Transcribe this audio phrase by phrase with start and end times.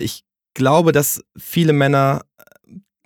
[0.00, 0.24] ich
[0.54, 2.22] glaube, dass viele Männer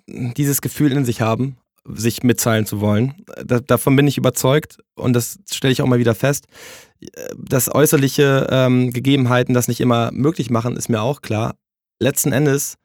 [0.06, 3.14] äh, dieses Gefühl in sich haben, sich mitteilen zu wollen.
[3.44, 6.46] Da, davon bin ich überzeugt und das stelle ich auch mal wieder fest.
[7.36, 11.56] Dass äußerliche ähm, Gegebenheiten das nicht immer möglich machen, ist mir auch klar.
[12.00, 12.76] Letzten Endes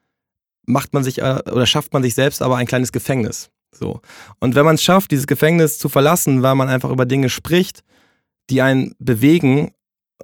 [0.66, 3.50] macht man sich äh, oder schafft man sich selbst aber ein kleines Gefängnis.
[3.74, 4.02] So.
[4.40, 7.84] Und wenn man es schafft, dieses Gefängnis zu verlassen, weil man einfach über Dinge spricht,
[8.50, 9.72] die einen bewegen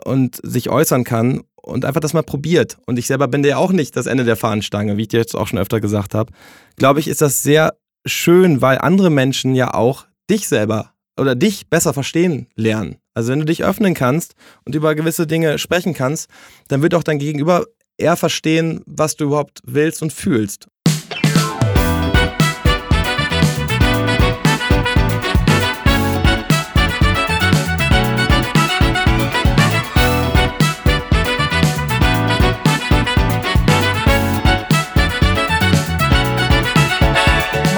[0.04, 2.78] und sich äußern kann und einfach das mal probiert.
[2.86, 5.36] Und ich selber bin ja auch nicht das Ende der Fahnenstange, wie ich dir jetzt
[5.36, 6.32] auch schon öfter gesagt habe.
[6.76, 7.76] Glaube ich, ist das sehr
[8.06, 12.98] schön, weil andere Menschen ja auch dich selber oder dich besser verstehen lernen.
[13.14, 16.30] Also wenn du dich öffnen kannst und über gewisse Dinge sprechen kannst,
[16.68, 17.66] dann wird auch dein Gegenüber
[17.98, 20.68] eher verstehen, was du überhaupt willst und fühlst.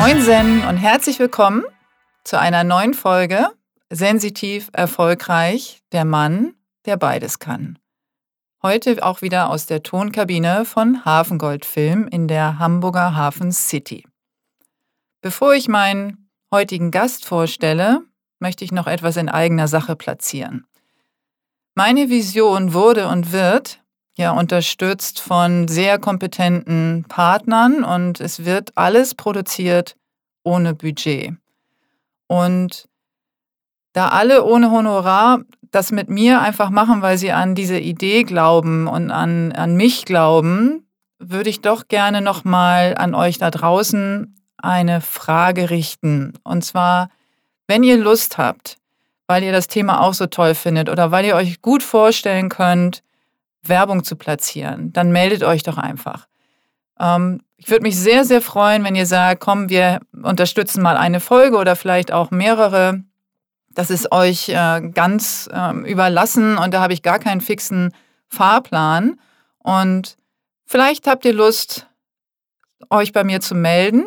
[0.07, 1.65] Moinsen und herzlich willkommen
[2.23, 3.49] zu einer neuen Folge
[3.89, 6.53] Sensitiv, erfolgreich, der Mann,
[6.85, 7.77] der beides kann.
[8.63, 14.07] Heute auch wieder aus der Tonkabine von Hafengold Film in der Hamburger Hafen City.
[15.19, 17.99] Bevor ich meinen heutigen Gast vorstelle,
[18.39, 20.65] möchte ich noch etwas in eigener Sache platzieren.
[21.75, 23.83] Meine Vision wurde und wird
[24.17, 29.95] ja unterstützt von sehr kompetenten Partnern und es wird alles produziert
[30.43, 31.35] ohne Budget.
[32.27, 32.89] Und
[33.93, 35.39] da alle ohne Honorar
[35.71, 40.05] das mit mir einfach machen, weil sie an diese Idee glauben und an, an mich
[40.05, 40.87] glauben,
[41.19, 46.33] würde ich doch gerne nochmal an euch da draußen eine Frage richten.
[46.43, 47.09] Und zwar,
[47.67, 48.77] wenn ihr Lust habt,
[49.27, 53.03] weil ihr das Thema auch so toll findet oder weil ihr euch gut vorstellen könnt,
[53.69, 56.27] Werbung zu platzieren, dann meldet euch doch einfach.
[56.99, 61.19] Ähm, ich würde mich sehr, sehr freuen, wenn ihr sagt, komm, wir unterstützen mal eine
[61.19, 63.03] Folge oder vielleicht auch mehrere.
[63.69, 67.93] Das ist euch äh, ganz äh, überlassen und da habe ich gar keinen fixen
[68.27, 69.19] Fahrplan.
[69.59, 70.17] Und
[70.65, 71.87] vielleicht habt ihr Lust,
[72.89, 74.05] euch bei mir zu melden.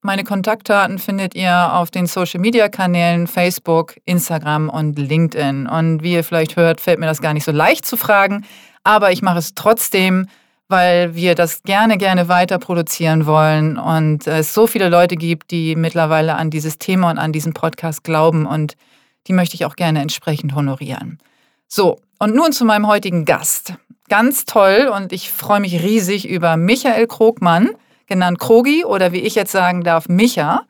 [0.00, 5.66] Meine Kontaktdaten findet ihr auf den Social-Media-Kanälen Facebook, Instagram und LinkedIn.
[5.66, 8.44] Und wie ihr vielleicht hört, fällt mir das gar nicht so leicht zu fragen,
[8.84, 10.28] aber ich mache es trotzdem,
[10.68, 15.76] weil wir das gerne, gerne weiter produzieren wollen und es so viele Leute gibt, die
[15.76, 18.76] mittlerweile an dieses Thema und an diesen Podcast glauben und
[19.26, 21.18] die möchte ich auch gerne entsprechend honorieren.
[21.66, 23.74] So, und nun zu meinem heutigen Gast.
[24.08, 27.70] Ganz toll und ich freue mich riesig über Michael Krogmann,
[28.06, 30.66] genannt Krogi oder wie ich jetzt sagen darf, Micha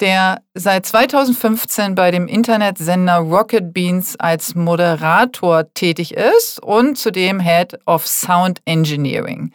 [0.00, 7.78] der seit 2015 bei dem Internetsender Rocket Beans als Moderator tätig ist und zudem Head
[7.86, 9.52] of Sound Engineering.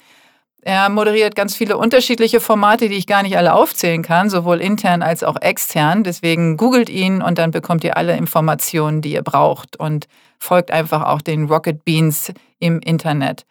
[0.61, 5.01] Er moderiert ganz viele unterschiedliche Formate, die ich gar nicht alle aufzählen kann, sowohl intern
[5.01, 6.03] als auch extern.
[6.03, 10.07] Deswegen googelt ihn und dann bekommt ihr alle Informationen, die ihr braucht und
[10.39, 13.45] folgt einfach auch den Rocket Beans im Internet.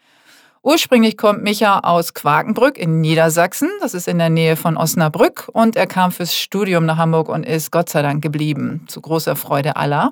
[0.66, 3.71] Ursprünglich kommt Micha aus Quakenbrück in Niedersachsen.
[3.81, 5.49] Das ist in der Nähe von Osnabrück.
[5.53, 8.84] Und er kam fürs Studium nach Hamburg und ist Gott sei Dank geblieben.
[8.88, 10.10] Zu großer Freude aller.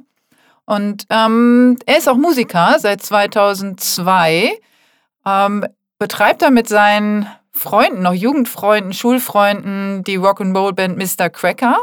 [0.65, 4.53] Und ähm, er ist auch Musiker seit 2002.
[5.27, 5.67] Ähm,
[5.99, 11.31] betreibt er mit seinen Freunden, noch Jugendfreunden, Schulfreunden, die Rock'n'Roll-Band Mr.
[11.31, 11.79] Cracker.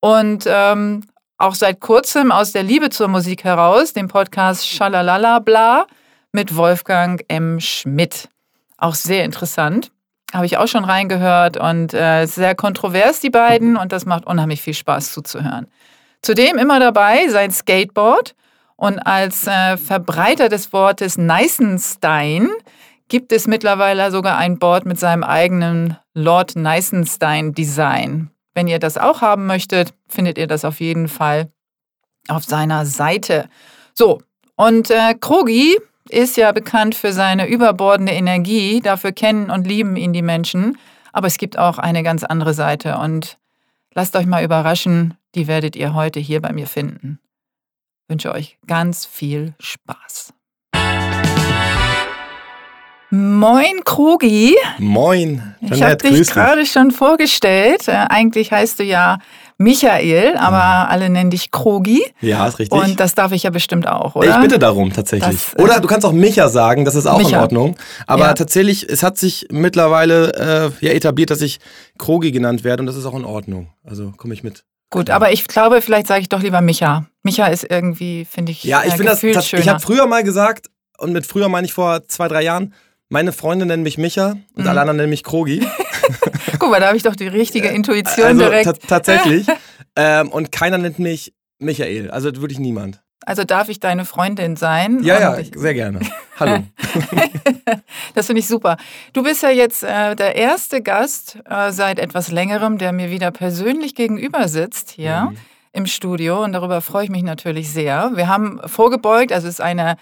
[0.00, 1.02] Und ähm,
[1.36, 5.86] auch seit kurzem aus der Liebe zur Musik heraus, dem Podcast Schalalala Bla
[6.32, 7.60] mit Wolfgang M.
[7.60, 8.28] Schmidt.
[8.76, 9.90] Auch sehr interessant.
[10.32, 14.60] Habe ich auch schon reingehört und äh, sehr kontrovers, die beiden, und das macht unheimlich
[14.60, 15.66] viel Spaß zuzuhören.
[16.22, 18.34] Zudem immer dabei sein Skateboard
[18.76, 22.50] und als äh, Verbreiter des Wortes Neisenstein
[23.08, 28.30] gibt es mittlerweile sogar ein Board mit seinem eigenen Lord Neisenstein Design.
[28.54, 31.50] Wenn ihr das auch haben möchtet, findet ihr das auf jeden Fall
[32.28, 33.48] auf seiner Seite.
[33.94, 34.20] So,
[34.56, 35.78] und äh, Krogi
[36.10, 38.80] ist ja bekannt für seine überbordende Energie.
[38.80, 40.78] Dafür kennen und lieben ihn die Menschen.
[41.12, 42.98] Aber es gibt auch eine ganz andere Seite.
[42.98, 43.38] Und
[43.94, 47.18] lasst euch mal überraschen, die werdet ihr heute hier bei mir finden.
[48.04, 50.32] Ich wünsche euch ganz viel Spaß.
[53.10, 54.54] Moin Krogi.
[54.78, 55.54] Moin.
[55.60, 57.88] Jeanette, ich habe dich gerade schon vorgestellt.
[57.88, 59.18] Äh, eigentlich heißt du ja
[59.60, 60.90] Michael, aber mhm.
[60.92, 62.04] alle nennen dich Krogi.
[62.20, 62.80] Ja, ist richtig.
[62.80, 64.36] Und das darf ich ja bestimmt auch, oder?
[64.36, 65.34] Ich bitte darum, tatsächlich.
[65.34, 67.30] Das, äh, oder du kannst auch Micha sagen, das ist auch Micha.
[67.30, 67.76] in Ordnung.
[68.06, 68.34] Aber ja.
[68.34, 71.58] tatsächlich, es hat sich mittlerweile äh, ja etabliert, dass ich
[71.98, 73.68] Krogi genannt werde und das ist auch in Ordnung.
[73.84, 74.64] Also komme ich mit.
[74.90, 75.16] Gut, klar.
[75.16, 77.06] aber ich glaube, vielleicht sage ich doch lieber Micha.
[77.24, 80.22] Micha ist irgendwie, finde ich, Ja, ich äh, finde das, das, ich habe früher mal
[80.22, 82.74] gesagt, und mit früher meine ich vor zwei, drei Jahren,
[83.08, 84.68] Meine Freunde nennen mich Micha und mhm.
[84.68, 85.66] alle anderen nennen mich Krogi.
[86.58, 88.88] Guck mal, da habe ich doch die richtige Intuition also, direkt.
[88.88, 89.46] Tatsächlich.
[89.96, 93.00] ähm, und keiner nennt mich Michael, also wirklich niemand.
[93.26, 95.02] Also darf ich deine Freundin sein?
[95.02, 96.00] Ja, ja, sehr gerne.
[96.38, 96.64] Hallo.
[98.14, 98.76] das finde ich super.
[99.12, 103.30] Du bist ja jetzt äh, der erste Gast äh, seit etwas längerem, der mir wieder
[103.30, 105.36] persönlich gegenüber sitzt hier mhm.
[105.72, 108.12] im Studio und darüber freue ich mich natürlich sehr.
[108.14, 109.96] Wir haben vorgebeugt, also es ist eine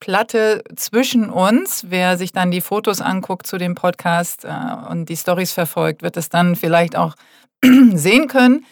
[0.00, 1.84] Plexiglasplatte zwischen uns.
[1.88, 4.48] Wer sich dann die Fotos anguckt zu dem Podcast äh,
[4.88, 7.14] und die Stories verfolgt, wird es dann vielleicht auch
[7.64, 8.64] sehen können.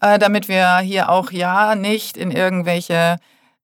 [0.00, 3.16] Äh, damit wir hier auch ja nicht in irgendwelche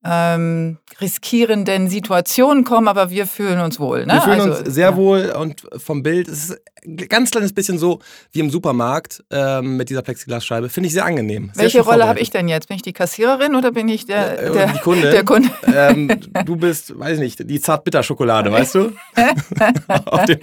[0.07, 4.07] ähm, riskierenden Situationen kommen, aber wir fühlen uns wohl.
[4.07, 4.15] Ne?
[4.15, 4.97] Wir fühlen also, uns sehr ja.
[4.97, 6.57] wohl und vom Bild ist es
[6.87, 8.01] ein ganz kleines bisschen so
[8.33, 10.69] wie im Supermarkt ähm, mit dieser Plexiglasscheibe.
[10.69, 11.51] Finde ich sehr angenehm.
[11.53, 12.69] Sehr Welche Rolle habe ich denn jetzt?
[12.69, 15.11] Bin ich die Kassiererin oder bin ich der, ja, der, die Kunde?
[15.11, 15.51] Der Kunde.
[15.75, 16.09] Ähm,
[16.45, 18.93] du bist, weiß ich nicht, die Zartbitterschokolade, weißt du?
[20.07, 20.39] auf, dem,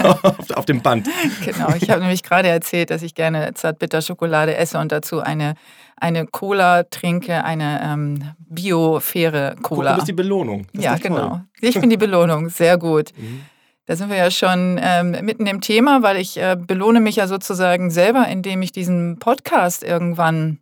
[0.00, 1.08] auf, auf, dem Band.
[1.44, 5.54] Genau, ich habe nämlich gerade erzählt, dass ich gerne Zartbitterschokolade esse und dazu eine
[6.00, 9.90] eine Cola trinke, eine ähm, bio-faire Cola.
[9.90, 10.66] Du bist die Belohnung.
[10.72, 11.40] Das ja, genau.
[11.60, 13.12] Ich bin die Belohnung, sehr gut.
[13.18, 13.42] Mhm.
[13.86, 17.26] Da sind wir ja schon ähm, mitten im Thema, weil ich äh, belohne mich ja
[17.26, 20.58] sozusagen selber, indem ich diesen Podcast irgendwann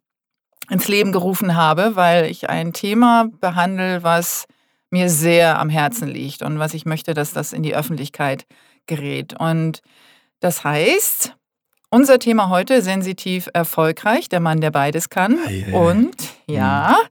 [0.71, 4.47] ins Leben gerufen habe, weil ich ein Thema behandle, was
[4.91, 8.47] mir sehr am Herzen liegt und was ich möchte, dass das in die Öffentlichkeit
[8.87, 9.35] gerät.
[9.38, 9.83] Und
[10.38, 11.35] das heißt,
[11.91, 15.38] unser Thema heute, sensitiv erfolgreich, der Mann, der beides kann.
[15.47, 16.17] Ei, Und
[16.47, 17.09] ja, hm.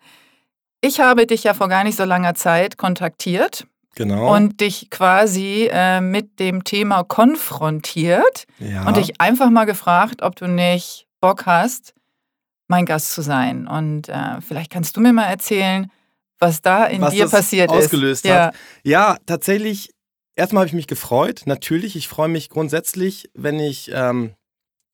[0.81, 3.65] ich habe dich ja vor gar nicht so langer Zeit kontaktiert.
[3.95, 4.35] Genau.
[4.35, 8.85] Und dich quasi äh, mit dem Thema konfrontiert ja.
[8.85, 11.93] und dich einfach mal gefragt, ob du nicht Bock hast,
[12.67, 13.67] mein Gast zu sein.
[13.67, 15.89] Und äh, vielleicht kannst du mir mal erzählen,
[16.39, 18.31] was da in was dir passiert ausgelöst ist.
[18.31, 18.53] Hat.
[18.83, 19.11] Ja.
[19.11, 19.91] ja, tatsächlich.
[20.37, 21.43] Erstmal habe ich mich gefreut.
[21.45, 24.33] Natürlich, ich freue mich grundsätzlich, wenn ich ähm,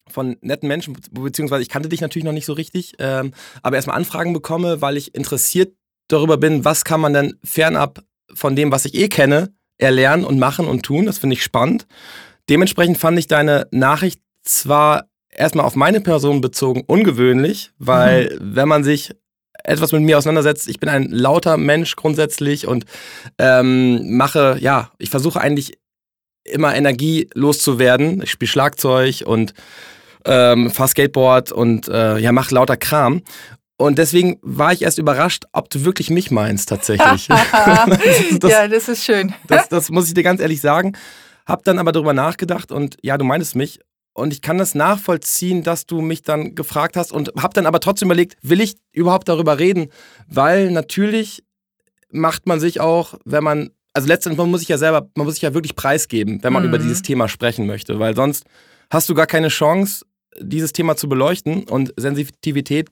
[0.08, 3.98] von netten Menschen, beziehungsweise ich kannte dich natürlich noch nicht so richtig, ähm, aber erstmal
[3.98, 5.74] Anfragen bekomme, weil ich interessiert
[6.08, 8.04] darüber bin, was kann man denn fernab
[8.34, 11.06] von dem, was ich eh kenne, erlernen und machen und tun.
[11.06, 11.88] Das finde ich spannend.
[12.50, 18.56] Dementsprechend fand ich deine Nachricht zwar erstmal auf meine Person bezogen ungewöhnlich, weil mhm.
[18.56, 19.12] wenn man sich
[19.64, 22.86] etwas mit mir auseinandersetzt, ich bin ein lauter Mensch grundsätzlich und
[23.38, 25.78] ähm, mache, ja, ich versuche eigentlich
[26.44, 28.22] immer Energie loszuwerden.
[28.24, 29.54] Ich spiele Schlagzeug und
[30.26, 33.22] ähm, fahre Skateboard und äh, ja, mach lauter Kram.
[33.78, 37.28] Und deswegen war ich erst überrascht, ob du wirklich mich meinst tatsächlich.
[38.40, 39.34] das, ja, das ist schön.
[39.48, 40.96] das, das muss ich dir ganz ehrlich sagen.
[41.48, 43.80] Hab dann aber darüber nachgedacht und ja, du meinst mich.
[44.14, 47.80] Und ich kann das nachvollziehen, dass du mich dann gefragt hast und hab dann aber
[47.80, 49.90] trotzdem überlegt, will ich überhaupt darüber reden?
[50.28, 51.44] Weil natürlich
[52.12, 55.36] macht man sich auch, wenn man, also letztendlich, man muss sich ja selber, man muss
[55.36, 56.70] sich ja wirklich preisgeben, wenn man mhm.
[56.70, 58.46] über dieses Thema sprechen möchte, weil sonst
[58.92, 60.06] hast du gar keine Chance,
[60.40, 61.64] dieses Thema zu beleuchten.
[61.64, 62.90] Und Sensitivität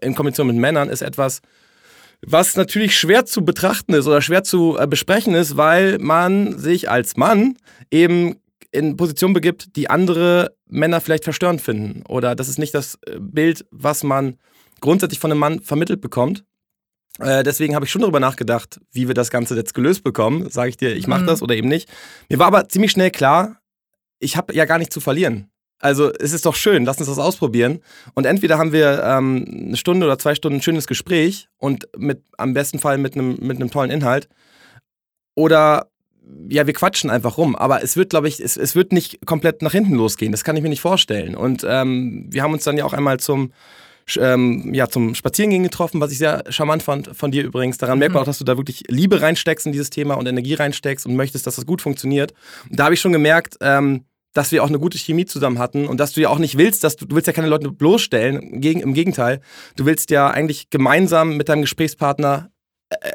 [0.00, 1.40] in Kombination mit Männern ist etwas,
[2.24, 6.90] was natürlich schwer zu betrachten ist oder schwer zu äh, besprechen ist, weil man sich
[6.90, 7.56] als Mann
[7.90, 8.36] eben
[8.72, 12.02] in Position begibt, die andere Männer vielleicht verstörend finden.
[12.08, 14.36] Oder das ist nicht das äh, Bild, was man
[14.80, 16.44] grundsätzlich von einem Mann vermittelt bekommt.
[17.18, 20.50] Äh, deswegen habe ich schon darüber nachgedacht, wie wir das Ganze jetzt gelöst bekommen.
[20.50, 21.26] Sage ich dir, ich mache mhm.
[21.26, 21.88] das oder eben nicht.
[22.28, 23.60] Mir war aber ziemlich schnell klar,
[24.18, 25.50] ich habe ja gar nichts zu verlieren.
[25.78, 27.80] Also es ist doch schön, lass uns das ausprobieren.
[28.14, 32.22] Und entweder haben wir ähm, eine Stunde oder zwei Stunden ein schönes Gespräch und mit
[32.38, 34.28] am besten Fall mit einem mit einem tollen Inhalt.
[35.34, 35.88] Oder
[36.48, 37.54] ja, wir quatschen einfach rum.
[37.54, 40.32] Aber es wird, glaube ich, es, es wird nicht komplett nach hinten losgehen.
[40.32, 41.36] Das kann ich mir nicht vorstellen.
[41.36, 43.52] Und ähm, wir haben uns dann ja auch einmal zum
[44.18, 47.76] ähm, ja, zum Spazierengehen getroffen, was ich sehr charmant fand von dir übrigens.
[47.76, 48.00] Daran mhm.
[48.00, 51.06] merkt man auch, dass du da wirklich Liebe reinsteckst in dieses Thema und Energie reinsteckst
[51.06, 52.32] und möchtest, dass das gut funktioniert.
[52.70, 54.04] Und da habe ich schon gemerkt, ähm,
[54.36, 56.84] dass wir auch eine gute Chemie zusammen hatten und dass du ja auch nicht willst,
[56.84, 59.40] dass du, du willst ja keine Leute bloßstellen, im Gegenteil.
[59.76, 62.50] Du willst ja eigentlich gemeinsam mit deinem Gesprächspartner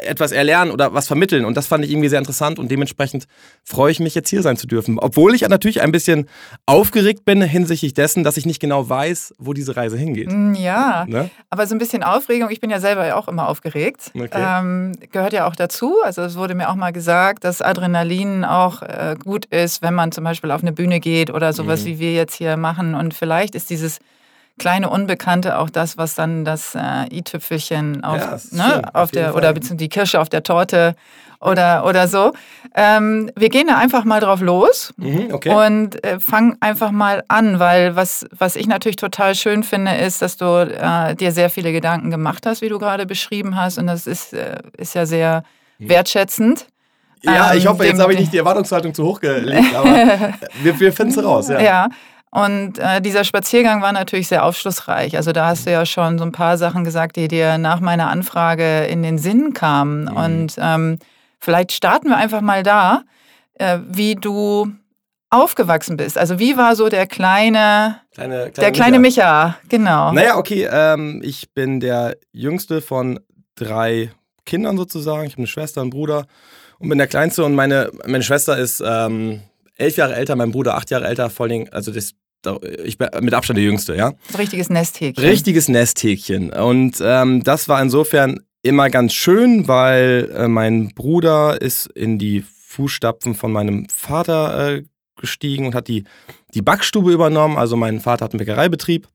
[0.03, 1.45] etwas erlernen oder was vermitteln.
[1.45, 3.25] Und das fand ich irgendwie sehr interessant und dementsprechend
[3.63, 4.99] freue ich mich, jetzt hier sein zu dürfen.
[4.99, 6.27] Obwohl ich natürlich ein bisschen
[6.65, 10.29] aufgeregt bin hinsichtlich dessen, dass ich nicht genau weiß, wo diese Reise hingeht.
[10.29, 11.29] Mm, ja, ne?
[11.49, 12.49] aber so ein bisschen Aufregung.
[12.49, 14.11] Ich bin ja selber auch immer aufgeregt.
[14.13, 14.29] Okay.
[14.33, 15.95] Ähm, gehört ja auch dazu.
[16.03, 20.11] Also es wurde mir auch mal gesagt, dass Adrenalin auch äh, gut ist, wenn man
[20.11, 21.85] zum Beispiel auf eine Bühne geht oder sowas, mhm.
[21.85, 22.93] wie wir jetzt hier machen.
[22.93, 23.99] Und vielleicht ist dieses
[24.61, 29.35] kleine Unbekannte auch das, was dann das äh, i-Tüpfelchen auf, ja, ne, auf, auf der
[29.35, 30.95] oder beziehungsweise die Kirsche auf der Torte
[31.39, 32.33] oder, oder so.
[32.75, 35.49] Ähm, wir gehen da einfach mal drauf los mhm, okay.
[35.49, 40.21] und äh, fangen einfach mal an, weil was, was ich natürlich total schön finde, ist,
[40.21, 43.79] dass du äh, dir sehr viele Gedanken gemacht hast, wie du gerade beschrieben hast.
[43.79, 45.43] Und das ist, äh, ist ja sehr
[45.79, 45.89] mhm.
[45.89, 46.67] wertschätzend.
[47.23, 49.89] Ja, ich Ähm, hoffe, jetzt habe ich nicht die Erwartungshaltung zu hoch gelegt, aber
[50.61, 51.49] wir, wir finden es raus.
[51.49, 51.59] Ja.
[51.59, 51.89] Ja.
[52.31, 55.17] Und äh, dieser Spaziergang war natürlich sehr aufschlussreich.
[55.17, 58.09] Also da hast du ja schon so ein paar Sachen gesagt, die dir nach meiner
[58.09, 60.05] Anfrage in den Sinn kamen.
[60.05, 60.15] Mhm.
[60.15, 60.99] Und ähm,
[61.39, 63.03] vielleicht starten wir einfach mal da,
[63.55, 64.71] äh, wie du
[65.29, 66.17] aufgewachsen bist.
[66.17, 69.45] Also wie war so der kleine, Kleine, kleine der kleine Micha.
[69.45, 70.11] Micha, genau.
[70.13, 73.19] Naja, okay, ähm, ich bin der jüngste von
[73.55, 74.11] drei
[74.45, 75.25] Kindern sozusagen.
[75.25, 76.27] Ich habe eine Schwester, einen Bruder
[76.79, 77.43] und bin der Kleinste.
[77.43, 79.41] Und meine, meine Schwester ist ähm,
[79.75, 81.29] elf Jahre älter, mein Bruder acht Jahre älter.
[81.29, 82.11] Vor allem, also das,
[82.83, 84.13] ich bin mit Abstand der Jüngste, ja.
[84.37, 85.23] Richtiges Nesthäkchen.
[85.23, 86.51] Richtiges Nesthäkchen.
[86.51, 92.43] Und ähm, das war insofern immer ganz schön, weil äh, mein Bruder ist in die
[92.67, 94.83] Fußstapfen von meinem Vater äh,
[95.19, 96.05] gestiegen und hat die,
[96.53, 97.57] die Backstube übernommen.
[97.57, 99.07] Also mein Vater hat einen Bäckereibetrieb.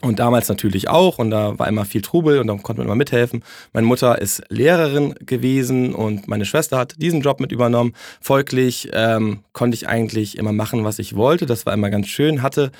[0.00, 1.18] Und damals natürlich auch.
[1.18, 3.42] Und da war immer viel Trubel und da konnte man immer mithelfen.
[3.72, 7.94] Meine Mutter ist Lehrerin gewesen und meine Schwester hat diesen Job mit übernommen.
[8.20, 11.46] Folglich ähm, konnte ich eigentlich immer machen, was ich wollte.
[11.46, 12.42] Das war immer ganz schön.
[12.42, 12.70] Hatte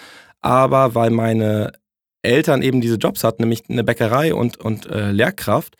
[0.40, 1.72] aber, weil meine
[2.22, 5.76] Eltern eben diese Jobs hatten, nämlich eine Bäckerei und, und äh, Lehrkraft,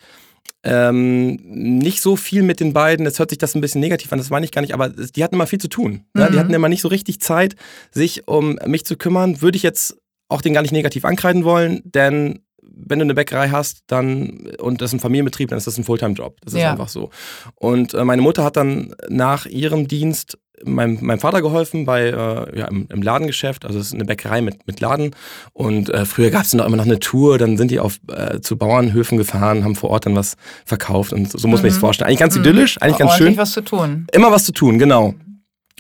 [0.65, 3.07] ähm, nicht so viel mit den beiden.
[3.07, 5.23] Jetzt hört sich das ein bisschen negativ an, das meine ich gar nicht, aber die
[5.23, 6.05] hatten immer viel zu tun.
[6.15, 6.27] Ne?
[6.27, 6.39] Die Mhm.
[6.41, 7.55] hatten immer nicht so richtig Zeit,
[7.93, 9.41] sich um mich zu kümmern.
[9.41, 9.97] Würde ich jetzt
[10.29, 12.41] auch den gar nicht negativ ankreiden wollen, denn
[12.81, 15.85] wenn du eine Bäckerei hast, dann und das ist ein Familienbetrieb, dann ist das ein
[15.85, 16.37] Fulltime-Job.
[16.45, 16.71] Das ist Ja.
[16.71, 17.11] einfach so.
[17.57, 22.59] Und äh, meine Mutter hat dann nach ihrem Dienst meinem, meinem Vater geholfen bei äh,
[22.59, 23.65] ja, im, im Ladengeschäft.
[23.65, 25.15] Also es ist eine Bäckerei mit, mit Laden.
[25.53, 28.41] Und äh, früher gab es noch immer noch eine Tour, dann sind die auf äh,
[28.41, 31.13] zu Bauernhöfen gefahren, haben vor Ort dann was verkauft.
[31.13, 31.83] Und so muss man sich Mhm.
[31.83, 32.09] vorstellen.
[32.09, 32.43] Eigentlich ganz Mhm.
[32.43, 33.37] idyllisch, eigentlich ganz schön.
[33.37, 34.07] was zu tun.
[34.13, 35.15] Immer was zu tun, genau.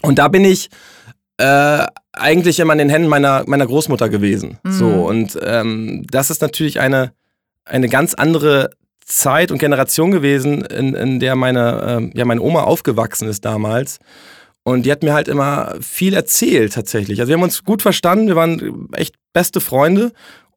[0.03, 0.69] Und da bin ich
[1.39, 4.59] äh, eigentlich immer in den Händen meiner, meiner Großmutter gewesen.
[4.65, 4.73] Mhm.
[4.73, 7.13] So, und ähm, das ist natürlich eine,
[7.65, 8.71] eine ganz andere
[9.05, 13.99] Zeit und Generation gewesen, in, in der meine, ähm, ja, meine Oma aufgewachsen ist damals.
[14.65, 17.21] Und die hat mir halt immer viel erzählt tatsächlich.
[17.21, 20.13] Also wir haben uns gut verstanden, wir waren echt beste Freunde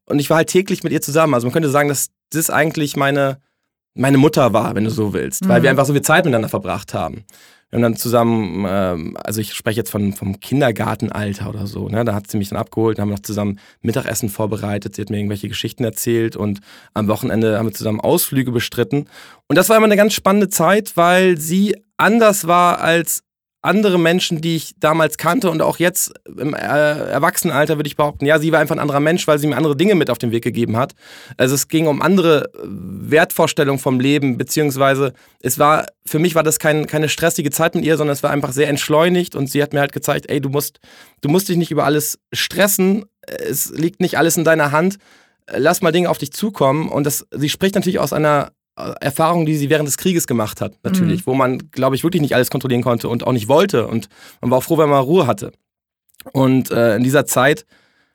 [0.06, 1.34] und ich war halt täglich mit ihr zusammen.
[1.34, 3.38] Also man könnte sagen, dass das eigentlich meine,
[3.94, 5.64] meine Mutter war, wenn du so willst, weil Mhm.
[5.64, 7.24] wir einfach so viel Zeit miteinander verbracht haben.
[7.72, 12.04] Wir haben dann zusammen, ähm, also ich spreche jetzt von, vom Kindergartenalter oder so, ne?
[12.04, 15.10] da hat sie mich dann abgeholt, dann haben wir noch zusammen Mittagessen vorbereitet, sie hat
[15.10, 16.60] mir irgendwelche Geschichten erzählt und
[16.94, 19.06] am Wochenende haben wir zusammen Ausflüge bestritten.
[19.48, 23.24] Und das war immer eine ganz spannende Zeit, weil sie anders war als
[23.62, 28.26] andere Menschen, die ich damals kannte und auch jetzt im äh, Erwachsenenalter würde ich behaupten,
[28.26, 30.32] ja, sie war einfach ein anderer Mensch, weil sie mir andere Dinge mit auf den
[30.32, 30.94] Weg gegeben hat.
[31.38, 36.44] Also es ging um andere äh, Wertvorstellungen vom Leben, beziehungsweise es war, für mich war
[36.44, 39.62] das kein, keine stressige Zeit mit ihr, sondern es war einfach sehr entschleunigt und sie
[39.62, 40.80] hat mir halt gezeigt, ey, du musst,
[41.22, 44.98] du musst dich nicht über alles stressen, es liegt nicht alles in deiner Hand,
[45.48, 48.54] lass mal Dinge auf dich zukommen und das, sie spricht natürlich aus einer
[48.90, 52.22] äh, Erfahrung, die sie während des Krieges gemacht hat, natürlich, wo man, glaube ich, wirklich
[52.22, 53.88] nicht alles kontrollieren konnte und auch nicht wollte.
[53.88, 54.08] Und
[54.42, 55.52] man war auch froh, wenn man Ruhe hatte.
[56.34, 57.66] Und äh, in dieser Zeit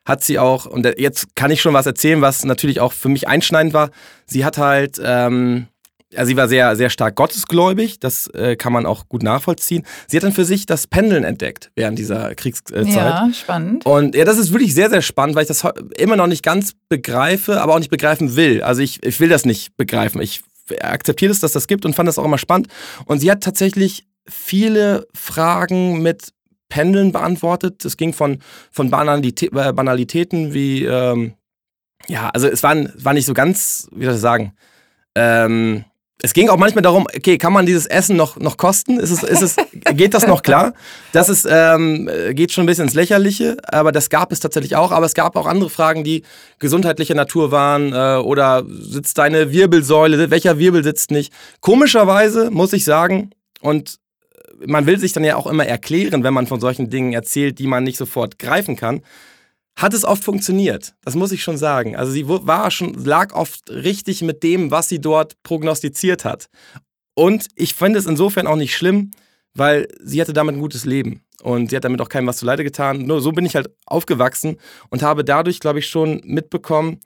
[0.06, 3.26] hat sie auch, und jetzt kann ich schon was erzählen, was natürlich auch für mich
[3.26, 3.90] einschneidend war.
[4.24, 5.66] Sie hat halt, ähm,
[6.14, 9.84] also sie war sehr, sehr stark gottesgläubig, das äh, kann man auch gut nachvollziehen.
[10.06, 12.86] Sie hat dann für sich das Pendeln entdeckt während dieser Kriegszeit.
[12.86, 13.84] Ja, spannend.
[13.84, 15.64] Und ja, das ist wirklich sehr, sehr spannend, weil ich das
[15.98, 18.62] immer noch nicht ganz begreife, aber auch nicht begreifen will.
[18.62, 20.22] Also ich, ich will das nicht begreifen.
[20.22, 20.42] Ich
[20.80, 22.68] akzeptiere es, dass das gibt und fand das auch immer spannend.
[23.06, 26.32] Und sie hat tatsächlich viele Fragen mit
[26.68, 27.84] Pendeln beantwortet.
[27.84, 28.38] Es ging von,
[28.70, 31.34] von Banalitä äh, Banalitäten wie, ähm,
[32.08, 34.52] ja, also es waren, war nicht so ganz, wie soll ich sagen,
[35.14, 35.84] ähm,
[36.26, 38.98] es ging auch manchmal darum, okay, kann man dieses Essen noch, noch kosten?
[38.98, 39.56] Ist es, ist es,
[39.94, 40.74] geht das noch klar?
[41.12, 44.90] Das ist, ähm, geht schon ein bisschen ins Lächerliche, aber das gab es tatsächlich auch.
[44.90, 46.24] Aber es gab auch andere Fragen, die
[46.58, 51.32] gesundheitlicher Natur waren äh, oder sitzt deine Wirbelsäule, welcher Wirbel sitzt nicht?
[51.60, 53.30] Komischerweise muss ich sagen,
[53.60, 54.00] und
[54.66, 57.68] man will sich dann ja auch immer erklären, wenn man von solchen Dingen erzählt, die
[57.68, 59.02] man nicht sofort greifen kann,
[59.76, 60.94] hat es oft funktioniert.
[61.04, 61.96] Das muss ich schon sagen.
[61.96, 66.48] Also sie war schon, lag oft richtig mit dem, was sie dort prognostiziert hat.
[67.14, 69.10] Und ich finde es insofern auch nicht schlimm,
[69.54, 71.22] weil sie hatte damit ein gutes Leben.
[71.42, 73.02] Und sie hat damit auch keinem was zuleide getan.
[73.02, 74.56] Nur so bin ich halt aufgewachsen
[74.88, 77.00] und habe dadurch, glaube ich, schon mitbekommen,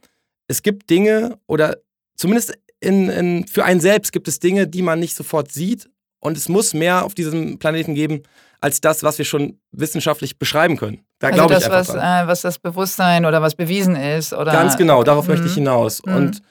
[0.47, 1.77] es gibt Dinge oder
[2.17, 5.89] zumindest in, in, für einen selbst gibt es Dinge, die man nicht sofort sieht.
[6.21, 8.23] Und es muss mehr auf diesem Planeten geben,
[8.61, 11.01] als das, was wir schon wissenschaftlich beschreiben können.
[11.19, 12.25] Da Also glaube ich das, einfach was, dran.
[12.25, 14.33] äh, was das Bewusstsein oder was bewiesen ist.
[14.33, 15.33] Oder Ganz genau, darauf Mhm.
[15.33, 16.03] möchte ich hinaus.
[16.05, 16.15] Mhm.
[16.15, 16.43] Und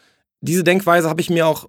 [0.42, 1.68] diese Denkweise habe ich mir auch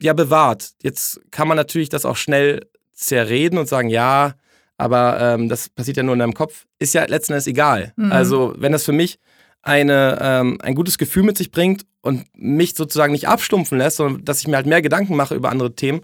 [0.00, 0.70] ja bewahrt.
[0.82, 4.34] Jetzt kann man natürlich das auch schnell zerreden und sagen, ja,
[4.78, 6.66] aber ähm, das passiert ja nur in deinem Kopf.
[6.78, 7.92] Ist ja letzten Endes egal.
[7.96, 8.12] Mhm.
[8.12, 9.18] Also wenn das für mich
[9.62, 14.24] eine, ähm, ein gutes Gefühl mit sich bringt und mich sozusagen nicht abstumpfen lässt, sondern
[14.24, 16.00] dass ich mir halt mehr Gedanken mache über andere Themen,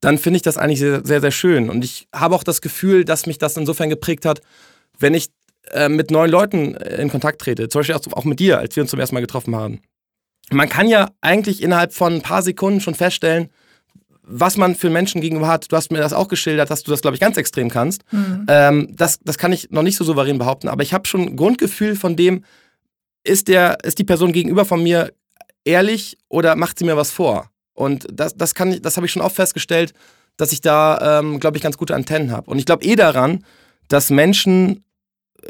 [0.00, 1.70] dann finde ich das eigentlich sehr, sehr, sehr schön.
[1.70, 4.40] Und ich habe auch das Gefühl, dass mich das insofern geprägt hat,
[4.98, 5.28] wenn ich
[5.72, 7.68] äh, mit neuen Leuten äh, in Kontakt trete.
[7.68, 9.80] Zum Beispiel auch mit dir, als wir uns zum ersten Mal getroffen haben.
[10.50, 13.48] Man kann ja eigentlich innerhalb von ein paar Sekunden schon feststellen,
[14.22, 15.70] was man für Menschen gegenüber hat.
[15.70, 18.02] Du hast mir das auch geschildert, dass du das, glaube ich, ganz extrem kannst.
[18.12, 18.46] Mhm.
[18.48, 21.36] Ähm, das, das kann ich noch nicht so souverän behaupten, aber ich habe schon ein
[21.36, 22.44] Grundgefühl von dem,
[23.22, 25.12] ist, der, ist die Person gegenüber von mir
[25.64, 27.50] ehrlich oder macht sie mir was vor?
[27.74, 29.92] Und das, das, kann ich, das habe ich schon oft festgestellt,
[30.36, 32.50] dass ich da, ähm, glaube ich, ganz gute Antennen habe.
[32.50, 33.44] Und ich glaube eh daran,
[33.88, 34.84] dass Menschen
[35.42, 35.48] äh,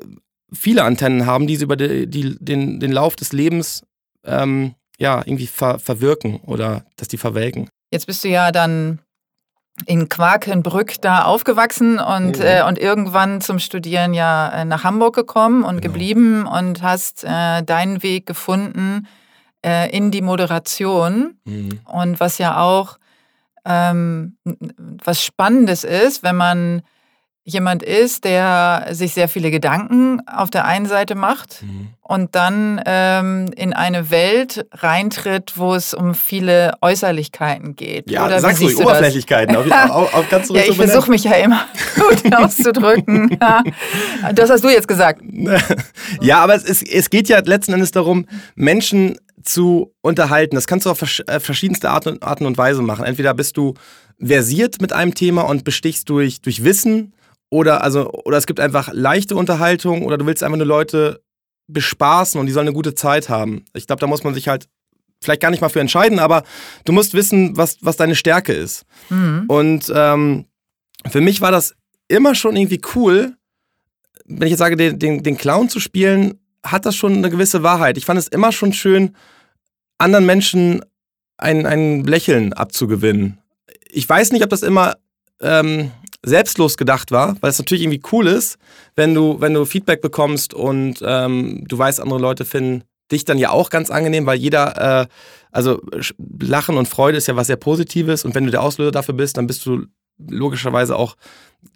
[0.52, 3.83] viele Antennen haben, die sie über die, die, den, den Lauf des Lebens
[4.25, 7.69] ähm, ja, irgendwie ver, verwirken oder dass die verwelken.
[7.90, 9.00] Jetzt bist du ja dann
[9.87, 12.45] in Quakenbrück da aufgewachsen und, mhm.
[12.45, 15.93] äh, und irgendwann zum Studieren ja äh, nach Hamburg gekommen und genau.
[15.93, 19.09] geblieben und hast äh, deinen Weg gefunden
[19.64, 21.38] äh, in die Moderation.
[21.44, 21.80] Mhm.
[21.85, 22.99] Und was ja auch
[23.64, 24.37] ähm,
[25.04, 26.83] was Spannendes ist, wenn man
[27.47, 31.88] jemand ist, der sich sehr viele Gedanken auf der einen Seite macht mhm.
[32.00, 38.11] und dann ähm, in eine Welt reintritt, wo es um viele Äußerlichkeiten geht.
[38.11, 39.56] Ja, Oder sagst du Oberflächlichkeiten.
[39.56, 41.66] Auf, auf, auf, ja, ich versuche mich ja immer
[41.97, 43.38] gut auszudrücken.
[44.35, 45.21] Das hast du jetzt gesagt.
[46.21, 50.55] ja, aber es, es geht ja letzten Endes darum, Menschen zu unterhalten.
[50.55, 53.05] Das kannst du auf äh, verschiedenste Arten, Arten und Weise machen.
[53.05, 53.75] Entweder bist du
[54.19, 57.15] versiert mit einem Thema und bestichst durch, durch Wissen
[57.51, 61.23] oder, also, oder es gibt einfach leichte Unterhaltung oder du willst einfach nur Leute
[61.69, 63.65] bespaßen und die sollen eine gute Zeit haben.
[63.75, 64.69] Ich glaube, da muss man sich halt
[65.23, 66.45] vielleicht gar nicht mal für entscheiden, aber
[66.85, 68.85] du musst wissen, was, was deine Stärke ist.
[69.09, 69.45] Mhm.
[69.49, 70.47] Und ähm,
[71.11, 71.75] für mich war das
[72.09, 73.35] immer schon irgendwie cool,
[74.27, 77.62] wenn ich jetzt sage, den, den, den Clown zu spielen, hat das schon eine gewisse
[77.62, 77.99] Wahrheit.
[77.99, 79.14] Ich fand es immer schon schön,
[79.99, 80.85] anderen Menschen
[81.37, 83.38] ein, ein Lächeln abzugewinnen.
[83.90, 84.97] Ich weiß nicht, ob das immer
[85.40, 85.90] ähm,
[86.25, 88.59] selbstlos gedacht war, weil es natürlich irgendwie cool ist,
[88.97, 93.38] wenn du, wenn du Feedback bekommst und ähm, du weißt, andere Leute finden dich dann
[93.38, 95.07] ja auch ganz angenehm, weil jeder, äh,
[95.53, 95.83] also
[96.40, 99.37] Lachen und Freude ist ja was sehr Positives und wenn du der Auslöser dafür bist,
[99.37, 99.85] dann bist du
[100.18, 101.16] logischerweise auch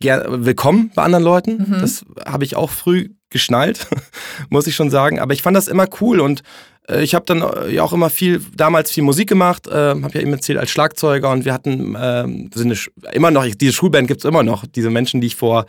[0.01, 1.59] willkommen bei anderen Leuten.
[1.59, 1.81] Mhm.
[1.81, 3.87] Das habe ich auch früh geschnallt,
[4.49, 5.19] muss ich schon sagen.
[5.19, 6.43] Aber ich fand das immer cool und
[6.89, 10.11] äh, ich habe dann äh, ja auch immer viel, damals viel Musik gemacht, äh, habe
[10.15, 14.21] ja eben erzählt als Schlagzeuger und wir hatten äh, sind immer noch, diese Schulband gibt
[14.21, 15.67] es immer noch, diese Menschen, die ich vor,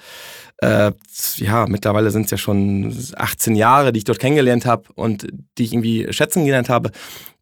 [0.58, 0.92] äh,
[1.38, 5.64] ja, mittlerweile sind es ja schon 18 Jahre, die ich dort kennengelernt habe und die
[5.64, 6.92] ich irgendwie schätzen gelernt habe.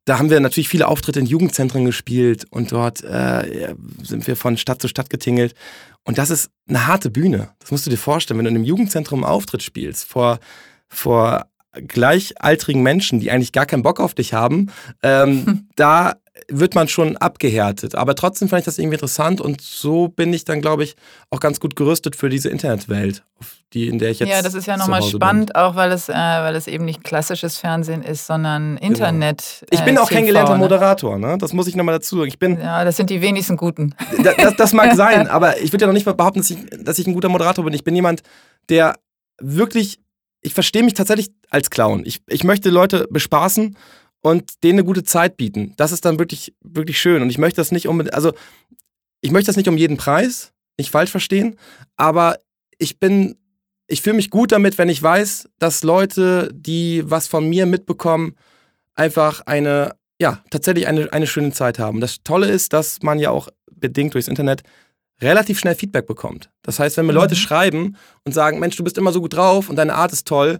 [0.06, 4.56] Da haben wir natürlich viele Auftritte in Jugendzentren gespielt und dort äh, sind wir von
[4.56, 5.54] Stadt zu Stadt getingelt.
[6.08, 7.50] Und das ist eine harte Bühne.
[7.60, 10.40] Das musst du dir vorstellen, wenn du in einem Jugendzentrum einen Auftritt spielst, vor,
[10.88, 14.72] vor gleichaltrigen Menschen, die eigentlich gar keinen Bock auf dich haben,
[15.04, 15.68] ähm, hm.
[15.76, 16.16] da
[16.50, 17.96] wird man schon abgehärtet.
[17.96, 20.96] Aber trotzdem fand ich das irgendwie interessant und so bin ich dann, glaube ich,
[21.30, 23.24] auch ganz gut gerüstet für diese Internetwelt,
[23.74, 24.30] die, in der ich jetzt.
[24.30, 25.56] Ja, das ist ja nochmal spannend, bin.
[25.56, 28.88] auch weil es, äh, weil es eben nicht klassisches Fernsehen ist, sondern genau.
[28.88, 29.66] Internet.
[29.70, 29.70] Genau.
[29.72, 30.60] Ich bin äh, auch kein gelernter ne?
[30.60, 31.38] Moderator, ne?
[31.38, 32.30] Das muss ich nochmal dazu sagen.
[32.30, 33.94] Ich bin, ja, das sind die wenigsten Guten.
[34.24, 36.98] Das, das, das mag sein, aber ich würde ja noch nicht behaupten, dass ich, dass
[36.98, 37.74] ich ein guter Moderator bin.
[37.74, 38.22] Ich bin jemand,
[38.70, 38.96] der
[39.42, 40.00] wirklich
[40.42, 42.04] ich verstehe mich tatsächlich als Clown.
[42.06, 43.76] Ich, ich möchte Leute bespaßen
[44.28, 45.74] und denen eine gute Zeit bieten.
[45.78, 47.22] Das ist dann wirklich, wirklich schön.
[47.22, 48.34] Und ich möchte das nicht um, also
[49.22, 51.58] ich möchte das nicht um jeden Preis, nicht falsch verstehen,
[51.96, 52.38] aber
[52.78, 53.38] ich bin,
[53.88, 58.36] ich fühle mich gut damit, wenn ich weiß, dass Leute, die was von mir mitbekommen,
[58.96, 62.02] einfach eine, ja, tatsächlich eine, eine schöne Zeit haben.
[62.02, 64.64] Das Tolle ist, dass man ja auch bedingt durchs Internet
[65.22, 66.52] relativ schnell Feedback bekommt.
[66.62, 67.20] Das heißt, wenn mir mhm.
[67.20, 70.28] Leute schreiben und sagen, Mensch, du bist immer so gut drauf und deine Art ist
[70.28, 70.60] toll,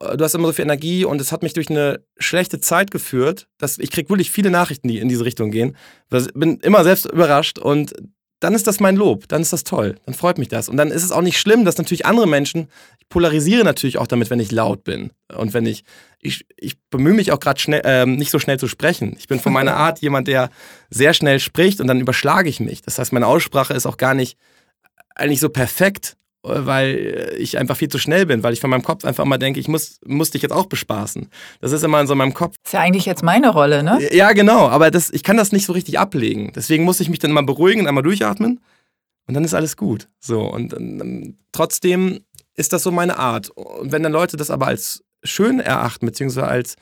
[0.00, 3.48] du hast immer so viel Energie und es hat mich durch eine schlechte Zeit geführt,
[3.58, 5.76] dass ich kriege wirklich viele Nachrichten, die in diese Richtung gehen.
[6.12, 7.92] Ich bin immer selbst überrascht und
[8.40, 10.68] dann ist das mein Lob, dann ist das toll, dann freut mich das.
[10.68, 14.06] Und dann ist es auch nicht schlimm, dass natürlich andere Menschen, ich polarisiere natürlich auch
[14.06, 15.84] damit, wenn ich laut bin und wenn ich,
[16.20, 19.16] ich, ich bemühe mich auch gerade schnell, ähm, nicht so schnell zu sprechen.
[19.18, 20.50] Ich bin von meiner Art jemand, der
[20.90, 22.82] sehr schnell spricht und dann überschlage ich mich.
[22.82, 24.36] Das heißt, meine Aussprache ist auch gar nicht
[25.14, 29.04] eigentlich so perfekt weil ich einfach viel zu schnell bin, weil ich von meinem Kopf
[29.04, 31.28] einfach immer denke, ich muss, muss dich jetzt auch bespaßen.
[31.60, 32.54] Das ist immer in so meinem Kopf.
[32.62, 33.98] Das ist ja eigentlich jetzt meine Rolle, ne?
[34.14, 36.52] Ja, genau, aber das, ich kann das nicht so richtig ablegen.
[36.54, 38.60] Deswegen muss ich mich dann immer beruhigen und einmal durchatmen
[39.26, 40.08] und dann ist alles gut.
[40.20, 42.20] So, und ähm, trotzdem
[42.54, 43.50] ist das so meine Art.
[43.50, 46.76] Und wenn dann Leute das aber als schön erachten, beziehungsweise als,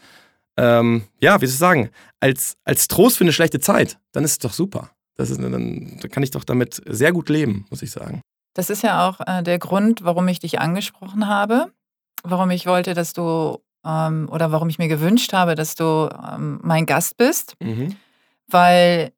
[0.56, 4.32] ähm, ja, wie soll ich sagen, als, als Trost für eine schlechte Zeit, dann ist
[4.32, 4.90] es doch super.
[5.16, 8.20] Das ist, dann, dann kann ich doch damit sehr gut leben, muss ich sagen.
[8.54, 11.72] Das ist ja auch äh, der Grund, warum ich dich angesprochen habe,
[12.22, 16.60] warum ich wollte, dass du ähm, oder warum ich mir gewünscht habe, dass du ähm,
[16.62, 17.96] mein Gast bist, mhm.
[18.46, 19.12] weil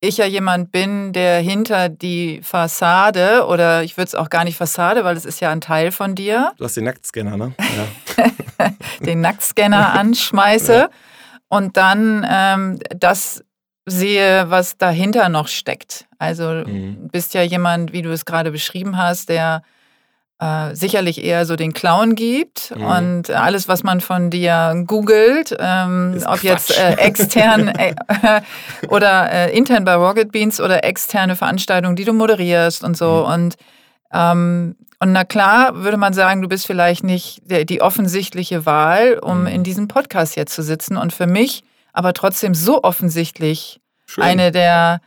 [0.00, 4.56] ich ja jemand bin, der hinter die Fassade oder ich würde es auch gar nicht
[4.56, 6.52] Fassade, weil es ist ja ein Teil von dir.
[6.56, 7.54] Du hast den Nacktscanner, ne?
[7.58, 8.70] Ja.
[9.04, 10.90] den Nacktscanner anschmeiße ja.
[11.48, 13.42] und dann ähm, das
[13.86, 16.07] sehe, was dahinter noch steckt.
[16.18, 17.08] Also mhm.
[17.10, 19.62] bist ja jemand, wie du es gerade beschrieben hast, der
[20.40, 22.84] äh, sicherlich eher so den Clown gibt mhm.
[22.84, 26.44] und alles, was man von dir googelt, ähm, ob Quatsch.
[26.44, 27.94] jetzt äh, extern äh,
[28.88, 33.26] oder äh, intern bei Rocket Beans oder externe Veranstaltungen, die du moderierst und so.
[33.26, 33.32] Mhm.
[33.32, 33.56] Und,
[34.12, 39.18] ähm, und na klar, würde man sagen, du bist vielleicht nicht der, die offensichtliche Wahl,
[39.18, 39.46] um mhm.
[39.46, 40.96] in diesem Podcast jetzt zu sitzen.
[40.96, 44.22] Und für mich aber trotzdem so offensichtlich Schön.
[44.22, 45.00] eine der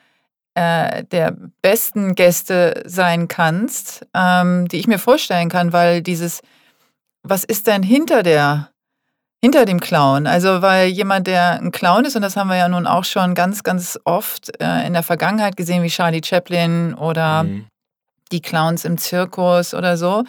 [0.54, 6.42] äh, der besten Gäste sein kannst, ähm, die ich mir vorstellen kann, weil dieses,
[7.24, 8.70] was ist denn hinter der,
[9.42, 10.28] hinter dem Clown?
[10.28, 13.34] Also, weil jemand, der ein Clown ist, und das haben wir ja nun auch schon
[13.34, 17.68] ganz, ganz oft äh, in der Vergangenheit gesehen, wie Charlie Chaplin oder mhm.
[18.32, 20.26] die Clowns im Zirkus oder so,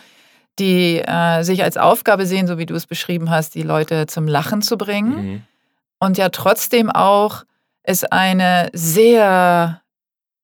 [0.59, 4.29] die äh, sich als Aufgabe sehen, so wie du es beschrieben hast, die Leute zum
[4.29, 5.15] Lachen zu bringen.
[5.15, 5.43] Mhm.
[5.99, 7.45] Und ja trotzdem auch
[7.85, 9.82] es eine sehr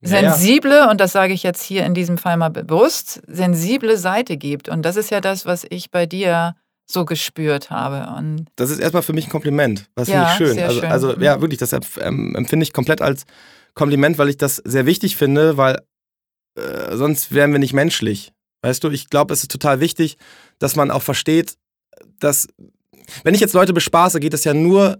[0.00, 0.90] sensible, ja.
[0.90, 4.68] und das sage ich jetzt hier in diesem Fall mal bewusst, sensible Seite gibt.
[4.68, 6.54] Und das ist ja das, was ich bei dir
[6.87, 8.14] so gespürt habe.
[8.16, 9.88] Und das ist erstmal für mich ein Kompliment.
[9.94, 10.64] Was ja, finde ich schön.
[10.64, 10.90] Also, schön.
[10.90, 11.40] also ja, mhm.
[11.42, 13.24] wirklich, das ähm, empfinde ich komplett als
[13.74, 15.80] Kompliment, weil ich das sehr wichtig finde, weil
[16.56, 18.32] äh, sonst wären wir nicht menschlich.
[18.62, 20.16] Weißt du, ich glaube, es ist total wichtig,
[20.58, 21.56] dass man auch versteht,
[22.18, 22.48] dass,
[23.22, 24.98] wenn ich jetzt Leute bespaße, geht es ja nur,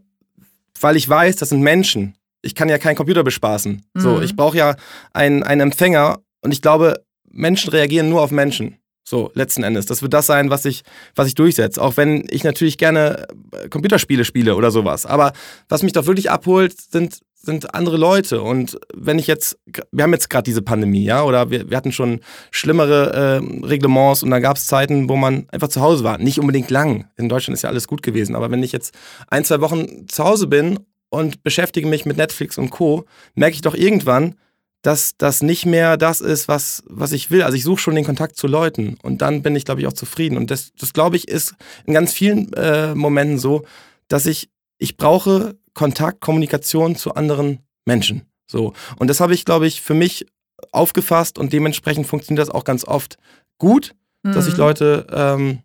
[0.81, 3.83] weil ich weiß, das sind Menschen ich kann ja keinen Computer bespaßen.
[3.95, 4.01] Mhm.
[4.01, 4.77] So, ich brauche ja
[5.13, 8.79] einen, einen Empfänger und ich glaube, Menschen reagieren nur auf Menschen.
[9.09, 9.87] So, letzten Endes.
[9.87, 10.83] Das wird das sein, was ich,
[11.15, 11.81] was ich durchsetze.
[11.81, 15.07] Auch wenn ich natürlich gerne äh, Computerspiele spiele oder sowas.
[15.07, 15.33] Aber
[15.71, 18.43] was mich doch wirklich abholt, sind, sind andere Leute.
[18.43, 19.59] Und wenn ich jetzt,
[19.93, 22.21] wir haben jetzt gerade diese Pandemie, ja, oder wir, wir hatten schon
[22.51, 26.19] schlimmere äh, Reglements und da gab es Zeiten, wo man einfach zu Hause war.
[26.19, 27.09] Nicht unbedingt lang.
[27.17, 28.37] In Deutschland ist ja alles gut gewesen.
[28.37, 28.95] Aber wenn ich jetzt
[29.29, 33.63] ein, zwei Wochen zu Hause bin und beschäftige mich mit Netflix und Co., merke ich
[33.63, 34.35] doch irgendwann,
[34.83, 37.43] dass das nicht mehr das ist, was, was ich will.
[37.43, 39.93] Also ich suche schon den Kontakt zu Leuten und dann bin ich, glaube ich, auch
[39.93, 40.37] zufrieden.
[40.37, 43.65] Und das, das glaube ich, ist in ganz vielen äh, Momenten so,
[44.07, 48.23] dass ich, ich brauche Kontakt, Kommunikation zu anderen Menschen.
[48.47, 48.73] So.
[48.99, 50.27] Und das habe ich, glaube ich, für mich
[50.73, 53.17] aufgefasst und dementsprechend funktioniert das auch ganz oft
[53.59, 54.33] gut, mhm.
[54.33, 54.61] dass ich mhm.
[54.61, 55.63] Leute, ähm,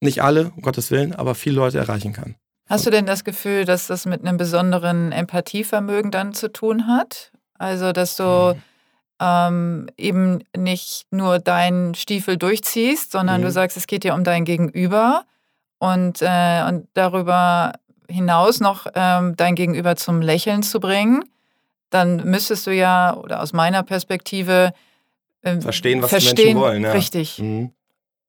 [0.00, 2.36] nicht alle, um Gottes Willen, aber viele Leute erreichen kann.
[2.68, 7.30] Hast du denn das Gefühl, dass das mit einem besonderen Empathievermögen dann zu tun hat?
[7.58, 8.62] Also, dass du mhm.
[9.20, 13.46] ähm, eben nicht nur deinen Stiefel durchziehst, sondern mhm.
[13.46, 15.24] du sagst, es geht ja um dein Gegenüber
[15.78, 17.72] und, äh, und darüber
[18.08, 21.24] hinaus noch ähm, dein Gegenüber zum Lächeln zu bringen,
[21.90, 24.72] dann müsstest du ja, oder aus meiner Perspektive,
[25.42, 26.82] äh, verstehen, was verstehen, die Menschen wollen.
[26.82, 26.92] Ja.
[26.92, 27.38] Richtig.
[27.38, 27.70] Mhm.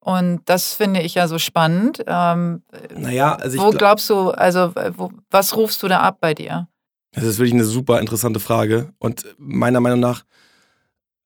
[0.08, 2.02] Und das finde ich ja so spannend.
[2.08, 2.64] Ähm,
[2.96, 6.70] naja, also Wo glaubst du, also wo, was rufst du da ab bei dir?
[7.12, 10.24] Das ist wirklich eine super interessante Frage und meiner Meinung nach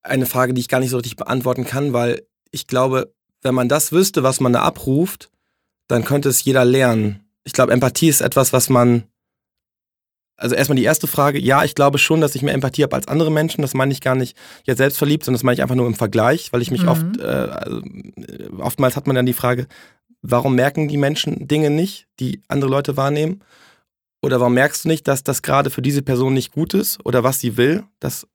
[0.02, 3.14] eine Frage, die ich gar nicht so richtig beantworten kann, weil ich glaube,
[3.44, 5.30] wenn man das wüsste, was man da abruft,
[5.88, 7.24] dann könnte es jeder lernen.
[7.44, 9.04] Ich glaube, Empathie ist etwas, was man
[10.42, 13.08] also erstmal die erste Frage, ja, ich glaube schon, dass ich mehr Empathie habe als
[13.08, 13.62] andere Menschen.
[13.62, 16.52] Das meine ich gar nicht jetzt selbstverliebt, sondern das meine ich einfach nur im Vergleich,
[16.52, 16.90] weil ich mich mhm.
[16.90, 17.82] oft, äh, also,
[18.58, 19.68] oftmals hat man dann die Frage,
[20.22, 23.44] warum merken die Menschen Dinge nicht, die andere Leute wahrnehmen?
[24.24, 27.24] Oder warum merkst du nicht, dass das gerade für diese Person nicht gut ist oder
[27.24, 27.84] was sie will?
[28.00, 28.28] Das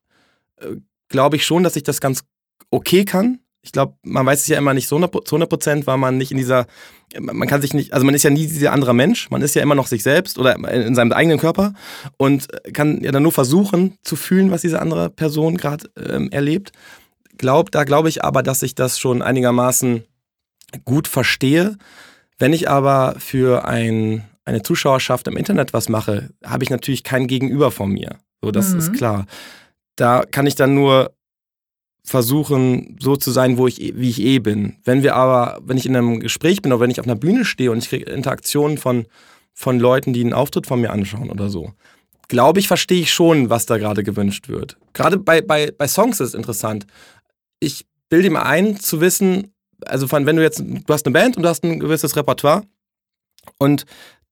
[0.57, 0.77] äh,
[1.09, 2.25] glaube ich schon, dass ich das ganz
[2.71, 6.17] okay kann ich glaube, man weiß es ja immer nicht zu 100 Prozent, weil man
[6.17, 6.67] nicht in dieser,
[7.19, 9.63] man kann sich nicht, also man ist ja nie dieser andere Mensch, man ist ja
[9.63, 11.75] immer noch sich selbst oder in seinem eigenen Körper
[12.17, 16.71] und kann ja dann nur versuchen zu fühlen, was diese andere Person gerade ähm, erlebt.
[17.39, 20.05] Glaub, da glaube ich aber, dass ich das schon einigermaßen
[20.85, 21.77] gut verstehe.
[22.39, 27.27] Wenn ich aber für ein, eine Zuschauerschaft im Internet was mache, habe ich natürlich kein
[27.27, 28.17] Gegenüber von mir.
[28.41, 28.79] So, das mhm.
[28.79, 29.27] ist klar.
[29.97, 31.16] Da kann ich dann nur
[32.07, 34.77] versuchen, so zu sein, wo ich, wie ich eh bin.
[34.85, 37.45] Wenn wir aber, wenn ich in einem Gespräch bin oder wenn ich auf einer Bühne
[37.45, 39.07] stehe und ich kriege Interaktionen von,
[39.53, 41.73] von Leuten, die einen Auftritt von mir anschauen oder so,
[42.29, 44.77] glaube ich, verstehe ich schon, was da gerade gewünscht wird.
[44.93, 46.87] Gerade bei, bei, bei Songs ist es interessant.
[47.59, 49.53] Ich bilde mir ein, zu wissen,
[49.85, 52.63] also von, wenn du jetzt, du hast eine Band und du hast ein gewisses Repertoire
[53.59, 53.85] und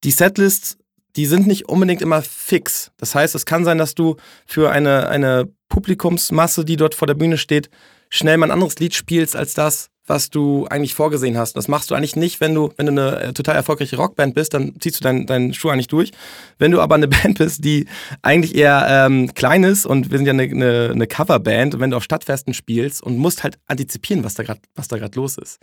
[0.04, 0.78] die Setlists,
[1.16, 2.90] die sind nicht unbedingt immer fix.
[2.96, 7.14] Das heißt, es kann sein, dass du für eine, eine Publikumsmasse, die dort vor der
[7.14, 7.70] Bühne steht,
[8.10, 11.56] schnell mal ein anderes Lied spielst als das, was du eigentlich vorgesehen hast.
[11.56, 14.52] Das machst du eigentlich nicht, wenn du, wenn du eine äh, total erfolgreiche Rockband bist,
[14.52, 16.10] dann ziehst du deinen dein Schuh eigentlich durch.
[16.58, 17.86] Wenn du aber eine Band bist, die
[18.22, 21.90] eigentlich eher ähm, klein ist und wir sind ja eine, eine, eine Coverband und wenn
[21.90, 25.38] du auf Stadtfesten spielst und musst halt antizipieren, was da gerade was da gerade los
[25.38, 25.58] ist.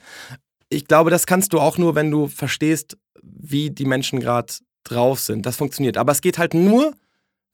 [0.69, 5.19] Ich glaube, das kannst du auch nur, wenn du verstehst, wie die Menschen gerade drauf
[5.19, 5.45] sind.
[5.45, 5.97] Das funktioniert.
[5.97, 6.93] Aber es geht halt nur,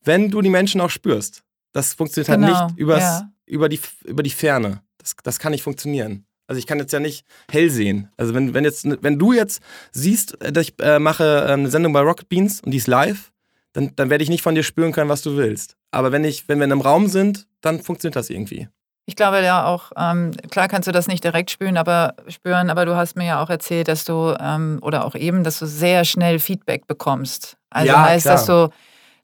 [0.04, 1.44] wenn du die Menschen auch spürst.
[1.74, 3.32] Das funktioniert halt Genau, nicht übers, ja.
[3.46, 4.82] über, die, über die Ferne.
[4.98, 6.26] Das, das kann nicht funktionieren.
[6.48, 8.10] Also ich kann jetzt ja nicht hell sehen.
[8.16, 9.62] Also wenn, wenn, jetzt, wenn du jetzt
[9.92, 12.88] siehst, äh, dass ich äh, mache äh, eine Sendung bei Rocket Beans und die ist
[12.88, 13.32] live,
[13.74, 15.76] dann, dann werde ich nicht von dir spüren können, was du willst.
[15.92, 18.70] Aber wenn, ich, wenn wir in einem Raum sind, dann funktioniert das irgendwie.
[19.10, 22.86] Ich glaube ja auch, ähm, klar kannst du das nicht direkt spüren, aber spüren, aber
[22.86, 26.04] du hast mir ja auch erzählt, dass du, ähm, oder auch eben, dass du sehr
[26.04, 27.56] schnell Feedback bekommst.
[27.70, 28.36] Also Ja, heißt, klar.
[28.36, 28.70] dass du,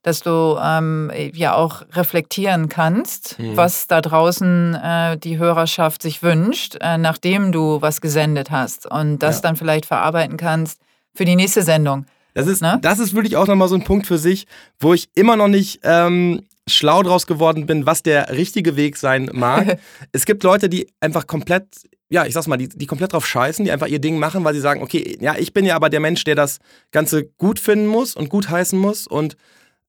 [0.01, 3.57] dass du ähm, ja auch reflektieren kannst, Mhm.
[3.57, 9.19] was da draußen äh, die Hörerschaft sich wünscht, äh, nachdem du was gesendet hast und
[9.19, 9.41] das Ja.
[9.41, 10.79] dann vielleicht verarbeiten kannst
[11.13, 12.05] für die nächste Sendung.
[12.35, 12.79] Das ist, Ne?
[12.81, 14.47] das ist wirklich auch nochmal so ein Punkt für sich,
[14.79, 19.29] wo ich immer noch nicht ähm, schlau draus geworden bin, was der richtige Weg sein
[19.33, 19.79] mag.
[20.11, 21.65] es gibt Leute, die einfach komplett,
[22.09, 24.53] ja, ich sag's mal, die, die komplett drauf scheißen, die einfach ihr Ding machen, weil
[24.53, 26.59] sie sagen, okay, ja, ich bin ja aber der Mensch, der das
[26.91, 29.35] Ganze gut finden muss und gut heißen muss und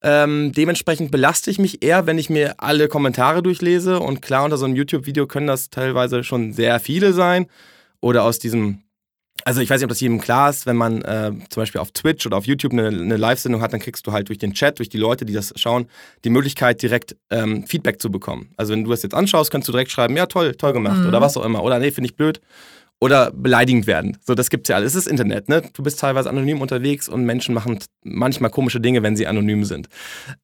[0.07, 4.01] ähm, dementsprechend belaste ich mich eher, wenn ich mir alle Kommentare durchlese.
[4.01, 7.47] Und klar, unter so einem YouTube-Video können das teilweise schon sehr viele sein.
[8.03, 8.83] Oder aus diesem,
[9.45, 11.93] also ich weiß nicht, ob das jedem klar ist, wenn man äh, zum Beispiel auf
[11.93, 14.79] Twitch oder auf YouTube eine, eine Live-Sendung hat, dann kriegst du halt durch den Chat,
[14.79, 15.87] durch die Leute, die das schauen,
[16.25, 18.51] die Möglichkeit, direkt ähm, Feedback zu bekommen.
[18.57, 21.09] Also wenn du das jetzt anschaust, kannst du direkt schreiben, ja toll, toll gemacht Mhm.
[21.09, 21.63] oder was auch immer.
[21.63, 22.41] Oder nee, finde ich blöd.
[23.01, 24.17] Oder beleidigend werden.
[24.25, 24.95] So, das gibt's ja alles.
[24.95, 25.63] Es ist Internet, ne?
[25.75, 29.89] Du bist teilweise anonym unterwegs und Menschen machen manchmal komische Dinge, wenn sie anonym sind.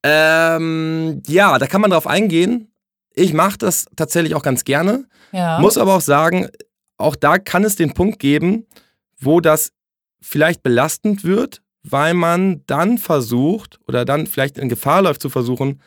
[0.03, 2.69] Ähm, ja, da kann man drauf eingehen.
[3.15, 5.05] Ich mache das tatsächlich auch ganz gerne.
[5.33, 5.59] Ja.
[5.61, 6.49] Muss aber auch sagen,
[6.99, 8.67] auch da kann es den Punkt geben,
[9.21, 9.73] wo das
[10.21, 15.81] vielleicht belastend wird, weil man dann versucht oder dann vielleicht in Gefahr läuft zu versuchen,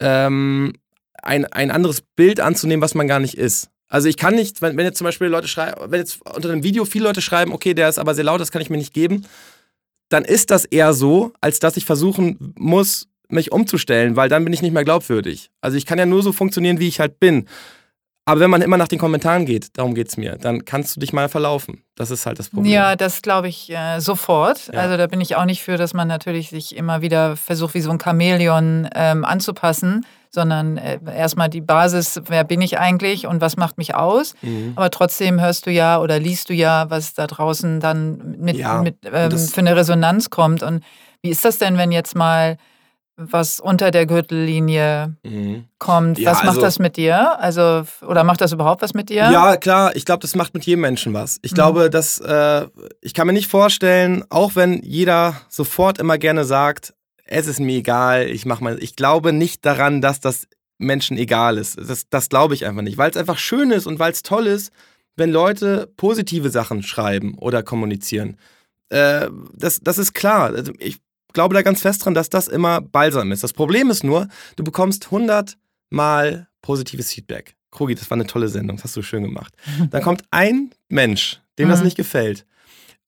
[0.00, 0.72] ähm,
[1.22, 3.70] ein, ein anderes Bild anzunehmen, was man gar nicht ist.
[3.88, 6.62] Also ich kann nicht, wenn, wenn jetzt zum Beispiel Leute schreiben, wenn jetzt unter einem
[6.62, 8.94] Video viele Leute schreiben, okay, der ist aber sehr laut, das kann ich mir nicht
[8.94, 9.26] geben,
[10.08, 14.52] dann ist das eher so, als dass ich versuchen muss, mich umzustellen, weil dann bin
[14.52, 15.50] ich nicht mehr glaubwürdig.
[15.60, 17.46] Also ich kann ja nur so funktionieren, wie ich halt bin.
[18.26, 21.00] Aber wenn man immer nach den Kommentaren geht, darum geht es mir, dann kannst du
[21.00, 21.82] dich mal verlaufen.
[21.94, 22.72] Das ist halt das Problem.
[22.72, 24.68] Ja, das glaube ich äh, sofort.
[24.72, 24.80] Ja.
[24.80, 27.82] Also da bin ich auch nicht für, dass man natürlich sich immer wieder versucht, wie
[27.82, 33.42] so ein Chamäleon ähm, anzupassen, sondern äh, erstmal die Basis, wer bin ich eigentlich und
[33.42, 34.34] was macht mich aus.
[34.40, 34.72] Mhm.
[34.74, 38.80] Aber trotzdem hörst du ja oder liest du ja, was da draußen dann mit, Ja,
[38.80, 40.62] mit ähm, für eine Resonanz kommt.
[40.62, 40.82] Und
[41.20, 42.56] wie ist das denn, wenn jetzt mal
[43.16, 45.64] was unter der Gürtellinie Mhm.
[45.78, 46.18] kommt?
[46.18, 47.38] Ja, was macht also- das mit dir?
[47.40, 49.30] Also, oder macht das überhaupt was mit dir?
[49.30, 51.38] Ja, klar, ich glaube, das macht mit jedem Menschen was.
[51.42, 51.54] Ich Mhm.
[51.54, 52.66] glaube, dass äh,
[53.00, 56.94] ich kann mir nicht vorstellen, auch wenn jeder sofort immer gerne sagt,
[57.26, 58.82] es ist mir egal, ich mach mal.
[58.82, 60.46] Ich glaube nicht daran, dass das
[60.78, 61.78] Menschen egal ist.
[61.78, 64.46] Das, das glaube ich einfach nicht, weil es einfach schön ist und weil es toll
[64.46, 64.72] ist,
[65.16, 68.36] wenn Leute positive Sachen schreiben oder kommunizieren.
[68.90, 70.52] Äh, das, das ist klar.
[70.52, 70.98] Also ich
[71.34, 73.42] glaube da ganz fest dran, dass das immer balsam ist.
[73.42, 75.56] Das Problem ist nur, du bekommst 100
[75.90, 77.54] Mal positives Feedback.
[77.70, 79.54] Krogi, das war eine tolle Sendung, das hast du schön gemacht.
[79.90, 81.84] Dann kommt ein Mensch, dem das Mhm.
[81.84, 82.46] nicht gefällt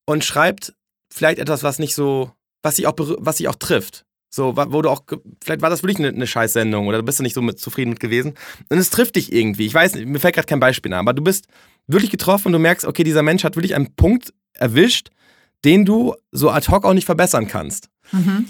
[0.04, 0.74] und schreibt
[1.12, 2.30] vielleicht etwas, was nicht so,
[2.62, 4.04] was sich auch, was sich auch trifft.
[4.28, 5.02] So, wo du auch,
[5.42, 7.90] vielleicht war das wirklich eine, eine Scheißsendung oder du bist da nicht so mit zufrieden
[7.90, 8.34] mit gewesen.
[8.68, 9.64] Und es trifft dich irgendwie.
[9.66, 11.46] Ich weiß mir fällt gerade kein Beispiel an, aber du bist
[11.86, 15.10] wirklich getroffen und du merkst, okay, dieser Mensch hat wirklich einen Punkt erwischt,
[15.64, 18.46] den du so ad hoc auch nicht verbessern kannst Mhm.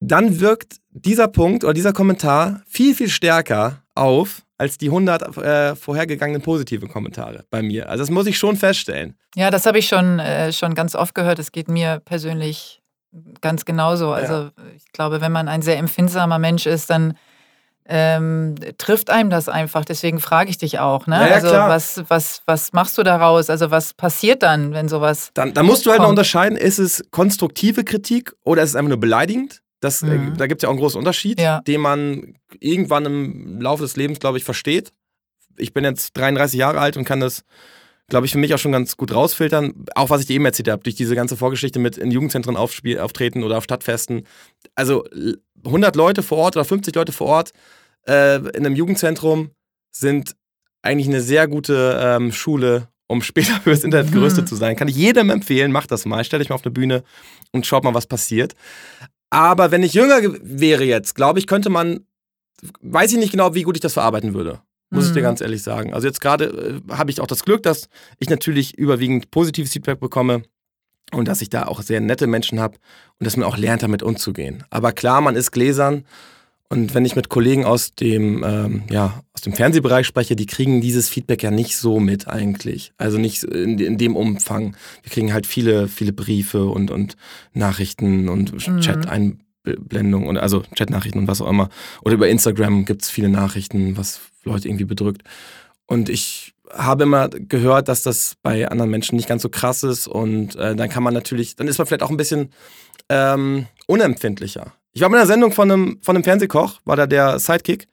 [0.00, 5.76] dann wirkt dieser Punkt oder dieser Kommentar viel, viel stärker auf als die 100 äh,
[5.76, 7.88] vorhergegangenen positiven Kommentare bei mir.
[7.88, 9.16] Also das muss ich schon feststellen.
[9.34, 11.38] Ja, das habe ich schon, äh, schon ganz oft gehört.
[11.38, 12.82] Es geht mir persönlich
[13.40, 14.12] ganz genauso.
[14.12, 17.16] Also ich glaube, wenn man ein sehr empfindsamer Mensch ist, dann
[17.88, 19.84] ähm, trifft einem das einfach.
[19.84, 21.06] Deswegen frage ich dich auch.
[21.06, 21.16] Ne?
[21.20, 21.68] Ja, ja, also klar.
[21.68, 23.48] was, was, was machst du daraus?
[23.50, 25.30] Also was passiert dann, wenn sowas...
[25.34, 26.18] Dann, dann musst du halt noch Kommt.
[26.18, 29.62] unterscheiden, ist es konstruktive Kritik oder ist es einfach nur beleidigend?
[29.80, 30.36] Das, äh, Mhm.
[30.36, 31.60] da gibt es ja auch einen großen Unterschied, Ja.
[31.60, 34.92] den man irgendwann im Laufe des Lebens, glaube ich, versteht.
[35.56, 37.44] Ich bin jetzt 33 Jahre alt und kann das,
[38.08, 39.84] glaube ich, für mich auch schon ganz gut rausfiltern.
[39.94, 43.42] Auch was ich dir eben erzählt habe, durch diese ganze Vorgeschichte mit in Jugendzentren auftreten
[43.44, 44.26] oder auf Stadtfesten.
[44.74, 45.04] Also
[45.66, 47.52] 100 Leute vor Ort oder 50 Leute vor Ort
[48.08, 49.50] äh, in einem Jugendzentrum
[49.92, 50.34] sind
[50.82, 54.12] eigentlich eine sehr gute ähm, Schule, um später fürs Internet Mhm.
[54.14, 54.76] gerüstet zu sein.
[54.76, 56.22] Kann ich jedem empfehlen, macht das mal.
[56.24, 57.02] Stellt euch mal auf eine Bühne
[57.52, 58.54] und schaut mal, was passiert.
[59.30, 62.06] Aber wenn ich jünger ge- wäre jetzt, glaube ich, könnte man,
[62.80, 64.60] weiß ich nicht genau, wie gut ich das verarbeiten würde.
[64.90, 65.24] muss ich dir Mhm.
[65.24, 65.92] ganz ehrlich sagen.
[65.94, 66.44] Also jetzt gerade
[66.88, 67.88] äh, habe ich auch das Glück, dass
[68.20, 70.42] ich natürlich überwiegend positives Feedback bekomme
[71.12, 72.76] und dass ich da auch sehr nette Menschen habe
[73.18, 74.64] und dass man auch lernt, damit umzugehen.
[74.70, 76.04] Aber klar, man ist gläsern
[76.68, 80.80] und wenn ich mit Kollegen aus dem, ähm, ja, aus dem Fernsehbereich spreche, die kriegen
[80.80, 82.92] dieses Feedback ja nicht so mit eigentlich.
[82.98, 84.76] Also nicht in, in dem Umfang.
[85.02, 87.16] Wir kriegen halt viele, viele Briefe und, und
[87.52, 88.80] Nachrichten und Mhm.
[88.80, 91.68] Chat-Einblendungen und also Chat-Nachrichten und was auch immer.
[92.02, 95.22] Oder über Instagram gibt es viele Nachrichten, was Leute irgendwie bedrückt.
[95.86, 100.06] Und ich habe immer gehört, dass das bei anderen Menschen nicht ganz so krass ist
[100.08, 102.52] und äh, dann kann man natürlich, dann ist man vielleicht auch ein bisschen
[103.08, 104.72] ähm, unempfindlicher.
[104.92, 107.86] Ich war bei einer Sendung von einem, von einem Fernsehkoch, war da der Sidekick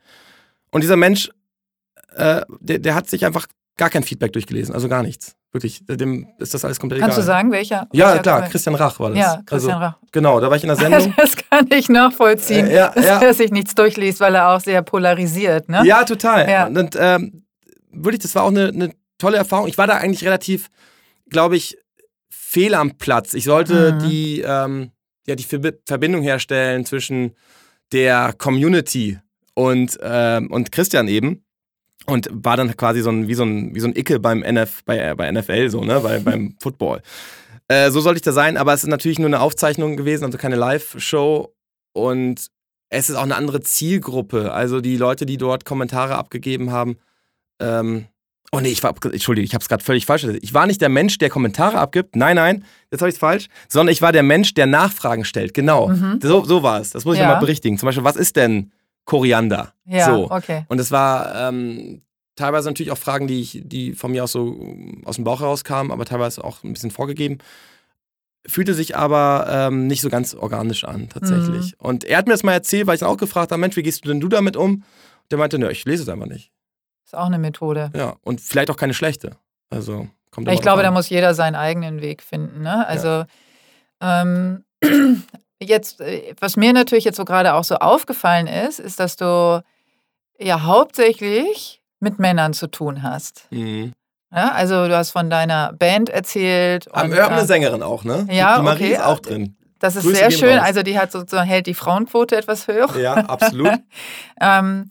[0.72, 1.30] und dieser Mensch,
[2.16, 5.36] äh, der, der hat sich einfach gar kein Feedback durchgelesen, also gar nichts.
[5.52, 7.28] Wirklich, dem ist das alles komplett Kannst du egal.
[7.28, 7.88] sagen, welcher?
[7.94, 8.52] Ja, welcher klar, Comic?
[8.52, 9.20] Christian Rach war das.
[9.20, 9.98] Ja, Christian also, Rach.
[10.12, 11.14] Genau, da war ich in der Sendung.
[11.16, 13.22] Das kann ich nachvollziehen, Äh, ja, dass ja.
[13.22, 15.70] er sich nichts durchliest, weil er auch sehr polarisiert.
[15.70, 15.84] Ne?
[15.86, 16.50] Ja, total.
[16.50, 16.66] Ja.
[16.66, 17.43] Und ähm,
[17.94, 19.68] wirklich, das war auch eine, eine tolle Erfahrung.
[19.68, 20.70] Ich war da eigentlich relativ,
[21.30, 21.78] glaube ich,
[22.30, 23.34] fehl am Platz.
[23.34, 24.10] Ich sollte Mhm.
[24.10, 24.92] die, ähm,
[25.28, 27.34] ja, die Verbi- Verbindung herstellen zwischen
[27.92, 29.20] der Community
[29.54, 31.44] und, ähm, und Christian eben.
[32.06, 34.84] Und war dann quasi so ein, wie so ein, wie so ein Icke beim NF,
[34.84, 37.02] bei, äh, bei NFL, so, ne, bei, beim Football.
[37.70, 40.38] Äh, so sollte ich da sein, aber es ist natürlich nur eine Aufzeichnung gewesen, also
[40.38, 41.54] keine Live-Show.
[41.94, 42.48] Und
[42.90, 44.52] es ist auch eine andere Zielgruppe.
[44.52, 46.98] Also die Leute, die dort Kommentare abgegeben haben.
[47.64, 48.06] Ähm,
[48.52, 50.40] oh nee, ich war, Entschuldige, ich habe es gerade völlig falsch gesagt.
[50.44, 52.16] Ich war nicht der Mensch, der Kommentare abgibt.
[52.16, 53.48] Nein, nein, jetzt habe ich es falsch.
[53.70, 55.54] Sondern ich war der Mensch, der Nachfragen stellt.
[55.54, 55.88] Genau.
[55.90, 56.20] Mhm.
[56.22, 56.92] So, so war es.
[56.92, 57.28] Das muss ich Ja.
[57.28, 57.78] nochmal berichtigen.
[57.78, 58.72] Zum Beispiel, was ist denn
[59.06, 59.74] Koriander?
[59.86, 60.30] Ja, So.
[60.32, 60.66] okay.
[60.70, 62.02] Und es war ähm,
[62.36, 65.40] teilweise natürlich auch Fragen, die, ich, die von mir aus so ähm, aus dem Bauch
[65.42, 67.40] heraus kamen, aber teilweise auch ein bisschen vorgegeben.
[68.46, 71.68] Fühlte sich aber ähm, nicht so ganz organisch an, tatsächlich.
[71.80, 71.86] Mhm.
[71.88, 73.84] Und er hat mir das mal erzählt, weil ich dann auch gefragt habe: Mensch, wie
[73.84, 74.84] gehst du denn du damit um?
[75.32, 76.52] Der meinte: Nö, ich lese es einfach nicht.
[77.14, 77.92] Ist auch eine Methode.
[77.96, 79.38] Ja, und vielleicht auch keine schlechte.
[79.70, 80.94] Also kommt Ich glaube, drauf da an.
[80.96, 82.64] muss jeder seinen eigenen Weg finden.
[82.64, 82.88] Ne?
[82.88, 83.26] Also
[84.02, 84.64] ähm,
[85.62, 89.64] jetzt, äh, was mir natürlich jetzt so gerade auch so aufgefallen ist, ist, dass du
[90.40, 93.46] ja hauptsächlich mit Männern zu tun hast.
[93.52, 93.94] Mhm.
[94.32, 94.54] Ja?
[94.54, 96.88] Also du hast von deiner Band erzählt.
[96.88, 98.26] Und, wir haben eine Sängerin auch, ne?
[98.32, 98.94] ja, die Marie okay.
[98.94, 99.56] ist auch drin.
[99.78, 100.58] das ist Grüße sehr schön.
[100.58, 100.66] raus.
[100.66, 102.90] Also die hat sozusagen hält die Frauenquote etwas höher.
[102.98, 103.72] Ja, absolut.
[104.42, 104.90] Ähm,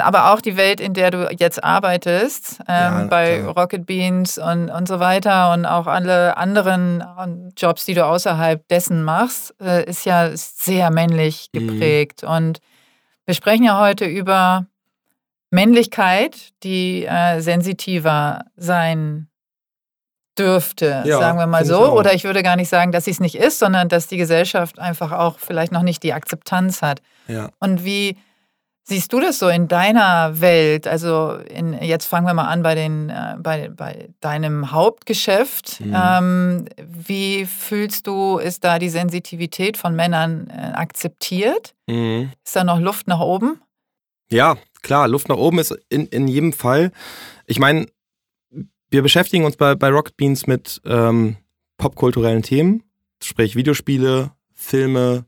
[0.00, 2.66] aber auch die Welt, in der du jetzt arbeitest, ähm,
[3.00, 3.58] Ja, bei klar.
[3.58, 8.66] Rocket Beans und, und so weiter und auch alle anderen ähm, Jobs, die du außerhalb
[8.68, 11.68] dessen machst, äh, ist ja sehr männlich Mhm.
[11.68, 12.24] geprägt.
[12.24, 12.60] Und
[13.26, 14.66] wir sprechen ja heute über
[15.50, 19.28] Männlichkeit, die äh, sensitiver sein
[20.38, 21.76] dürfte, Ja, sagen wir mal ich so.
[21.76, 21.92] auch.
[21.92, 24.78] Oder ich würde gar nicht sagen, dass sie es nicht ist, sondern dass die Gesellschaft
[24.78, 27.02] einfach auch vielleicht noch nicht die Akzeptanz hat.
[27.28, 27.50] Ja.
[27.58, 28.16] Und wie
[28.84, 30.86] siehst du das so in deiner Welt?
[30.86, 35.80] Also in, jetzt fangen wir mal an bei, den, äh, bei, bei deinem Hauptgeschäft.
[35.80, 35.96] Mhm.
[35.96, 41.74] Ähm, wie fühlst du, ist da die Sensitivität von Männern äh, akzeptiert?
[41.86, 42.32] Mhm.
[42.44, 43.60] Ist da noch Luft nach oben?
[44.30, 46.90] Ja, klar, Luft nach oben ist in, in jedem Fall.
[47.46, 47.86] Ich meine,
[48.90, 51.36] wir beschäftigen uns bei, bei Rocket Beans mit ähm,
[51.76, 52.82] popkulturellen Themen,
[53.22, 55.26] sprich Videospiele, Filme,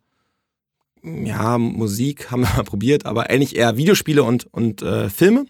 [1.05, 5.47] ja, Musik haben wir mal probiert, aber eigentlich eher Videospiele und, und äh, Filme.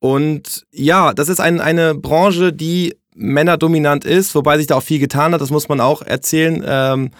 [0.00, 4.98] Und ja, das ist ein, eine Branche, die männerdominant ist, wobei sich da auch viel
[4.98, 6.62] getan hat, das muss man auch erzählen.
[6.66, 7.10] Ähm,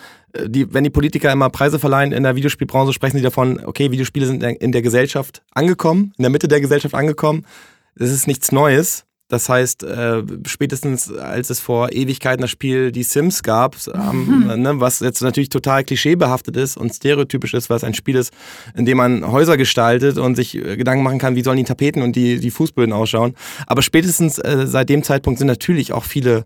[0.47, 4.27] die, wenn die Politiker immer Preise verleihen in der Videospielbranche, sprechen sie davon, okay, Videospiele
[4.27, 7.47] sind in der, Gesellschaft angekommen, in der Mitte der Gesellschaft angekommen.
[7.95, 9.05] Das ist nichts Neues.
[9.28, 14.80] Das heißt, äh, spätestens als es vor Ewigkeiten das Spiel Die Sims gab, haben, ne,
[14.80, 18.34] was jetzt natürlich total klischeebehaftet ist und stereotypisch ist, was ein Spiel ist,
[18.76, 22.02] in dem man Häuser gestaltet und sich äh, Gedanken machen kann, wie sollen die Tapeten
[22.02, 23.34] und die, die Fußböden ausschauen.
[23.66, 26.44] Aber spätestens äh, seit dem Zeitpunkt sind natürlich auch viele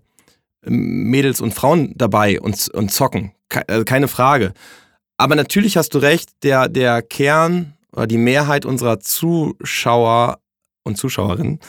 [0.64, 3.32] ähm, Mädels und Frauen dabei und, und zocken.
[3.48, 4.52] Ke äh, keine Frage.
[5.16, 10.38] Aber natürlich hast du recht, der, der Kern oder die Mehrheit unserer Zuschauer
[10.88, 11.60] und Zuschauerinnen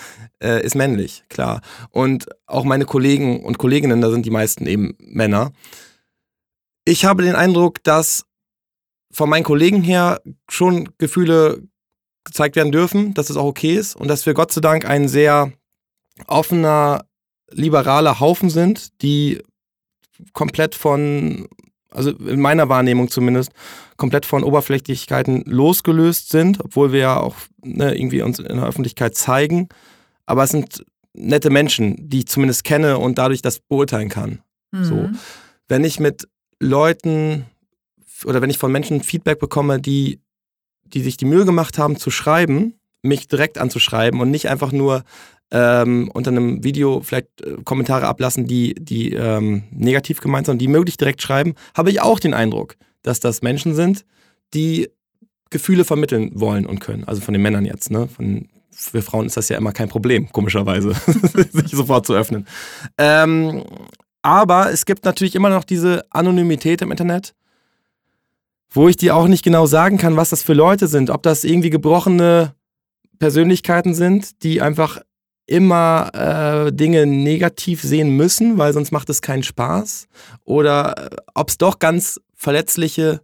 [0.41, 1.62] äh, ist männlich, klar.
[1.91, 5.51] Und auch meine Kollegen und Kolleginnen, da sind die meisten eben Männer.
[6.86, 8.25] Ich habe den Eindruck, dass
[9.12, 11.63] von meinen Kollegen her schon Gefühle
[12.23, 15.08] gezeigt werden dürfen, dass es auch okay ist und dass wir Gott sei Dank ein
[15.08, 15.52] sehr
[16.27, 17.06] offener,
[17.52, 19.41] liberaler Haufen sind, die
[20.33, 21.48] komplett von,
[21.92, 23.52] also in meiner Wahrnehmung zumindest,
[23.98, 29.15] komplett von Oberflächlichkeiten losgelöst sind, obwohl wir ja auch ne, irgendwie uns in der Öffentlichkeit
[29.15, 29.67] zeigen.
[30.25, 34.40] Aber es sind nette Menschen, die ich zumindest kenne und dadurch das beurteilen kann.
[34.71, 34.96] So.
[34.96, 35.17] Mhm.
[35.67, 36.27] Wenn ich mit
[36.60, 37.46] Leuten
[38.25, 40.21] oder wenn ich von Menschen Feedback bekomme, die,
[40.83, 45.04] die sich die Mühe gemacht haben zu schreiben mich direkt anzuschreiben und nicht einfach nur
[45.52, 50.67] ähm, unter einem Video vielleicht äh, Kommentare ablassen, die, die ähm, negativ gemeint sind, die
[50.67, 54.06] möglich direkt schreiben, habe ich auch den Eindruck, dass das Menschen sind,
[54.54, 54.89] die
[55.50, 57.04] Gefühle vermitteln wollen und können.
[57.06, 57.89] Also von den Männern jetzt.
[57.89, 58.08] Ne?
[58.08, 60.93] Von, für Frauen ist das ja immer kein Problem, komischerweise,
[61.52, 62.47] sich sofort zu öffnen.
[62.97, 63.63] Ähm,
[64.21, 67.33] aber es gibt natürlich immer noch diese Anonymität im Internet,
[68.69, 71.10] wo ich dir auch nicht genau sagen kann, was das für Leute sind.
[71.10, 72.54] Ob das irgendwie gebrochene
[73.17, 75.02] Persönlichkeiten sind, die einfach
[75.50, 80.08] immer äh, Dinge negativ sehen müssen, weil sonst macht es keinen Spaß.
[80.45, 83.21] Oder äh, ob es doch ganz verletzliche,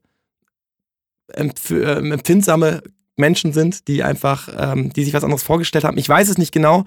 [1.27, 2.81] empf äh, empfindsame
[3.15, 5.97] Menschen sind, die einfach, ähm, die sich was anderes vorgestellt haben.
[5.97, 6.83] Ich weiß es nicht genau,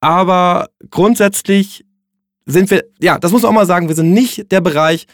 [0.00, 1.84] aber grundsätzlich
[2.44, 5.06] sind wir, ja, das muss man auch mal sagen, wir sind nicht der Bereich,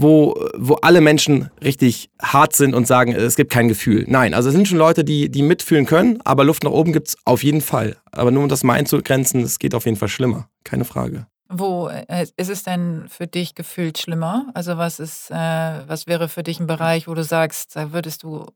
[0.00, 4.04] wo, wo alle Menschen richtig hart sind und sagen, es gibt kein Gefühl.
[4.08, 7.08] Nein, also es sind schon Leute, die, die mitfühlen können, aber Luft nach oben gibt
[7.08, 7.96] es auf jeden Fall.
[8.10, 10.48] Aber nur um das mal einzugrenzen, es geht auf jeden Fall schlimmer.
[10.64, 11.26] Keine Frage.
[11.48, 14.46] Wo äh, ist es denn für dich gefühlt schlimmer?
[14.54, 18.22] Also was ist, äh, was wäre für dich ein Bereich, wo du sagst, da würdest
[18.22, 18.46] du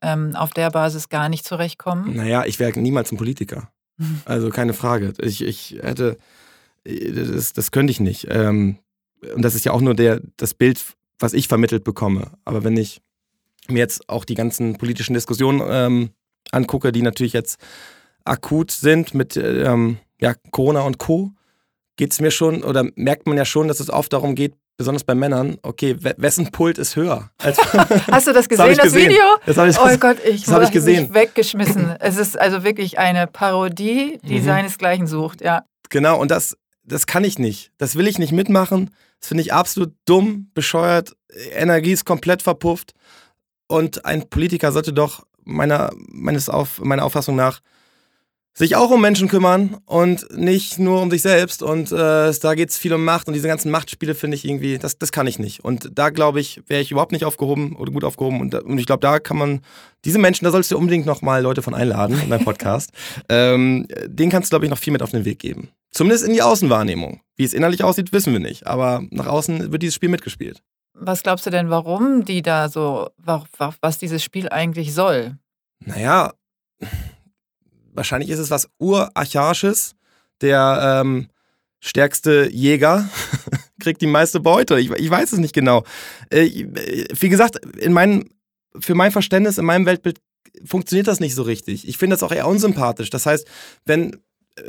[0.00, 2.16] ähm, auf der Basis gar nicht zurechtkommen?
[2.16, 3.70] Naja, ich wäre niemals ein Politiker.
[4.26, 5.12] Also keine Frage.
[5.18, 6.18] Ich, ich hätte,
[6.84, 8.28] das, das könnte ich nicht.
[8.30, 8.78] Ähm,
[9.34, 10.82] und das ist ja auch nur der, das Bild,
[11.18, 12.32] was ich vermittelt bekomme.
[12.44, 13.00] Aber wenn ich
[13.68, 16.10] mir jetzt auch die ganzen politischen Diskussionen ähm,
[16.52, 17.58] angucke, die natürlich jetzt
[18.24, 21.32] akut sind mit ähm, ja, Corona und Co.,
[21.96, 25.02] geht es mir schon oder merkt man ja schon, dass es oft darum geht, besonders
[25.02, 27.30] bei Männern, okay, wessen Pult ist höher?
[27.42, 29.10] Hast du das gesehen, das, das gesehen.
[29.10, 29.24] Video?
[29.44, 31.12] Das ich, oh Gott, ich habe ich gesehen.
[31.12, 31.96] weggeschmissen.
[31.98, 34.44] es ist also wirklich eine Parodie, die mhm.
[34.44, 35.64] seinesgleichen sucht, ja.
[35.90, 37.72] Genau, und das, das kann ich nicht.
[37.78, 38.90] Das will ich nicht mitmachen.
[39.20, 41.16] Das finde ich absolut dumm, bescheuert.
[41.52, 42.94] Energie ist komplett verpufft.
[43.66, 47.60] Und ein Politiker sollte doch meiner, meines Auf, meiner Auffassung nach
[48.58, 51.62] sich auch um Menschen kümmern und nicht nur um sich selbst.
[51.62, 54.78] Und äh, da geht es viel um Macht und diese ganzen Machtspiele finde ich irgendwie,
[54.78, 55.64] das, das kann ich nicht.
[55.64, 58.40] Und da glaube ich, wäre ich überhaupt nicht aufgehoben oder gut aufgehoben.
[58.40, 59.60] Und, und ich glaube, da kann man,
[60.04, 62.90] diese Menschen, da sollst du unbedingt nochmal Leute von einladen in deinem Podcast.
[63.28, 65.68] ähm, den kannst du, glaube ich, noch viel mit auf den Weg geben.
[65.92, 67.20] Zumindest in die Außenwahrnehmung.
[67.36, 68.66] Wie es innerlich aussieht, wissen wir nicht.
[68.66, 70.62] Aber nach außen wird dieses Spiel mitgespielt.
[70.94, 75.38] Was glaubst du denn, warum die da so, was dieses Spiel eigentlich soll?
[75.84, 76.32] Naja,
[77.92, 79.94] wahrscheinlich ist es was urarchaisches.
[80.40, 81.28] Der ähm,
[81.80, 83.08] stärkste Jäger
[83.80, 84.78] kriegt die meiste Beute.
[84.78, 85.84] Ich, ich weiß es nicht genau.
[86.30, 86.66] Äh,
[87.18, 88.30] wie gesagt, in mein,
[88.78, 90.20] für mein Verständnis, in meinem Weltbild
[90.64, 91.86] funktioniert das nicht so richtig.
[91.88, 93.10] Ich finde das auch eher unsympathisch.
[93.10, 93.46] Das heißt,
[93.84, 94.16] wenn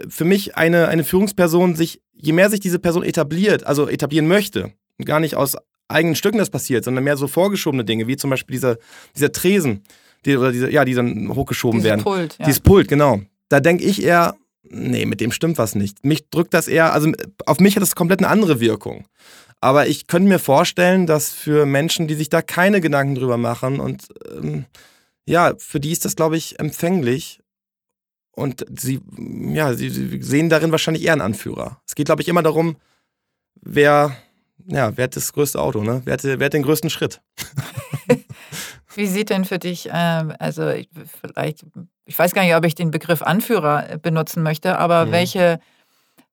[0.07, 4.73] für mich eine, eine Führungsperson sich, je mehr sich diese Person etabliert, also etablieren möchte,
[5.03, 5.55] gar nicht aus
[5.87, 8.77] eigenen Stücken das passiert, sondern mehr so vorgeschobene Dinge, wie zum Beispiel dieser,
[9.15, 9.83] dieser Tresen,
[10.25, 12.03] die, oder diese, ja, die dann hochgeschoben Dieses werden.
[12.03, 12.45] Pult, ja.
[12.45, 13.21] Dieses Pult, genau.
[13.49, 16.05] Da denke ich eher, nee, mit dem stimmt was nicht.
[16.05, 17.11] Mich drückt das eher, also
[17.45, 19.05] auf mich hat das komplett eine andere Wirkung.
[19.61, 23.79] Aber ich könnte mir vorstellen, dass für Menschen, die sich da keine Gedanken drüber machen
[23.79, 24.65] und ähm,
[25.25, 27.41] ja, für die ist das, glaube ich, empfänglich
[28.31, 31.81] und sie, ja, sie, sie sehen darin wahrscheinlich eher einen Anführer.
[31.85, 32.77] Es geht, glaube ich, immer darum,
[33.61, 34.15] wer,
[34.65, 36.01] ja, wer hat das größte Auto, ne?
[36.05, 37.21] Wer hat, wer hat den größten Schritt?
[38.99, 40.73] Wie sieht denn für dich, ähm, also
[41.21, 41.65] vielleicht,
[42.03, 45.11] ich weiß gar nicht, ob ich den Begriff Anführer äh, benutzen möchte, aber mhm.
[45.13, 45.59] welche,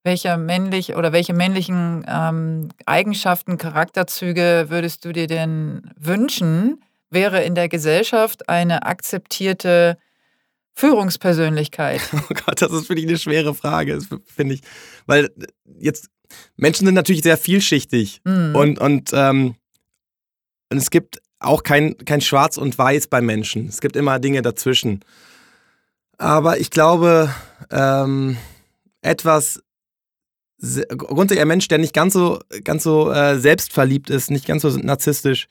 [0.02, 7.54] welcher männlich oder welche männlichen ähm, Eigenschaften, Charakterzüge würdest du dir denn wünschen, wäre in
[7.54, 9.96] der Gesellschaft eine akzeptierte
[10.74, 12.00] Führungspersönlichkeit?
[12.14, 14.62] Oh Gott, das ist für dich eine schwere Frage, finde ich.
[15.06, 15.30] Weil
[15.78, 16.08] jetzt,
[16.56, 18.56] Menschen sind natürlich sehr vielschichtig mhm.
[18.56, 19.54] und, und, ähm,
[20.68, 23.68] und es gibt auch kein, kein Schwarz und Weiß bei Menschen.
[23.68, 25.00] Es gibt immer Dinge dazwischen.
[26.18, 27.30] Aber ich glaube,
[27.70, 28.36] ähm,
[29.02, 29.62] etwas,
[30.88, 34.70] grundsätzlich ein Mensch, der nicht ganz so, ganz so äh, selbstverliebt ist, nicht ganz so
[34.70, 35.48] narzisstisch,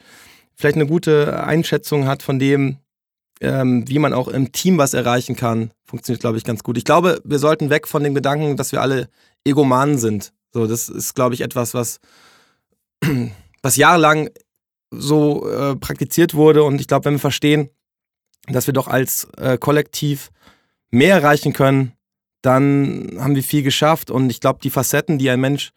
[0.56, 2.78] vielleicht eine gute Einschätzung hat von dem,
[3.42, 6.78] ähm, wie man auch im Team was erreichen kann, funktioniert, glaube ich, ganz gut.
[6.78, 9.10] Ich glaube, wir sollten weg von dem Gedanken, dass wir alle
[9.44, 10.34] Egomanen sind.
[10.52, 12.00] So, das ist, glaube ich, etwas, was,
[13.62, 14.30] was jahrelang
[15.00, 16.64] so äh, praktiziert wurde.
[16.64, 17.70] Und ich glaube, wenn wir verstehen,
[18.48, 20.32] dass wir doch als äh, Kollektiv
[20.92, 21.94] mehr erreichen können,
[22.42, 24.12] dann haben wir viel geschafft.
[24.12, 25.72] Und ich glaube, die Facetten, die ein Mensch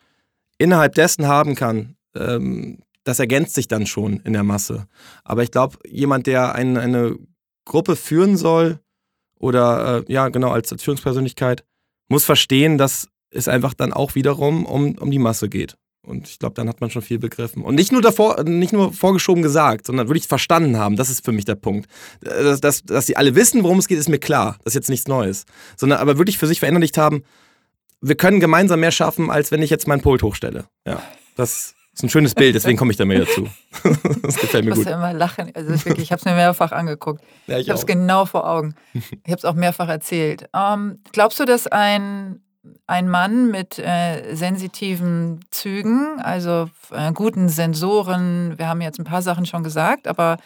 [0.58, 4.86] innerhalb dessen haben kann, ähm, das ergänzt sich dann schon in der Masse.
[5.24, 7.16] Aber ich glaube, jemand, der ein, eine
[7.64, 8.80] Gruppe führen soll
[9.38, 11.64] oder äh, ja, genau, als, als Führungspersönlichkeit,
[12.08, 15.76] muss verstehen, dass es einfach dann auch wiederum um, um die Masse geht.
[16.08, 17.62] Und ich glaube, dann hat man schon viel begriffen.
[17.62, 20.96] Und nicht nur davor, nicht nur vorgeschoben gesagt, sondern wirklich verstanden haben.
[20.96, 21.88] Das ist für mich der Punkt.
[22.20, 24.56] Dass, dass, dass sie alle wissen, worum es geht, ist mir klar.
[24.64, 25.44] Das ist jetzt nichts Neues.
[25.76, 27.22] Sondern aber wirklich für sich verinnerlicht haben,
[28.00, 30.64] wir können gemeinsam mehr schaffen, als wenn ich jetzt meinen Pult hochstelle.
[30.86, 31.02] Ja,
[31.36, 33.48] das ist ein schönes Bild, deswegen komme ich da mehr dazu.
[34.22, 34.80] das gefällt mir gut.
[34.80, 35.50] Ich muss immer lachen.
[35.54, 37.22] Also wirklich, ich habe es mir mehrfach angeguckt.
[37.48, 38.74] Ja, ich ich habe es genau vor Augen.
[38.94, 40.48] Ich habe es auch mehrfach erzählt.
[40.54, 42.40] Ähm, glaubst du, dass ein
[42.86, 49.22] ein Mann mit äh, sensitiven Zügen, also äh, guten Sensoren, wir haben jetzt ein paar
[49.22, 50.38] Sachen schon gesagt, aber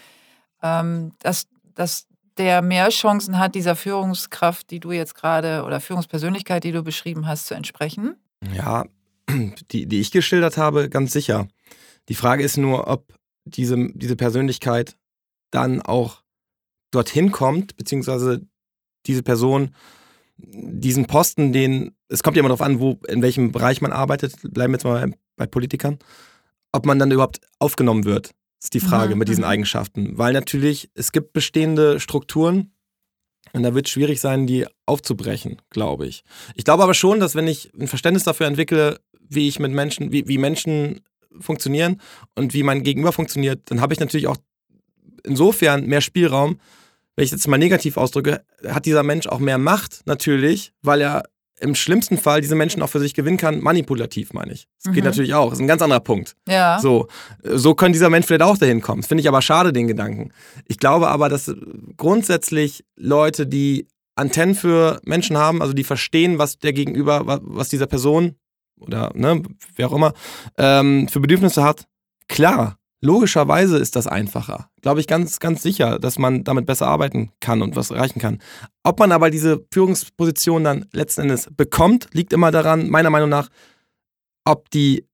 [0.62, 2.06] ähm, dass, dass
[2.38, 7.26] der mehr Chancen hat, dieser Führungskraft, die du jetzt gerade oder Führungspersönlichkeit, die du beschrieben
[7.26, 8.16] hast, zu entsprechen?
[8.54, 8.84] Ja,
[9.70, 11.48] die, die ich geschildert habe, ganz sicher.
[12.08, 13.14] Die Frage ist nur, ob
[13.44, 14.96] diese, diese Persönlichkeit
[15.50, 16.22] dann auch
[16.90, 18.42] dorthin kommt, beziehungsweise
[19.06, 19.74] diese Person
[20.36, 24.36] diesen Posten, den, es kommt ja immer darauf an, wo, in welchem Bereich man arbeitet,
[24.42, 25.98] bleiben wir jetzt mal bei Politikern,
[26.70, 28.32] ob man dann überhaupt aufgenommen wird,
[28.62, 29.20] ist die Frage mhm.
[29.20, 29.44] mit diesen.
[29.44, 30.18] Eigenschaften.
[30.18, 32.72] Weil natürlich, es gibt bestehende Strukturen
[33.52, 36.22] und da wird es schwierig sein, die aufzubrechen, glaube ich.
[36.54, 40.12] Ich glaube aber schon, dass wenn ich ein Verständnis dafür entwickle, wie ich mit Menschen,
[40.12, 41.00] wie, wie Menschen
[41.40, 42.00] funktionieren
[42.34, 44.36] und wie mein Gegenüber funktioniert, dann habe ich natürlich auch
[45.24, 46.60] insofern mehr Spielraum,
[47.16, 51.24] wenn ich jetzt mal negativ ausdrücke, hat dieser Mensch auch mehr Macht natürlich, weil er
[51.60, 54.66] im schlimmsten Fall diese Menschen auch für sich gewinnen kann, manipulativ meine ich.
[54.82, 54.94] Das mhm.
[54.94, 56.34] geht natürlich auch, das ist ein ganz anderer Punkt.
[56.48, 56.78] Ja.
[56.80, 57.06] So,
[57.42, 59.02] so können dieser Mensch vielleicht auch dahin kommen.
[59.02, 60.32] Das finde ich aber schade, den Gedanken.
[60.66, 61.54] Ich glaube aber, dass
[61.96, 67.86] grundsätzlich Leute, die Antennen für Menschen haben, also die verstehen, was der Gegenüber, was dieser
[67.86, 68.36] Person
[68.78, 69.42] oder ne,
[69.76, 70.12] wer auch immer
[70.58, 71.86] ähm, für Bedürfnisse hat,
[72.28, 74.70] klar, Logischerweise ist das einfacher.
[74.80, 78.38] Glaube ich ganz, ganz sicher, dass man damit besser arbeiten kann und was erreichen kann.
[78.84, 83.48] Ob man aber diese Führungsposition dann letzten Endes bekommt, liegt immer daran, meiner Meinung nach,
[84.44, 85.04] ob die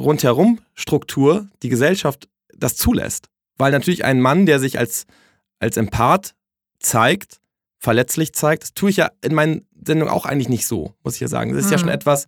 [0.00, 3.28] rundherum Struktur, die Gesellschaft das zulässt.
[3.56, 5.06] Weil natürlich ein Mann, der sich als,
[5.60, 6.34] als Empath
[6.80, 7.40] zeigt,
[7.78, 11.20] verletzlich zeigt, das tue ich ja in meinen Sendungen auch eigentlich nicht so, muss ich
[11.20, 11.52] ja sagen.
[11.52, 11.72] Das ist mhm.
[11.72, 12.26] ja schon etwas,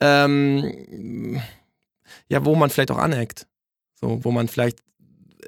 [0.00, 1.42] ähm,
[2.28, 3.46] ja, wo man vielleicht auch aneckt.
[4.00, 4.78] So, wo man vielleicht,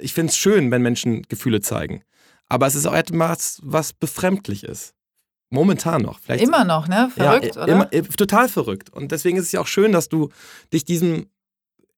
[0.00, 2.02] ich finde es schön, wenn Menschen Gefühle zeigen.
[2.48, 4.94] Aber es ist auch etwas, was befremdlich ist.
[5.50, 6.20] Momentan noch.
[6.20, 7.10] Vielleicht, immer noch, ne?
[7.14, 7.72] Verrückt, ja, oder?
[7.72, 8.90] Immer, total verrückt.
[8.90, 10.30] Und deswegen ist es ja auch schön, dass du
[10.72, 11.26] dich diesem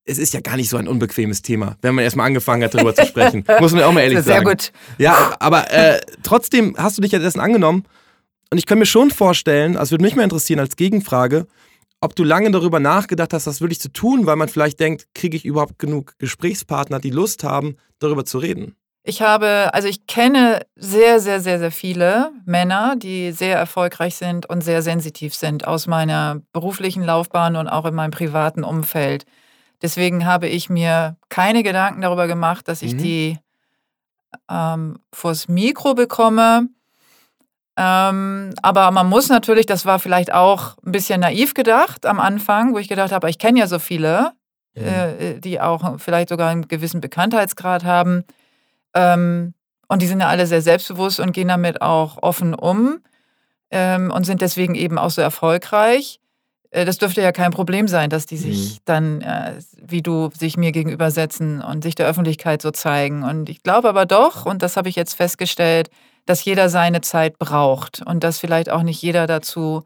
[0.04, 2.94] es ist ja gar nicht so ein unbequemes Thema, wenn man erstmal angefangen hat, darüber
[2.94, 3.44] zu sprechen.
[3.60, 4.46] Muss man ja auch mal ehrlich sehr sagen.
[4.46, 4.72] Sehr gut.
[4.98, 7.84] Ja, aber äh, trotzdem hast du dich ja dessen angenommen.
[8.50, 11.46] Und ich kann mir schon vorstellen, also würde mich mal interessieren als Gegenfrage,
[12.02, 15.36] ob du lange darüber nachgedacht hast, das wirklich zu tun, weil man vielleicht denkt, kriege
[15.36, 18.74] ich überhaupt genug Gesprächspartner, die Lust haben, darüber zu reden?
[19.04, 24.46] Ich habe, also ich kenne sehr, sehr, sehr, sehr viele Männer, die sehr erfolgreich sind
[24.46, 29.24] und sehr sensitiv sind aus meiner beruflichen Laufbahn und auch in meinem privaten Umfeld.
[29.80, 32.98] Deswegen habe ich mir keine Gedanken darüber gemacht, dass ich mhm.
[32.98, 33.38] die
[34.48, 36.68] ähm, vors Mikro bekomme.
[37.76, 42.74] Ähm, aber man muss natürlich, das war vielleicht auch ein bisschen naiv gedacht am Anfang,
[42.74, 44.32] wo ich gedacht habe, ich kenne ja so viele,
[44.74, 45.08] ja.
[45.08, 48.24] Äh, die auch vielleicht sogar einen gewissen Bekanntheitsgrad haben.
[48.94, 49.54] Ähm,
[49.88, 53.00] und die sind ja alle sehr selbstbewusst und gehen damit auch offen um
[53.70, 56.21] ähm, und sind deswegen eben auch so erfolgreich.
[56.72, 58.78] Äh, das dürfte ja kein Problem sein, dass die sich mhm.
[58.84, 63.22] dann, äh, wie du, sich mir gegenübersetzen und sich der Öffentlichkeit so zeigen.
[63.22, 65.90] Und ich glaube aber doch, und das habe ich jetzt festgestellt,
[66.26, 69.84] dass jeder seine Zeit braucht und dass vielleicht auch nicht jeder dazu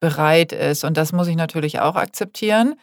[0.00, 0.84] bereit ist.
[0.84, 2.74] Und das muss ich natürlich auch akzeptieren.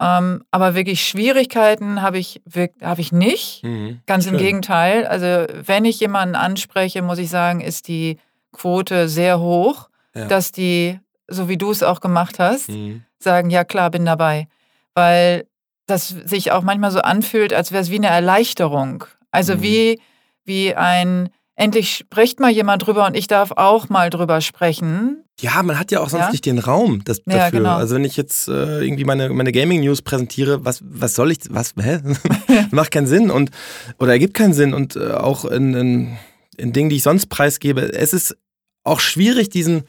[0.00, 2.42] Ähm, aber wirklich Schwierigkeiten habe ich,
[2.82, 3.62] hab ich nicht.
[3.62, 4.00] Mhm.
[4.06, 4.34] Ganz Schön.
[4.34, 5.06] im Gegenteil.
[5.06, 8.18] Also wenn ich jemanden anspreche, muss ich sagen, ist die
[8.50, 10.26] Quote sehr hoch, ja.
[10.26, 10.98] dass die,
[11.32, 13.04] so wie du es auch gemacht hast, mhm.
[13.18, 14.48] sagen, ja klar, bin dabei.
[14.94, 15.46] Weil
[15.86, 19.04] das sich auch manchmal so anfühlt, als wäre es wie eine Erleichterung.
[19.30, 19.62] Also mhm.
[19.62, 20.00] wie,
[20.44, 25.24] wie ein endlich spricht mal jemand drüber und ich darf auch mal drüber sprechen.
[25.40, 26.30] Ja, man hat ja auch sonst ja?
[26.30, 27.40] nicht den Raum das, dafür.
[27.40, 27.76] Ja, genau.
[27.76, 31.74] Also wenn ich jetzt äh, irgendwie meine, meine Gaming-News präsentiere, was, was soll ich, was,
[31.80, 32.00] hä?
[32.70, 33.50] Macht keinen Sinn und
[33.98, 36.16] oder ergibt keinen Sinn und äh, auch in, in,
[36.56, 37.92] in Dingen, die ich sonst preisgebe.
[37.92, 38.36] Es ist
[38.84, 39.84] auch schwierig, diesen,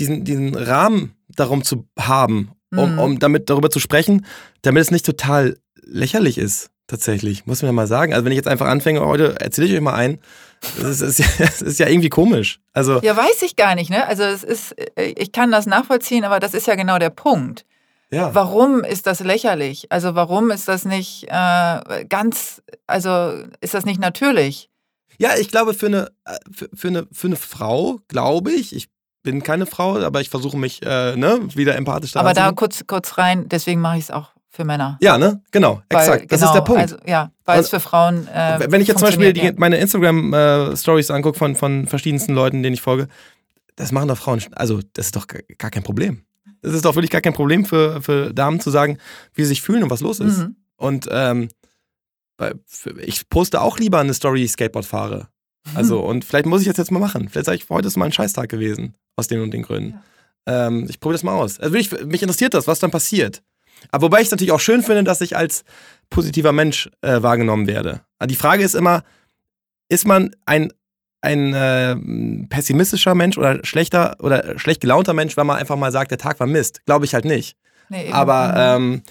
[0.00, 2.98] diesen, diesen Rahmen darum zu haben, um, mhm.
[2.98, 4.26] um damit darüber zu sprechen,
[4.62, 8.12] damit es nicht total lächerlich ist tatsächlich, muss man ja mal sagen.
[8.12, 10.18] Also wenn ich jetzt einfach anfange, heute erzähle ich euch mal ein,
[10.80, 12.60] das ist, das ist, ja irgendwie komisch.
[12.72, 14.06] Also ja, weiß ich gar nicht, ne?
[14.06, 17.64] Also es ist, ich kann das nachvollziehen, aber das ist ja genau der Punkt.
[18.10, 18.34] Ja.
[18.34, 19.86] Warum ist das lächerlich?
[19.90, 24.68] Also warum ist das nicht äh, ganz, also ist das nicht natürlich?
[25.18, 28.88] Ja, ich glaube, für eine, äh, für, für, eine, für eine Frau, glaube ich, ich
[29.22, 32.84] bin keine Frau, aber ich versuche mich äh, ne, wieder empathisch zu Aber da kurz,
[32.86, 34.98] kurz rein, deswegen mache ich es auch für Männer.
[35.00, 35.42] Ja, ne?
[35.52, 36.32] Genau, Weil, exakt.
[36.32, 36.80] Das genau, ist der Punkt.
[36.80, 38.26] Also, ja, weil es für Frauen.
[38.28, 42.74] Äh, Wenn ich jetzt zum Beispiel die, meine Instagram-Stories angucke von, von verschiedensten Leuten, denen
[42.74, 43.08] ich folge,
[43.76, 44.42] das machen doch Frauen.
[44.52, 46.24] Also, das ist doch gar- kein Problem.
[46.62, 48.98] Das ist doch wirklich gar kein Problem für, für Damen zu sagen,
[49.34, 50.38] wie sie sich fühlen und was los ist.
[50.38, 50.56] Mhm.
[50.76, 51.48] Und ähm,
[52.98, 55.28] ich poste auch lieber eine Story, ich Skateboard fahre.
[55.74, 57.28] Also, und vielleicht muss ich das jetzt mal machen.
[57.28, 60.00] Vielleicht sage ich, heute ist mal ein Scheißtag gewesen, aus den und den Gründen.
[60.46, 61.60] Ähm, ich probiere das mal aus.
[61.60, 63.42] Also wirklich, mich interessiert das, was dann passiert.
[63.90, 65.64] Aber wobei ich es natürlich auch schön finde, dass ich als
[66.10, 68.00] positiver Mensch äh, wahrgenommen werde.
[68.18, 69.04] Aber die Frage ist immer,
[69.88, 70.72] ist man ein,
[71.22, 71.96] ein äh,
[72.48, 76.40] pessimistischer Mensch oder schlechter oder schlecht gelaunter Mensch, wenn man einfach mal sagt, der Tag
[76.40, 76.84] war Mist?
[76.86, 77.56] Glaube ich halt nicht.
[77.90, 78.10] Nee.
[78.12, 78.82] Aber Mhm.
[78.84, 79.02] ähm,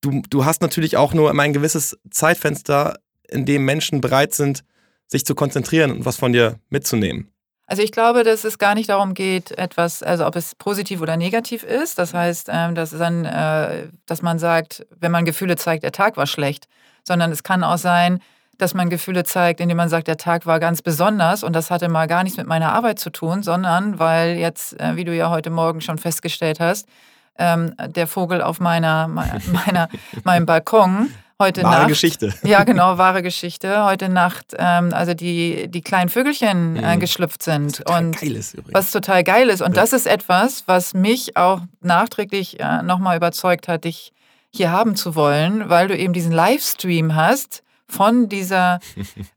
[0.00, 4.62] du, du hast natürlich auch nur immer ein gewisses Zeitfenster, in dem Menschen bereit sind,
[5.12, 7.28] sich zu konzentrieren und was von dir mitzunehmen.
[7.66, 11.16] Also ich glaube, dass es gar nicht darum geht, etwas, also ob es positiv oder
[11.16, 11.98] negativ ist.
[11.98, 16.16] Das heißt, ähm, dass, dann, äh, dass man sagt, wenn man Gefühle zeigt, der Tag
[16.16, 16.66] war schlecht,
[17.04, 18.20] sondern es kann auch sein,
[18.58, 21.88] dass man Gefühle zeigt, indem man sagt, der Tag war ganz besonders und das hatte
[21.88, 25.30] mal gar nichts mit meiner Arbeit zu tun, sondern weil jetzt, äh, wie du ja
[25.30, 26.88] heute Morgen schon festgestellt hast,
[27.38, 29.08] ähm, der Vogel auf meiner,
[29.66, 29.88] meiner,
[30.24, 31.10] meinem Balkon
[31.42, 32.32] heute Wahre Nacht Geschichte.
[32.42, 33.84] ja, genau, wahre Geschichte.
[33.84, 37.00] Heute Nacht, ähm, also die, die kleinen Vögelchen äh, Mhm.
[37.00, 37.76] geschlüpft sind.
[37.76, 38.74] Total und geil ist übrigens.
[38.74, 39.60] was total geil ist.
[39.60, 39.82] Und Ja.
[39.82, 44.12] das ist etwas, was mich auch nachträglich äh, nochmal überzeugt hat, dich
[44.54, 48.78] hier haben zu wollen, weil du eben diesen Livestream hast von dieser,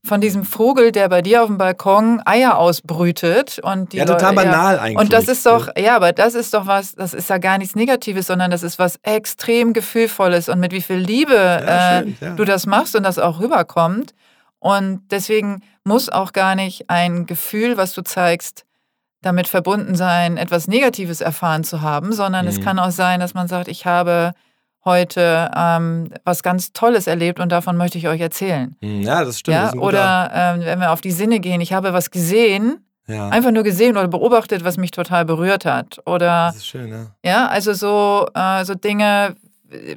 [0.03, 3.59] von diesem Vogel, der bei dir auf dem Balkon Eier ausbrütet.
[3.59, 4.97] Und die ja, total Leute- banal eigentlich.
[4.97, 7.75] und das ist doch, ja, aber das ist doch was, das ist ja gar nichts
[7.75, 12.17] Negatives, sondern das ist was extrem Gefühlvolles und mit wie viel Liebe Ja, äh, schön,
[12.21, 12.29] ja.
[12.35, 14.13] du das machst und das auch rüberkommt.
[14.59, 18.63] Und deswegen muss auch gar nicht ein Gefühl, was du zeigst,
[19.21, 22.63] damit verbunden sein, etwas Negatives erfahren zu haben, sondern es Mhm.
[22.63, 24.31] kann auch sein, dass man sagt, ich habe
[24.85, 28.75] heute ähm, was ganz Tolles erlebt und davon möchte ich euch erzählen.
[28.81, 29.55] Hm, Ja, das stimmt.
[29.55, 29.65] ja?
[29.65, 33.51] das Oder ähm, wenn wir auf die Sinne gehen, ich habe was gesehen, ja, einfach
[33.51, 35.99] nur gesehen oder beobachtet, was mich total berührt hat.
[36.05, 37.07] Oder das ist schön, ja.
[37.23, 39.35] ja, also so, äh, so Dinge,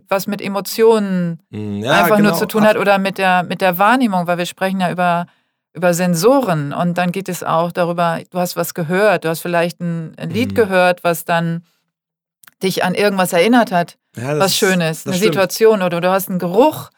[0.09, 2.31] was mit Emotionen Hm, ja einfach genau.
[2.31, 5.27] nur zu tun hat oder mit der, mit der Wahrnehmung, weil wir sprechen ja über,
[5.75, 9.81] über Sensoren und dann geht es auch darüber, du hast was gehört, du hast vielleicht
[9.81, 10.55] ein, ein Lied Mhm.
[10.55, 11.63] gehört, was dann
[12.63, 15.33] dich an irgendwas erinnert hat, Ja, was Schönes, eine stimmt.
[15.35, 16.91] Situation oder du hast einen Geruch.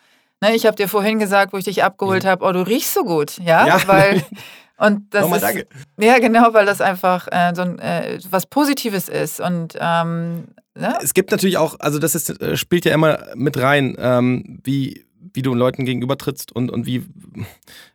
[0.42, 3.04] Ne, ich habe dir vorhin gesagt, wo ich dich abgeholt habe, oh, du riechst so
[3.04, 3.80] gut, ja, Ja.
[3.86, 4.22] weil
[4.78, 5.66] und das Nochmal ist, danke.
[5.98, 10.96] ja genau, weil das einfach äh, so ein, äh, was Positives ist und ähm, ne?
[11.02, 15.04] Es gibt natürlich auch, also das ist, äh, spielt ja immer mit rein, ähm, wie,
[15.34, 17.04] wie du Leuten gegenüber trittst und, und wie,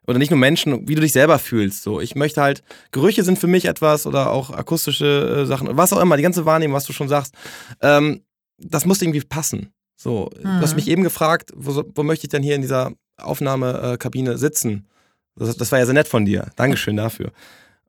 [0.05, 1.81] oder nicht nur Menschen, wie du dich selber fühlst.
[1.81, 2.61] So, ich möchte halt,
[2.91, 6.45] Gerüche sind für mich etwas oder auch akustische äh, Sachen, was auch immer, die ganze
[6.45, 7.33] Wahrnehmung, was du schon sagst,
[7.81, 8.21] ähm,
[8.57, 9.71] das muss irgendwie passen.
[9.97, 10.75] So, du hast Mhm.
[10.75, 14.87] mich eben gefragt, wo, wo möchte ich denn hier in dieser Aufnahmekabine sitzen?
[15.35, 16.47] Das, das war ja sehr nett von dir.
[16.55, 17.31] Dankeschön dafür.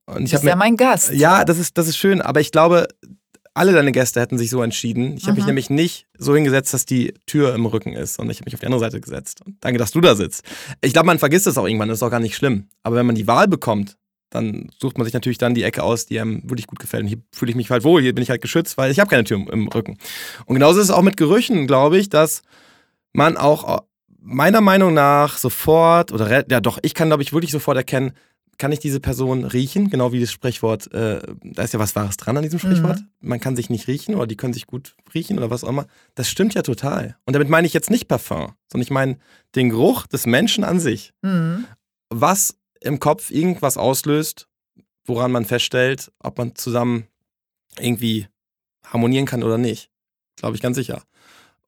[0.07, 1.11] Und ich Du habe bist mir ja mein Gast.
[1.13, 2.87] ja, das ist, das ist schön, aber ich glaube,
[3.55, 5.17] alle deine Gäste hätten sich so entschieden.
[5.17, 5.47] Ich habe mich Mhm.
[5.49, 8.61] nämlich nicht so hingesetzt, dass die Tür im Rücken ist, sondern ich habe mich auf
[8.61, 9.41] die andere Seite gesetzt.
[9.45, 10.43] Und danke, dass du da sitzt.
[10.83, 12.69] Ich glaube, man vergisst es auch irgendwann, das ist auch gar nicht schlimm.
[12.83, 13.97] Aber wenn man die Wahl bekommt,
[14.31, 17.03] dann sucht man sich natürlich dann die Ecke aus, die einem wirklich gut gefällt.
[17.03, 19.11] Und hier fühle ich mich halt wohl, hier bin ich halt geschützt, weil ich habe
[19.11, 19.99] keine Tür im, Rücken.
[20.47, 22.43] Und genauso ist es auch mit Gerüchen, glaube ich, dass
[23.13, 23.85] man auch
[24.21, 28.13] meiner Meinung nach sofort, oder ja doch, ich kann, glaube ich, wirklich sofort erkennen,
[28.59, 29.91] kann ich diese Person riechen?
[29.91, 33.01] Genau wie das Sprichwort, äh, da ist ja was Wahres dran an diesem Sprichwort.
[33.21, 35.87] Man kann sich nicht riechen oder die können sich gut riechen oder was auch immer.
[36.15, 37.17] Das stimmt ja total.
[37.27, 39.19] Und damit meine ich jetzt nicht Parfum, sondern ich meine
[39.55, 41.13] den Geruch des Menschen an sich.
[41.23, 41.67] Mhm.
[42.09, 44.49] Was im Kopf irgendwas auslöst,
[45.05, 47.07] woran man feststellt, ob man zusammen
[47.79, 48.27] irgendwie
[48.85, 49.91] harmonieren kann oder nicht.
[50.37, 51.03] Glaube ich ganz sicher.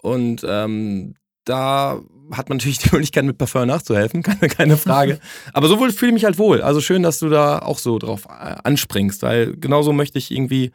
[0.01, 2.01] Und ähm, da
[2.33, 5.19] hat man natürlich die Möglichkeit, mit Parfum nachzuhelfen, keine, keine Frage.
[5.53, 6.63] Aber so fühle ich mich halt wohl.
[6.63, 10.73] Also schön, dass du da auch so drauf äh, anspringst, weil genauso möchte ich irgendwie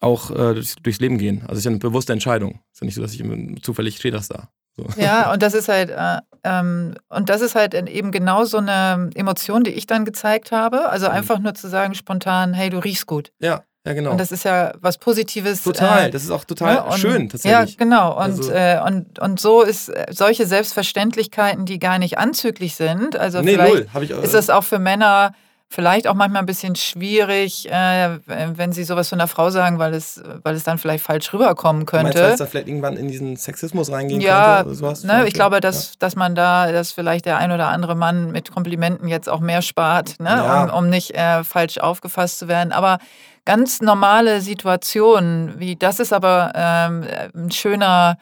[0.00, 1.42] auch äh, durchs, durchs Leben gehen.
[1.42, 2.60] Also es ist ja eine bewusste Entscheidung.
[2.72, 4.50] Es ist ja nicht so, dass ich zufällig stehe das da.
[4.76, 4.86] So.
[4.96, 9.10] Ja, und das ist halt, äh, ähm, und das ist halt eben genau so eine
[9.14, 10.88] Emotion, die ich dann gezeigt habe.
[10.88, 11.12] Also Mhm.
[11.12, 13.32] einfach nur zu sagen spontan, hey, du riechst gut.
[13.38, 14.12] Ja, ja, genau.
[14.12, 15.62] Und das ist ja was Positives.
[15.62, 16.06] total.
[16.06, 16.84] äh, das ist auch total ne?
[16.84, 17.78] Und- schön, Ja, tatsächlich.
[17.78, 18.12] genau.
[18.16, 23.16] Und, Also- äh, und, und so ist äh, solche Selbstverständlichkeiten, die gar nicht anzüglich sind.
[23.16, 24.04] Also nee, vielleicht null.
[24.04, 25.32] Ich, äh, ist das auch für Männer
[25.72, 29.94] vielleicht auch manchmal ein bisschen schwierig, äh, wenn sie sowas von einer Frau sagen, weil
[29.94, 32.22] es, weil es dann vielleicht falsch rüberkommen Du meinst, könnte.
[32.22, 34.68] weil es dann vielleicht irgendwann in diesen Sexismus reingehen Ja, könnte?
[34.68, 37.94] oder sowas ne, ich glaube, dass, dass man da, dass vielleicht der ein oder andere
[37.94, 40.64] Mann mit Komplimenten jetzt auch mehr spart, ne, Ja.
[40.64, 42.72] um, um nicht äh, falsch aufgefasst zu werden.
[42.72, 42.98] Aber
[43.44, 47.04] ganz normale Situationen, wie das ist aber ähm,
[47.34, 48.18] ein schöner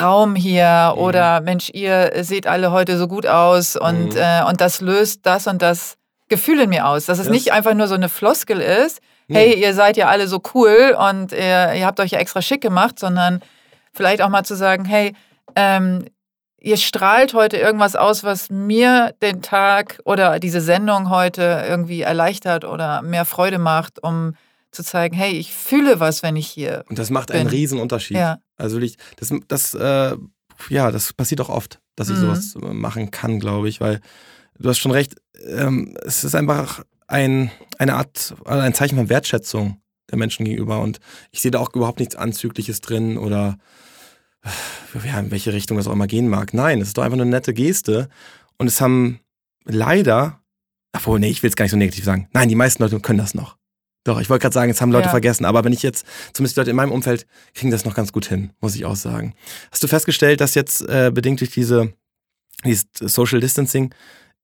[0.00, 1.02] Raum hier Mhm.
[1.02, 4.20] oder Mensch, ihr seht alle heute so gut aus und, Mhm.
[4.20, 5.96] äh, und das löst das und das
[6.32, 7.06] Gefühl in mir aus.
[7.06, 9.36] Dass es Das- nicht einfach nur so eine Floskel ist, Nee.
[9.52, 12.60] hey, ihr seid ja alle so cool und ihr, ihr habt euch ja extra schick
[12.60, 13.40] gemacht, sondern
[13.92, 15.14] vielleicht auch mal zu sagen, hey,
[15.54, 16.04] ähm,
[16.58, 22.64] ihr strahlt heute irgendwas aus, was mir den Tag oder diese Sendung heute irgendwie erleichtert
[22.64, 24.34] oder mehr Freude macht, um
[24.70, 26.84] zu zeigen, hey, ich fühle was, wenn ich hier.
[26.88, 27.58] Und das macht einen bin.
[27.58, 28.16] riesen Unterschied.
[28.16, 28.38] Ja.
[28.56, 30.16] Also wirklich, das, das, äh,
[30.70, 32.20] ja, das passiert auch oft, dass ich Mhm.
[32.20, 34.00] sowas äh, machen kann, glaube ich, weil
[34.62, 35.14] du hast schon recht,
[35.46, 39.78] ähm, es ist einfach ein, eine Art, also ein Zeichen von Wertschätzung
[40.10, 41.00] der Menschen gegenüber und
[41.30, 43.58] ich sehe da auch überhaupt nichts Anzügliches drin oder
[44.44, 46.54] äh, ja, in welche Richtung das auch immer gehen mag.
[46.54, 48.08] Nein, es ist doch einfach eine nette Geste
[48.58, 49.20] und es haben
[49.64, 50.40] leider,
[50.92, 53.18] obwohl, nee, ich will es gar nicht so negativ sagen, nein, die meisten Leute können
[53.18, 53.56] das noch.
[54.04, 55.10] Doch, ich wollte gerade sagen, es haben Leute Ja.
[55.10, 58.12] vergessen, aber wenn ich jetzt, zumindest die Leute in meinem Umfeld, kriegen das noch ganz
[58.12, 59.34] gut hin, muss ich auch sagen.
[59.70, 61.92] Hast du festgestellt, dass jetzt äh, bedingt durch diese
[62.64, 63.92] dieses Social Distancing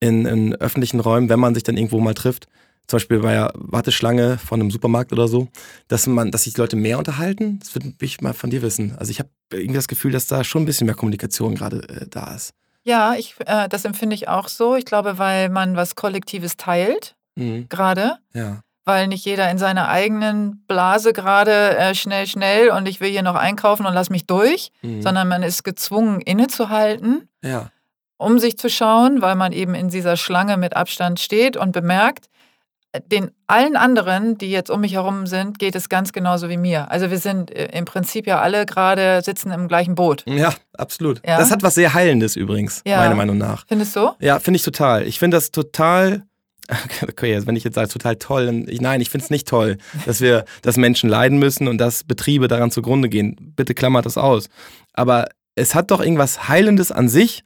[0.01, 2.47] in, in öffentlichen Räumen, wenn man sich dann irgendwo mal trifft,
[2.87, 5.49] zum Beispiel bei der Warteschlange von einem Supermarkt oder so,
[5.89, 7.59] dass man, dass sich die Leute mehr unterhalten?
[7.59, 8.95] Das würde ich mal von dir wissen.
[8.99, 12.07] Also ich habe irgendwie das Gefühl, dass da schon ein bisschen mehr Kommunikation gerade äh,
[12.09, 12.53] da ist.
[12.85, 14.75] Ja, ich, äh, das empfinde ich auch so.
[14.77, 17.69] Ich glaube, weil man was Kollektives teilt, Mhm.
[17.69, 18.15] gerade.
[18.35, 18.63] Ja.
[18.85, 23.21] weil nicht jeder in seiner eigenen Blase gerade äh, schnell, schnell und ich will hier
[23.23, 25.03] noch einkaufen und lass mich durch, Mhm.
[25.03, 27.71] sondern man ist gezwungen, innezuhalten, ja.
[28.19, 32.27] Um sich zu schauen, weil man eben in dieser Schlange mit Abstand steht und bemerkt,
[33.13, 36.91] den allen anderen, die jetzt um mich herum sind, geht es ganz genauso wie mir.
[36.91, 40.25] Also wir sind äh, im Prinzip ja alle gerade sitzen im gleichen Boot.
[40.27, 41.21] Ja, absolut.
[41.27, 41.37] Ja?
[41.39, 42.97] Das hat was sehr Heilendes übrigens, Ja.
[42.99, 43.67] meiner Meinung nach.
[43.69, 44.11] Findest du?
[44.21, 45.07] Ja, finde ich total.
[45.07, 46.23] Ich finde das total.
[47.03, 49.49] Okay, also wenn ich jetzt sage, total toll, dann, ich, nein, ich finde es nicht
[49.49, 53.55] toll, dass wir, dass Menschen leiden müssen und dass Betriebe daran zugrunde gehen.
[53.57, 54.49] Bitte klammert das aus.
[54.93, 57.43] Aber es hat doch irgendwas Heilendes an sich,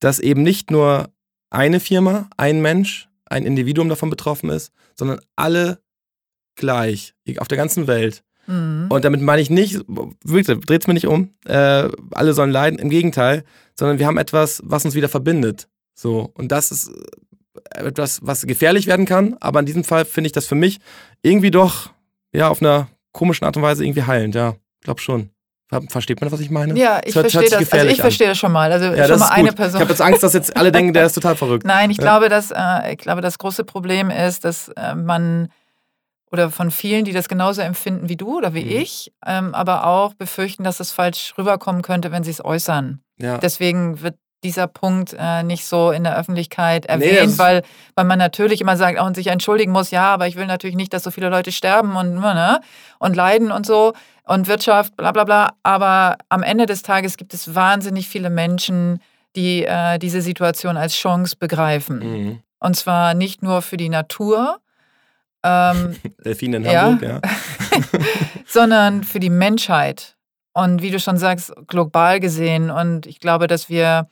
[0.00, 1.10] dass eben nicht nur
[1.50, 5.80] eine Firma, ein Mensch, ein Individuum davon betroffen ist, sondern alle
[6.56, 8.22] gleich, auf der ganzen Welt.
[8.46, 8.86] Mhm.
[8.88, 12.78] Und damit meine ich nicht, wirklich, dreht es mir nicht um, äh, alle sollen leiden,
[12.78, 13.44] im Gegenteil,
[13.78, 15.68] sondern wir haben etwas, was uns wieder verbindet.
[15.94, 16.90] So, und das ist
[17.74, 20.78] äh, etwas, was gefährlich werden kann, aber in diesem Fall finde ich das für mich
[21.22, 21.90] irgendwie doch,
[22.32, 25.30] ja, auf einer komischen Art und Weise irgendwie heilend, ja, glaub schon.
[25.68, 26.78] Ver- Versteht man, was ich meine?
[26.78, 27.72] ja, ich hört- hört verstehe das.
[27.72, 28.70] Also ich verstehe das schon mal.
[28.70, 29.56] Also Ja, schon mal eine gut.
[29.56, 29.76] Person.
[29.76, 31.64] Ich habe jetzt Angst, dass jetzt alle denken, der ist total verrückt.
[31.66, 32.02] Nein, ich Ja.
[32.02, 35.48] glaube, dass äh, ich glaube, das große Problem ist, dass äh, man
[36.32, 38.70] oder von vielen, die das genauso empfinden wie du oder wie Mhm.
[38.82, 43.00] ich, ähm, aber auch befürchten, dass es falsch rüberkommen könnte, wenn sie es äußern.
[43.18, 43.38] Ja.
[43.38, 47.62] Deswegen wird dieser Punkt äh, nicht so in der Öffentlichkeit Nee, erwähnt, ist- weil,
[47.94, 50.76] weil man natürlich immer sagt oh, und sich entschuldigen muss, ja, aber ich will natürlich
[50.76, 52.60] nicht, dass so viele Leute sterben und, ne,
[52.98, 53.92] und leiden und so
[54.26, 55.52] und Wirtschaft, bla bla bla.
[55.62, 59.00] Aber am Ende des Tages gibt es wahnsinnig viele Menschen,
[59.34, 61.98] die äh, diese Situation als Chance begreifen.
[61.98, 62.42] Mhm.
[62.58, 64.58] Und zwar nicht nur für die Natur,
[65.42, 66.82] ähm, Delfine in Ja.
[66.82, 67.20] Hamburg, ja.
[68.46, 70.16] sondern für die Menschheit.
[70.52, 72.70] Und wie du schon sagst, global gesehen.
[72.70, 74.08] Und ich glaube, dass wir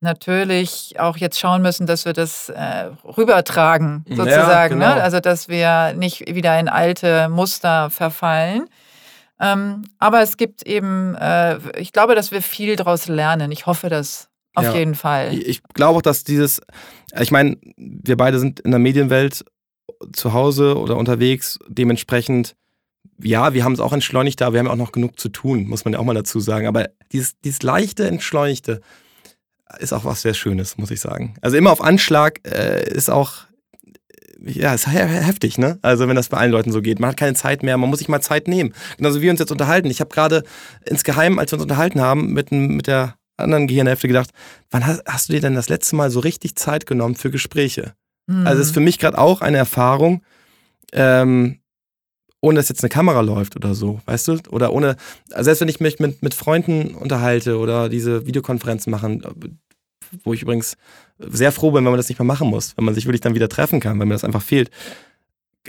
[0.00, 4.78] natürlich auch jetzt schauen müssen, dass wir das äh, rübertragen, Ja, sozusagen.
[4.78, 4.94] genau.
[4.94, 5.02] ne?
[5.02, 8.68] Also, dass wir nicht wieder in alte Muster verfallen.
[9.40, 13.52] Ähm, aber es gibt eben, äh, ich glaube, dass wir viel daraus lernen.
[13.52, 14.74] Ich hoffe das auf Ja.
[14.74, 15.34] jeden Fall.
[15.34, 16.60] Ich glaube auch, dass dieses,
[17.18, 19.44] ich meine, wir beide sind in der Medienwelt
[20.12, 22.56] zu Hause oder unterwegs, dementsprechend,
[23.22, 25.84] ja, wir haben es auch entschleunigt da, wir haben auch noch genug zu tun, muss
[25.84, 26.66] man ja auch mal dazu sagen.
[26.66, 28.80] Aber dieses, dieses leichte, entschleunigte
[29.78, 31.34] ist auch was sehr Schönes, muss ich sagen.
[31.42, 33.47] Also immer auf Anschlag äh, ist auch,
[34.40, 35.78] ja, ist he heftig, ne?
[35.82, 37.00] Also wenn das bei allen Leuten so geht.
[37.00, 38.72] Man hat keine Zeit mehr, man muss sich mal Zeit nehmen.
[38.96, 39.90] Genauso wie wir uns jetzt unterhalten.
[39.90, 40.44] Ich habe gerade
[40.84, 44.30] insgeheim, als wir uns unterhalten haben, mit, mit der anderen Gehirnhälfte gedacht,
[44.70, 47.94] wann hast, hast du dir denn das letzte Mal so richtig Zeit genommen für Gespräche?
[48.28, 48.46] Hm.
[48.46, 50.22] Also es ist für mich gerade auch eine Erfahrung,
[50.92, 51.58] ähm,
[52.40, 54.38] ohne dass jetzt eine Kamera läuft oder so, weißt du?
[54.50, 54.96] Oder ohne,
[55.30, 59.22] also selbst wenn ich mich mit, mit Freunden unterhalte oder diese Videokonferenzen machen,
[60.24, 60.76] wo ich übrigens
[61.18, 63.34] sehr froh bin, wenn man das nicht mehr machen muss, wenn man sich wirklich dann
[63.34, 64.70] wieder treffen kann, wenn mir das einfach fehlt,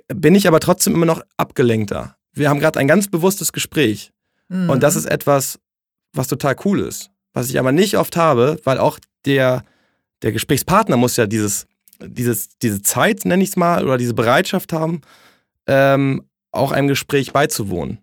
[0.07, 2.15] bin ich aber trotzdem immer noch abgelenkter.
[2.33, 4.11] Wir haben gerade ein ganz bewusstes Gespräch
[4.49, 4.69] Hm.
[4.69, 5.59] und das ist etwas,
[6.13, 7.11] was total cool ist.
[7.33, 9.63] Was ich aber nicht oft habe, weil auch der,
[10.23, 11.67] der Gesprächspartner muss ja dieses,
[12.01, 15.01] dieses, diese Zeit, nenne ich es mal, oder diese Bereitschaft haben,
[15.67, 17.99] ähm, auch einem Gespräch beizuwohnen.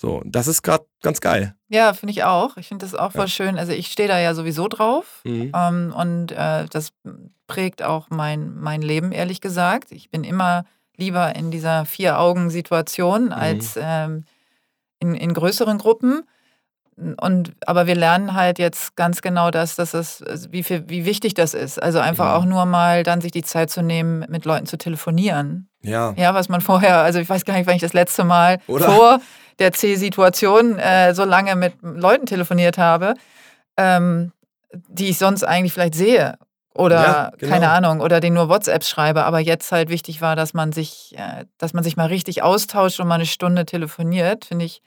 [0.00, 1.56] So, das ist gerade ganz geil.
[1.68, 2.56] Ja, finde ich auch.
[2.56, 3.28] Ich finde das auch voll Ja.
[3.28, 3.58] schön.
[3.58, 5.22] Also ich stehe da ja sowieso drauf.
[5.24, 5.50] Mhm.
[5.52, 6.92] Ähm, und äh, das
[7.48, 9.90] prägt auch mein, mein Leben, ehrlich gesagt.
[9.90, 10.64] Ich bin immer
[10.96, 14.24] lieber in dieser Vier-Augen-Situation als ähm,
[15.00, 16.22] in, in größeren Gruppen.
[17.20, 21.34] und aber wir lernen halt jetzt ganz genau das, dass es, wie, viel, wie wichtig
[21.34, 21.82] das ist.
[21.82, 22.36] Also einfach Ja.
[22.36, 25.68] auch nur mal dann sich die Zeit zu nehmen, mit Leuten zu telefonieren.
[25.82, 26.14] Ja.
[26.16, 28.86] Ja, was man vorher, also ich weiß gar nicht, wann ich das letzte Mal Oder?
[28.90, 29.20] vor
[29.58, 33.14] der C-Situation äh, so lange mit Leuten telefoniert habe,
[33.76, 34.32] ähm,
[34.88, 36.38] die ich sonst eigentlich vielleicht sehe.
[36.74, 37.50] Oder Ja, genau.
[37.52, 41.12] keine Ahnung, oder denen nur WhatsApps schreibe, aber jetzt halt wichtig war, dass man sich,
[41.16, 44.80] äh, dass man sich mal richtig austauscht und mal eine Stunde telefoniert, finde ich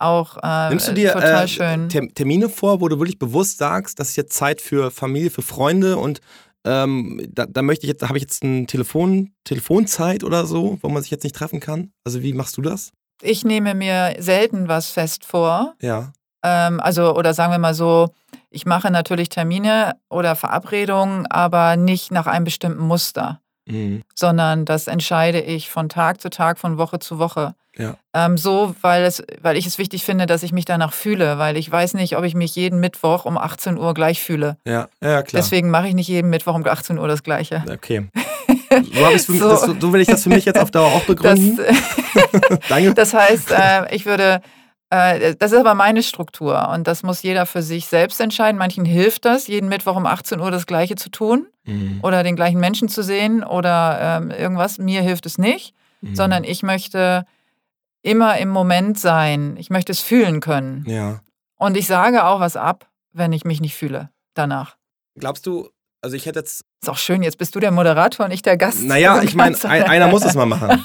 [0.00, 1.88] auch äh, Nimmst du dir total äh, schön.
[1.88, 5.42] Term- Termine vor, wo du wirklich bewusst sagst, das ist jetzt Zeit für Familie, für
[5.42, 6.20] Freunde und
[6.64, 10.88] ähm, da, da möchte ich jetzt, habe ich jetzt eine Telefon, Telefonzeit oder so, wo
[10.88, 11.92] man sich jetzt nicht treffen kann?
[12.04, 12.90] Also wie machst du das?
[13.22, 15.74] Ich nehme mir selten was fest vor.
[15.80, 16.12] Ja.
[16.44, 18.08] Ähm, also, oder sagen wir mal so,
[18.50, 24.02] ich mache natürlich Termine oder Verabredungen, aber nicht nach einem bestimmten Muster, Mhm.
[24.14, 27.54] sondern das entscheide ich von Tag zu Tag, von Woche zu Woche.
[27.76, 27.96] Ja.
[28.14, 31.56] Ähm, so, weil, es, weil ich es wichtig finde, dass ich mich danach fühle, weil
[31.56, 34.56] ich weiß nicht, ob ich mich jeden Mittwoch um 18 Uhr gleich fühle.
[34.64, 35.42] Ja, ja, klar.
[35.42, 37.64] Deswegen mache ich nicht jeden Mittwoch um 18 Uhr das Gleiche.
[37.70, 38.08] Okay.
[38.70, 39.48] So, für, So.
[39.48, 41.58] das, so will ich das für mich jetzt auf Dauer auch Das, begründen.
[42.68, 42.94] Danke.
[42.94, 44.40] Das heißt, äh, ich würde,
[44.90, 48.58] äh, das ist aber meine Struktur und das muss jeder für sich selbst entscheiden.
[48.58, 52.00] Manchen hilft das, jeden Mittwoch um 18 Uhr das Gleiche zu tun Mhm.
[52.02, 54.78] oder den gleichen Menschen zu sehen oder ähm, irgendwas.
[54.78, 56.14] Mir hilft es nicht, Mhm.
[56.14, 57.26] sondern ich möchte
[58.02, 59.56] immer im Moment sein.
[59.58, 60.84] Ich möchte es fühlen können.
[60.86, 61.20] Ja.
[61.56, 64.76] Und ich sage auch was ab, wenn ich mich nicht fühle danach.
[65.16, 65.68] Glaubst du,
[66.02, 68.56] also ich hätte jetzt Ist auch schön, jetzt bist du der Moderator und ich der
[68.56, 68.82] Gast.
[68.82, 70.68] Naja, Und ich meine, ein, einer muss es mal machen.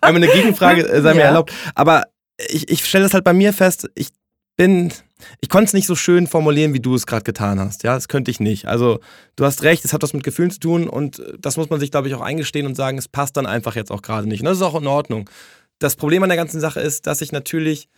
[0.00, 1.26] Einmal eine Gegenfrage äh, sei mir Ja.
[1.26, 1.52] erlaubt.
[1.74, 2.04] Aber
[2.48, 4.08] ich, ich stelle das halt bei mir fest, ich
[4.56, 4.92] bin,
[5.40, 7.82] ich konnte es nicht so schön formulieren, wie du es gerade getan hast.
[7.82, 8.66] Ja, das könnte ich nicht.
[8.66, 9.00] Also
[9.36, 11.90] du hast recht, es hat was mit Gefühlen zu tun und das muss man sich,
[11.90, 14.40] glaube ich, auch eingestehen und sagen, es passt dann einfach jetzt auch gerade nicht.
[14.40, 15.28] Und das ist auch in Ordnung.
[15.80, 17.88] Das Problem an der ganzen Sache ist, dass ich natürlich,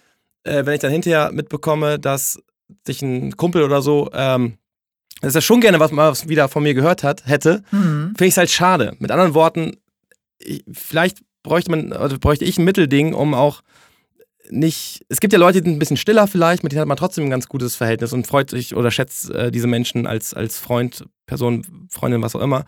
[0.44, 2.38] äh, wenn ich dann hinterher mitbekomme, dass
[2.86, 4.56] sich ein Kumpel oder so, ähm,
[5.20, 8.08] dass er schon gerne was mal wieder von mir gehört hat, hätte, Hm.
[8.16, 8.94] finde ich es halt schade.
[8.98, 9.76] Mit anderen Worten,
[10.38, 13.62] ich, vielleicht bräuchte man, oder bräuchte ich ein Mittelding, um auch
[14.50, 15.04] nicht.
[15.08, 17.24] Es gibt ja Leute, die sind ein bisschen stiller vielleicht, mit denen hat man trotzdem
[17.24, 21.04] ein ganz gutes Verhältnis und freut sich oder schätzt äh, diese Menschen als, als Freund,
[21.26, 22.64] Person, Freundin, was auch immer.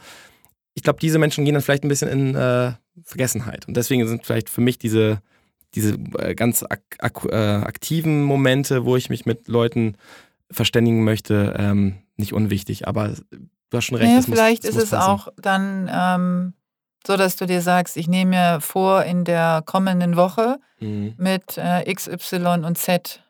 [0.75, 2.73] Ich glaube, diese Menschen gehen dann vielleicht ein bisschen in äh,
[3.05, 3.67] Vergessenheit.
[3.69, 5.21] Und deswegen sind vielleicht für mich diese,
[5.75, 9.97] diese äh, ganz ak ak äh, aktiven Momente, wo ich mich mit Leuten
[10.51, 12.87] verständigen möchte, ähm, nicht unwichtig.
[12.89, 13.09] Aber
[13.71, 14.15] du hast schon recht.
[14.15, 15.11] Muss- vielleicht es ist muss es passen.
[15.11, 16.55] auch dann ähm,
[17.07, 21.15] so, dass du dir sagst, ich nehme mir vor, in der kommenden Woche Mhm.
[21.17, 23.25] mit äh, X, Y und Z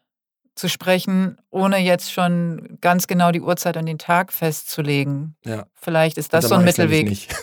[0.58, 5.36] zu sprechen, ohne jetzt schon ganz genau die Uhrzeit und den Tag festzulegen.
[5.44, 5.66] Ja.
[5.74, 7.28] Vielleicht ist das Da so ein Mittelweg.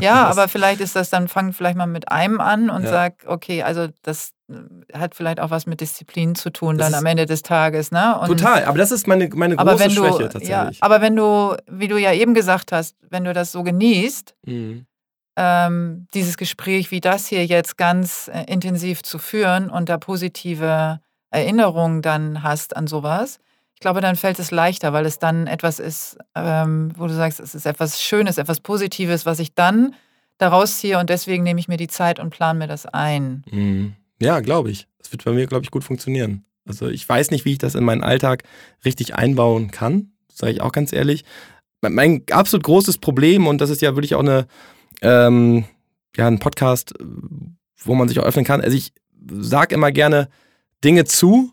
[0.00, 2.88] Ja, aber vielleicht ist das dann, fang vielleicht mal mit einem an und Ja.
[2.90, 4.54] sag, okay, also das äh,
[4.98, 8.18] hat vielleicht auch was mit Disziplin zu tun Das dann am Ende des Tages, ne?
[8.18, 10.82] Und Total, aber das ist meine, meine aber große wenn du, Schwäche ja, tatsächlich.
[10.82, 14.86] aber wenn du, wie du ja eben gesagt hast, wenn du das so genießt, Mhm.
[15.36, 21.00] ähm, dieses Gespräch wie das hier jetzt ganz äh, intensiv zu führen und da positive
[21.32, 23.40] Erinnerungen dann hast an sowas,
[23.74, 27.40] ich glaube, dann fällt es leichter, weil es dann etwas ist, ähm, wo du sagst,
[27.40, 29.94] es ist etwas Schönes, etwas Positives, was ich dann
[30.38, 33.42] daraus ziehe und deswegen nehme ich mir die Zeit und plane mir das ein.
[33.50, 33.94] Mhm.
[34.20, 34.86] Ja, glaube ich.
[34.98, 36.44] Das wird bei mir, glaube ich, gut funktionieren.
[36.64, 38.44] Also ich weiß nicht, wie ich das in meinen Alltag
[38.84, 41.24] richtig einbauen kann, sage ich auch ganz ehrlich.
[41.80, 44.46] Mein- Mein absolut großes Problem, und das ist ja wirklich auch eine,
[45.00, 45.64] ähm,
[46.16, 46.94] ja, ein Podcast,
[47.84, 48.60] wo man sich auch öffnen kann.
[48.60, 48.92] Also ich
[49.28, 50.28] sage immer gerne
[50.84, 51.52] Dinge zu,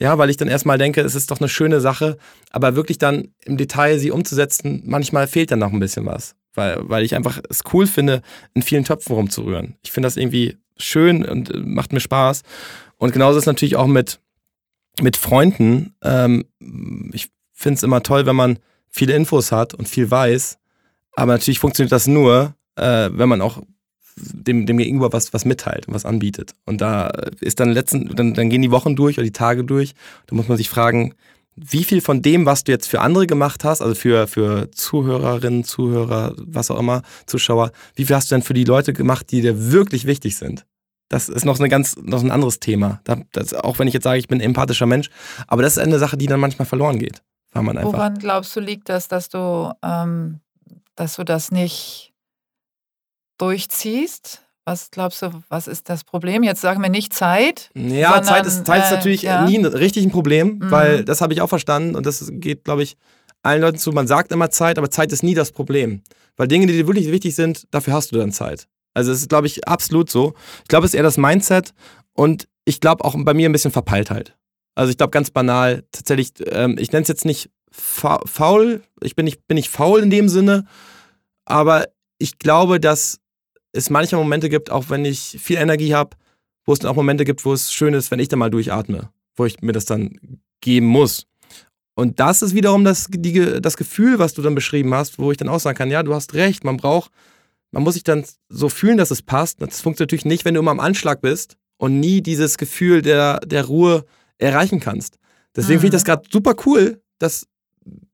[0.00, 2.18] ja, weil ich dann erstmal denke, es ist doch eine schöne Sache,
[2.50, 6.36] aber wirklich dann im Detail sie umzusetzen, manchmal fehlt dann noch ein bisschen was.
[6.54, 8.22] Weil, weil ich einfach es cool finde,
[8.54, 9.76] in vielen Töpfen rumzurühren.
[9.82, 12.42] Ich finde das irgendwie schön und äh, macht mir Spaß.
[12.96, 14.20] Und genauso ist natürlich auch mit,
[15.00, 15.94] mit Freunden.
[16.02, 16.44] Ähm,
[17.12, 18.58] ich finde es immer toll, wenn man
[18.88, 20.58] viele Infos hat und viel weiß.
[21.14, 23.62] Aber natürlich funktioniert das nur, äh, wenn man auch
[24.20, 26.54] dem, dem Gegenüber was, was mitteilt und was anbietet.
[26.64, 27.08] Und da
[27.40, 29.94] ist dann letzten, dann, dann gehen die Wochen durch oder die Tage durch.
[30.26, 31.14] Da muss man sich fragen,
[31.56, 35.64] wie viel von dem, was du jetzt für andere gemacht hast, also für, für Zuhörerinnen,
[35.64, 39.40] Zuhörer, was auch immer, Zuschauer, wie viel hast du denn für die Leute gemacht, die
[39.40, 40.64] dir wirklich wichtig sind?
[41.08, 43.00] Das ist noch eine ganz, noch ein anderes Thema.
[43.04, 45.10] Da, das, auch wenn ich jetzt sage, ich bin ein empathischer Mensch,
[45.46, 47.22] aber das ist eine Sache, die dann manchmal verloren geht.
[47.54, 47.92] Man einfach.
[47.92, 50.38] Woran glaubst du, liegt das, dass du, ähm,
[50.94, 52.12] dass du das nicht
[53.38, 54.42] durchziehst?
[54.64, 56.42] Was glaubst du, was ist das Problem?
[56.42, 57.70] Jetzt sagen wir nicht Zeit.
[57.74, 59.46] Ja, sondern, Zeit ist, Zeit ist äh, natürlich ja.
[59.46, 60.70] nie ein richtig ein Problem, Mhm.
[60.70, 62.96] weil das habe ich auch verstanden und das geht, glaube ich,
[63.42, 63.92] allen Leuten zu.
[63.92, 66.02] Man sagt immer Zeit, aber Zeit ist nie das Problem.
[66.36, 68.68] Weil Dinge, die dir wirklich wichtig sind, dafür hast du dann Zeit.
[68.92, 70.34] Also es ist, glaube ich, absolut so.
[70.62, 71.72] Ich glaube, es ist eher das Mindset
[72.12, 74.36] und ich glaube auch bei mir ein bisschen Verpeiltheit.
[74.74, 79.16] Also ich glaube ganz banal, tatsächlich, ähm, ich nenne es jetzt nicht fa faul, ich
[79.16, 80.66] bin nicht, bin nicht faul in dem Sinne,
[81.44, 81.86] aber
[82.18, 83.18] ich glaube, dass
[83.72, 86.16] es manchmal Momente gibt, auch wenn ich viel Energie habe,
[86.64, 89.10] wo es dann auch Momente gibt, wo es schön ist, wenn ich dann mal durchatme,
[89.36, 90.18] wo ich mir das dann
[90.60, 91.26] geben muss.
[91.94, 95.36] Und das ist wiederum das, die, das Gefühl, was du dann beschrieben hast, wo ich
[95.36, 97.10] dann auch sagen kann, ja, du hast recht, man braucht,
[97.72, 99.60] man muss sich dann so fühlen, dass es passt.
[99.60, 103.40] Das funktioniert natürlich nicht, wenn du immer am Anschlag bist und nie dieses Gefühl der,
[103.40, 104.04] der Ruhe
[104.38, 105.18] erreichen kannst.
[105.56, 105.80] Deswegen mhm.
[105.80, 107.46] finde ich das gerade super cool, dass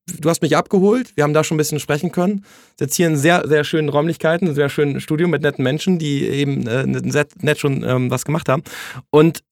[0.07, 2.45] du hast mich abgeholt, wir haben da schon ein bisschen sprechen können.
[2.79, 6.27] Jetzt hier in sehr, sehr schönen Räumlichkeiten, ein sehr schönes Studio mit netten Menschen, die
[6.27, 8.63] eben äh, nett schon ähm, was gemacht haben.
[9.11, 9.43] Und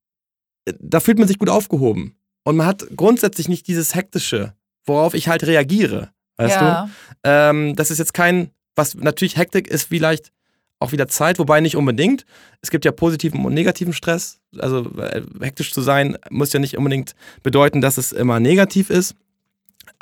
[0.66, 2.16] äh, da fühlt man sich gut aufgehoben.
[2.44, 6.10] Und man hat grundsätzlich nicht dieses Hektische, worauf ich halt reagiere.
[6.36, 6.84] Weißt ja.
[6.84, 6.90] du?
[7.24, 10.32] Ähm, das ist jetzt kein, was natürlich Hektik ist vielleicht
[10.80, 12.26] auch wieder Zeit, wobei nicht unbedingt.
[12.60, 14.40] Es gibt ja positiven und negativen Stress.
[14.58, 19.14] Also äh, hektisch zu sein muss ja nicht unbedingt bedeuten, dass es immer negativ ist.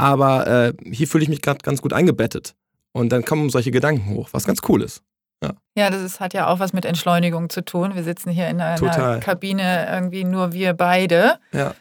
[0.01, 2.55] Aber äh, hier fühle ich mich gerade ganz gut eingebettet.
[2.93, 5.03] Und dann kommen solche Gedanken hoch, was ganz cool ist.
[5.43, 7.95] Ja, ja das ist, hat ja auch was mit Entschleunigung zu tun.
[7.95, 9.21] Wir sitzen hier in einer Total.
[9.21, 11.39] Kabine, irgendwie nur wir beide.
[11.53, 11.75] Ja.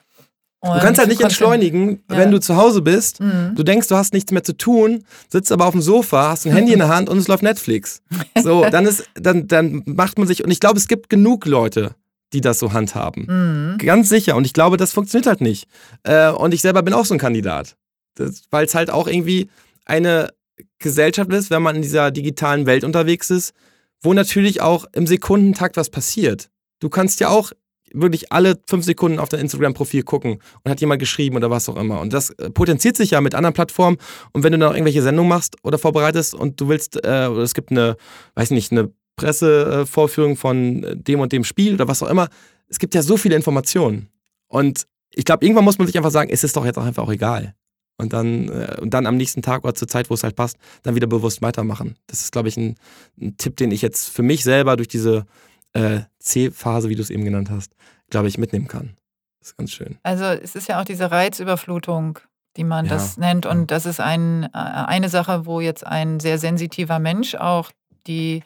[0.60, 2.18] Und du kannst halt nicht entschleunigen, ja.
[2.18, 3.22] wenn du zu Hause bist.
[3.22, 3.54] Mhm.
[3.56, 6.52] Du denkst, du hast nichts mehr zu tun, sitzt aber auf dem Sofa, hast ein
[6.52, 8.02] Handy in der Hand und es läuft Netflix.
[8.42, 11.96] So, dann ist, dann, dann macht man sich, und ich glaube, es gibt genug Leute,
[12.34, 13.26] die das so handhaben.
[13.28, 13.78] Mhm.
[13.78, 14.36] Ganz sicher.
[14.36, 15.68] Und ich glaube, das funktioniert halt nicht.
[16.04, 17.76] Äh, und ich selber bin auch so ein Kandidat.
[18.50, 19.50] Weil es halt auch irgendwie
[19.86, 20.30] eine
[20.80, 23.54] Gesellschaft ist, wenn man in dieser digitalen Welt unterwegs ist,
[24.02, 26.50] wo natürlich auch im Sekundentakt was passiert.
[26.80, 27.52] Du kannst ja auch
[27.94, 31.76] wirklich alle fünf Sekunden auf dein Instagram-Profil gucken und hat jemand geschrieben oder was auch
[31.76, 32.00] immer.
[32.00, 33.98] Und das äh, potenziert sich ja mit anderen Plattformen.
[34.32, 37.54] Und wenn du noch irgendwelche Sendungen machst oder vorbereitest und du willst, äh, oder es
[37.54, 37.98] gibt eine,
[38.36, 42.30] weiß nicht, eine Pressevorführung von dem und dem Spiel oder was auch immer,
[42.68, 44.08] es gibt ja so viele Informationen.
[44.48, 47.04] Und ich glaube, irgendwann muss man sich einfach sagen, es ist doch jetzt auch einfach
[47.04, 47.56] auch egal.
[48.00, 50.58] Und dann, äh, und dann am nächsten Tag oder zur Zeit, wo es halt passt,
[50.84, 51.98] dann wieder bewusst weitermachen.
[52.08, 52.76] Das ist, glaube ich, ein,
[53.22, 55.26] ein Tipp, den ich jetzt für mich selber durch diese
[55.74, 57.74] äh, C-Phase, wie du es eben genannt hast,
[58.10, 58.96] glaube ich, mitnehmen kann.
[59.40, 59.98] Das ist ganz schön.
[60.04, 62.20] Also es ist ja auch diese Reizüberflutung,
[62.56, 62.94] die man ja.
[62.94, 63.46] das nennt.
[63.46, 67.72] Und das ist ein, äh, eine Sache, wo jetzt ein sehr sensitiver Mensch auch
[68.08, 68.44] die,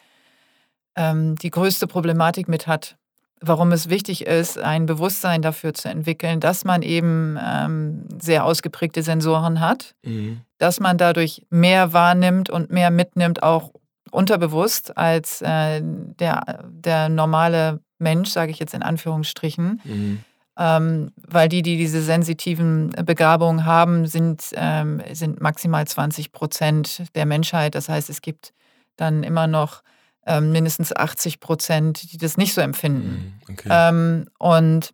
[0.95, 2.97] ähm, die größte Problematik mit hat.
[3.45, 9.03] Warum es wichtig ist, ein Bewusstsein dafür zu entwickeln, dass man eben ähm, sehr ausgeprägte
[9.03, 10.39] Sensoren hat, mhm.
[10.59, 13.73] dass man dadurch mehr wahrnimmt und mehr mitnimmt, auch
[14.11, 19.81] unterbewusst als äh, der, der normale Mensch, sage ich jetzt in Anführungsstrichen.
[19.83, 20.19] Mhm.
[20.57, 27.25] Ähm, weil die, die diese sensitiven Begabungen haben, sind, ähm, sind maximal 20 Prozent der
[27.25, 27.75] Menschheit.
[27.75, 28.53] Das heißt, es gibt
[28.95, 29.81] dann immer noch
[30.25, 33.33] ähm, mindestens 80 Prozent, die das nicht so empfinden.
[33.47, 33.69] Mhm, okay.
[33.69, 34.93] Ähm, und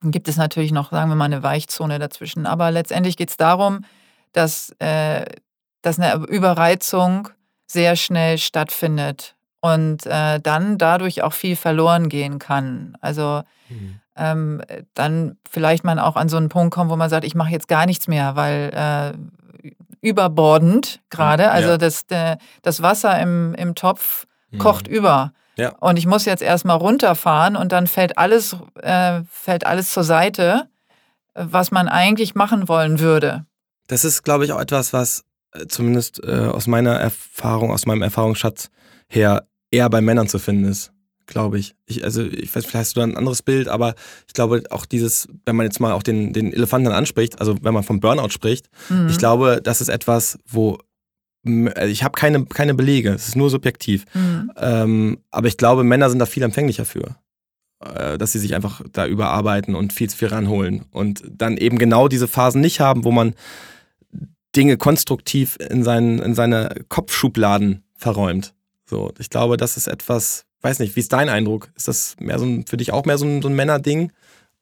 [0.00, 2.46] dann gibt es natürlich noch, sagen wir mal, eine Weichzone dazwischen.
[2.46, 3.84] Aber letztendlich geht es darum,
[4.32, 5.24] dass, äh,
[5.82, 7.28] dass eine Überreizung
[7.66, 12.96] sehr schnell stattfindet und äh, dann dadurch auch viel verloren gehen kann.
[13.00, 14.00] Also mhm.
[14.16, 14.62] ähm,
[14.94, 17.68] dann vielleicht man auch an so einen Punkt kommt, wo man sagt, ich mache jetzt
[17.68, 19.70] gar nichts mehr, weil äh,
[20.00, 21.78] überbordend gerade, also ja.
[21.78, 24.58] das, der, das Wasser im, im Topf mhm.
[24.58, 25.32] kocht über.
[25.56, 25.74] Ja.
[25.80, 30.68] Und ich muss jetzt erstmal runterfahren und dann fällt alles, äh, fällt alles zur Seite,
[31.34, 33.44] was man eigentlich machen wollen würde.
[33.88, 38.02] Das ist, glaube ich, auch etwas, was äh, zumindest äh, aus meiner Erfahrung, aus meinem
[38.02, 38.70] Erfahrungsschatz
[39.08, 40.92] her, eher bei Männern zu finden ist,
[41.26, 41.74] glaube ich.
[41.86, 42.04] ich.
[42.04, 43.94] Also, ich weiß, vielleicht hast du da ein anderes Bild, aber
[44.26, 47.74] ich glaube auch dieses, wenn man jetzt mal auch den, den Elefanten anspricht, also wenn
[47.74, 49.08] man vom Burnout spricht, mhm.
[49.08, 50.78] ich glaube, das ist etwas, wo
[51.42, 54.04] ich habe keine, keine Belege, es ist nur subjektiv.
[54.14, 54.52] Mhm.
[54.56, 57.16] Ähm, aber ich glaube, Männer sind da viel empfänglicher für.
[57.82, 60.84] Äh, dass sie sich einfach da überarbeiten und viel zu viel ranholen.
[60.90, 63.34] Und dann eben genau diese Phasen nicht haben, wo man
[64.54, 68.52] Dinge konstruktiv in, seinen, in seine Kopfschubladen verräumt.
[68.84, 71.70] So, ich glaube, das ist etwas, weiß nicht, wie ist dein Eindruck?
[71.74, 74.12] Ist das mehr so ein, für dich auch mehr so ein, so ein Männerding?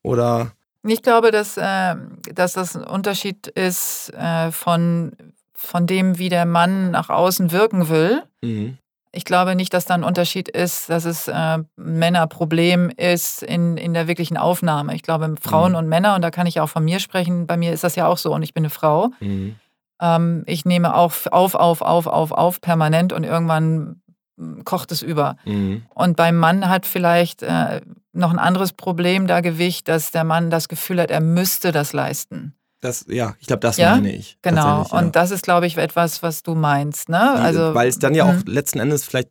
[0.03, 0.53] Oder?
[0.87, 1.97] Ich glaube, dass, äh,
[2.33, 5.13] dass das ein Unterschied ist äh, von,
[5.61, 8.23] von dem, wie der Mann nach außen wirken will.
[8.43, 8.79] Mhm.
[9.11, 13.77] Ich glaube nicht, dass da ein Unterschied ist, dass es äh, ein Männerproblem ist in,
[13.77, 14.95] in der wirklichen Aufnahme.
[14.95, 15.79] Ich glaube, Frauen mhm.
[15.79, 18.07] und Männer, und da kann ich auch von mir sprechen, bei mir ist das ja
[18.07, 19.11] auch so und ich bin eine Frau.
[19.19, 19.57] Mhm.
[20.01, 24.01] Ähm, ich nehme auch auf, auf, auf, auf, auf permanent und irgendwann
[24.39, 25.37] hm, kocht es über.
[25.45, 25.83] Mhm.
[25.93, 27.81] Und beim Mann hat vielleicht äh,
[28.13, 31.93] noch ein anderes Problem da Gewicht, dass der Mann das Gefühl hat, er müsste das
[31.93, 32.55] leisten.
[32.81, 33.97] Das, ja, ich glaube, das ja?
[33.97, 34.39] meine ich.
[34.43, 34.83] Genau.
[34.83, 35.11] Und ja.
[35.11, 37.09] das ist, glaube ich, etwas, was du meinst.
[37.09, 37.21] Ne?
[37.21, 38.45] Also, Weil es dann ja auch mhm.
[38.47, 39.31] letzten Endes vielleicht,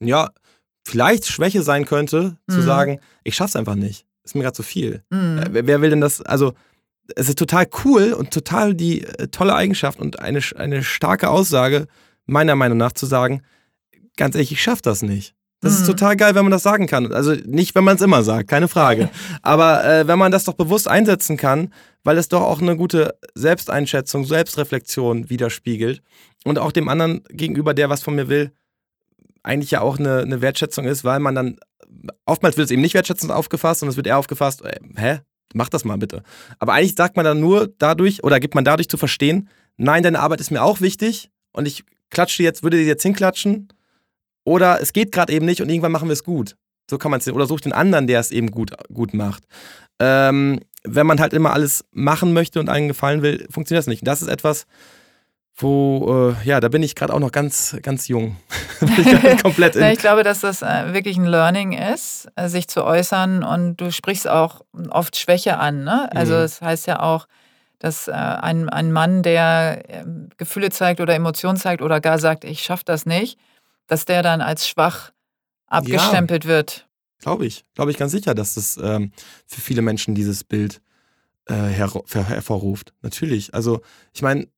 [0.00, 0.30] ja,
[0.86, 2.62] vielleicht Schwäche sein könnte, zu mhm.
[2.62, 4.06] sagen, ich schaff's einfach nicht.
[4.24, 5.02] ist mir gerade zu viel.
[5.10, 5.46] Mhm.
[5.50, 6.54] Wer, will denn das, also
[7.16, 11.88] es ist total cool und total die äh, tolle Eigenschaft und eine, eine starke Aussage,
[12.24, 13.42] meiner Meinung nach, zu sagen,
[14.16, 15.34] ganz ehrlich, ich schaffe das nicht.
[15.60, 15.80] Das mhm.
[15.80, 17.12] ist total geil, wenn man das sagen kann.
[17.12, 19.10] Also nicht, wenn man es immer sagt, keine Frage.
[19.42, 21.72] Aber äh, wenn man das doch bewusst einsetzen kann,
[22.06, 26.02] weil es doch auch eine gute Selbsteinschätzung, Selbstreflexion widerspiegelt
[26.44, 28.52] und auch dem anderen gegenüber, der was von mir will,
[29.42, 31.58] eigentlich ja auch eine, eine Wertschätzung ist, weil man dann
[32.24, 35.18] oftmals wird es eben nicht wertschätzend aufgefasst und es wird eher aufgefasst, äh, hä,
[35.52, 36.22] mach das mal bitte.
[36.60, 40.20] Aber eigentlich sagt man dann nur dadurch oder gibt man dadurch zu verstehen, nein, deine
[40.20, 43.66] Arbeit ist mir auch wichtig und ich klatsche jetzt, würde dir jetzt hinklatschen
[44.44, 46.56] oder es geht gerade eben nicht und irgendwann machen wir es gut.
[46.88, 47.34] So kann man es sehen.
[47.34, 49.42] Oder sucht den anderen, der es eben gut, gut macht.
[49.98, 54.02] Ähm, wenn man halt immer alles machen möchte und einen gefallen will, funktioniert das nicht.
[54.02, 54.66] Und das ist etwas,
[55.56, 58.36] wo, äh, ja, da bin ich gerade auch noch ganz, ganz jung.
[59.42, 59.84] komplett in.
[59.84, 63.90] ich glaube, dass das äh, wirklich ein Learning ist, äh, sich zu äußern und du
[63.90, 64.60] sprichst auch
[64.90, 65.84] oft Schwäche an.
[65.84, 66.10] Ne?
[66.14, 66.40] Also mhm.
[66.40, 67.26] es das heißt ja auch,
[67.78, 72.44] dass äh, ein, ein Mann, der ähm, Gefühle zeigt oder Emotionen zeigt oder gar sagt,
[72.44, 73.38] ich schaffe das nicht,
[73.86, 75.12] dass der dann als schwach
[75.68, 76.85] abgestempelt ja, wird.
[77.20, 77.64] Glaube ich.
[77.74, 79.12] Glaube ich ganz sicher, dass das ähm,
[79.46, 80.80] für viele Menschen dieses Bild
[81.46, 82.92] äh, her hervorruft.
[83.02, 83.54] Natürlich.
[83.54, 83.80] Also,
[84.12, 84.48] ich meine,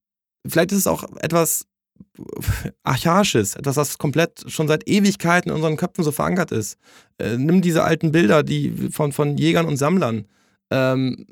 [0.45, 1.65] vielleicht ist es auch etwas
[2.83, 6.77] Archaisches, etwas, was komplett schon seit Ewigkeiten in unseren Köpfen so verankert ist.
[7.17, 10.25] Äh, nimm diese alten Bilder, die von, von Jägern und Sammlern.
[10.71, 11.27] Ähm,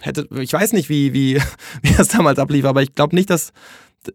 [0.00, 1.40] hätte, ich weiß nicht, wie, wie,
[1.82, 3.52] wie das damals ablief, aber ich glaube nicht, dass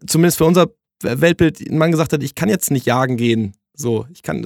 [0.06, 0.68] zumindest für unser
[1.02, 3.54] Weltbild ein Mann gesagt hat, ich kann jetzt nicht jagen gehen.
[3.80, 4.42] So, ich kann,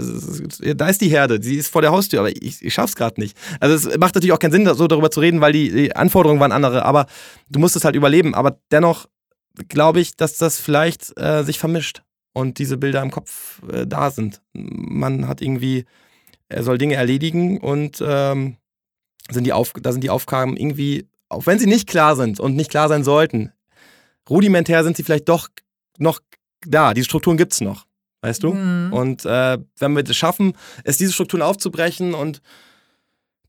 [0.77, 3.35] da ist die Herde, sie ist vor der Haustür, aber ich, ich schaff's gerade nicht.
[3.61, 6.39] Also es macht natürlich auch keinen Sinn, so darüber zu reden, weil die, die Anforderungen
[6.39, 7.07] waren andere, aber
[7.49, 8.35] du musst es halt überleben.
[8.35, 9.07] Aber dennoch
[9.69, 12.03] glaube ich, dass das vielleicht äh, sich vermischt
[12.35, 14.43] und diese Bilder im Kopf äh, da sind.
[14.53, 15.87] Man hat irgendwie,
[16.51, 18.59] er soll Dinge erledigen und ähm,
[19.31, 22.55] sind die Auf, da sind die Aufgaben irgendwie, auch wenn sie nicht klar sind und
[22.55, 23.51] nicht klar sein sollten,
[24.29, 25.49] rudimentär sind sie vielleicht doch
[25.97, 26.21] noch
[26.67, 26.93] da.
[26.93, 27.87] Diese Strukturen gibt es noch
[28.23, 28.55] weißt du?
[28.55, 28.93] Mhm.
[28.93, 30.55] Und äh, wenn wir es schaffen,
[30.85, 32.41] es diese Strukturen aufzubrechen und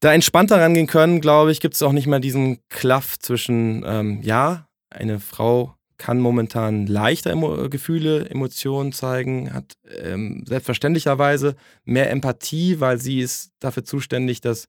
[0.02, 4.22] da entspannter rangehen können, glaube ich, gibt es auch nicht mehr diesen Klaff zwischen, ähm,
[4.22, 11.56] ja, eine Frau kann momentan leichter Emo Gefühle, Emotionen zeigen, hat ähm, selbstverständlicherweise
[11.86, 14.68] mehr Empathie, weil sie ist dafür zuständig, dass,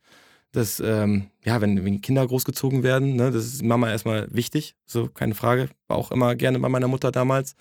[0.52, 5.08] dass ähm, ja, wenn, wenn, Kinder großgezogen werden, ne, das ist Mama erstmal wichtig, so
[5.08, 7.56] keine Frage, war auch immer gerne bei meiner Mutter damals.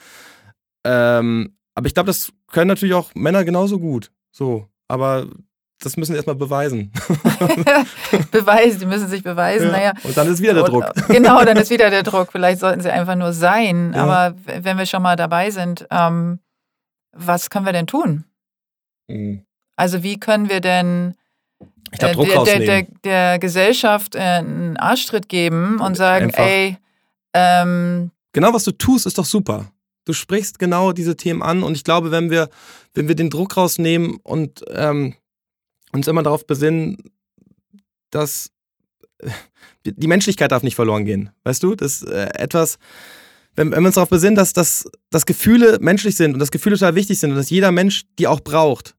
[0.84, 4.12] Ähm, aber ich glaube, das können natürlich auch Männer genauso gut.
[4.32, 4.68] So.
[4.88, 5.28] Aber
[5.80, 6.92] das müssen sie erstmal beweisen.
[8.32, 9.68] beweisen, die müssen sich beweisen.
[9.68, 9.72] Ja.
[9.72, 9.94] Naja.
[10.04, 10.94] Und dann ist wieder der Druck.
[11.08, 12.32] genau, dann ist wieder der Druck.
[12.32, 13.94] Vielleicht sollten sie einfach nur sein.
[13.94, 14.04] Ja.
[14.04, 16.40] Aber wenn wir schon mal dabei sind, ähm,
[17.12, 18.24] was können wir denn tun?
[19.08, 19.44] Mhm.
[19.76, 21.16] Also wie können wir denn
[21.92, 26.46] glaub, äh, der, der, der, der, Gesellschaft äh, einen Arschtritt geben und sagen, einfach.
[26.46, 26.78] ey,
[27.34, 29.72] ähm, Genau, was du tust, ist doch super.
[30.06, 32.50] Du sprichst genau diese Themen an und ich glaube, wenn wir,
[32.94, 35.16] wenn wir den Druck rausnehmen und ähm,
[35.94, 36.98] uns immer darauf besinnen,
[38.10, 38.52] dass
[39.20, 39.30] äh,
[39.86, 41.30] die Menschlichkeit darf nicht verloren gehen.
[41.44, 42.78] Weißt du, das ist äh, etwas,
[43.56, 46.78] wenn, wenn wir uns darauf besinnen, dass, dass, dass Gefühle menschlich sind und dass Gefühle
[46.78, 48.96] total wichtig sind und dass jeder Mensch die auch braucht,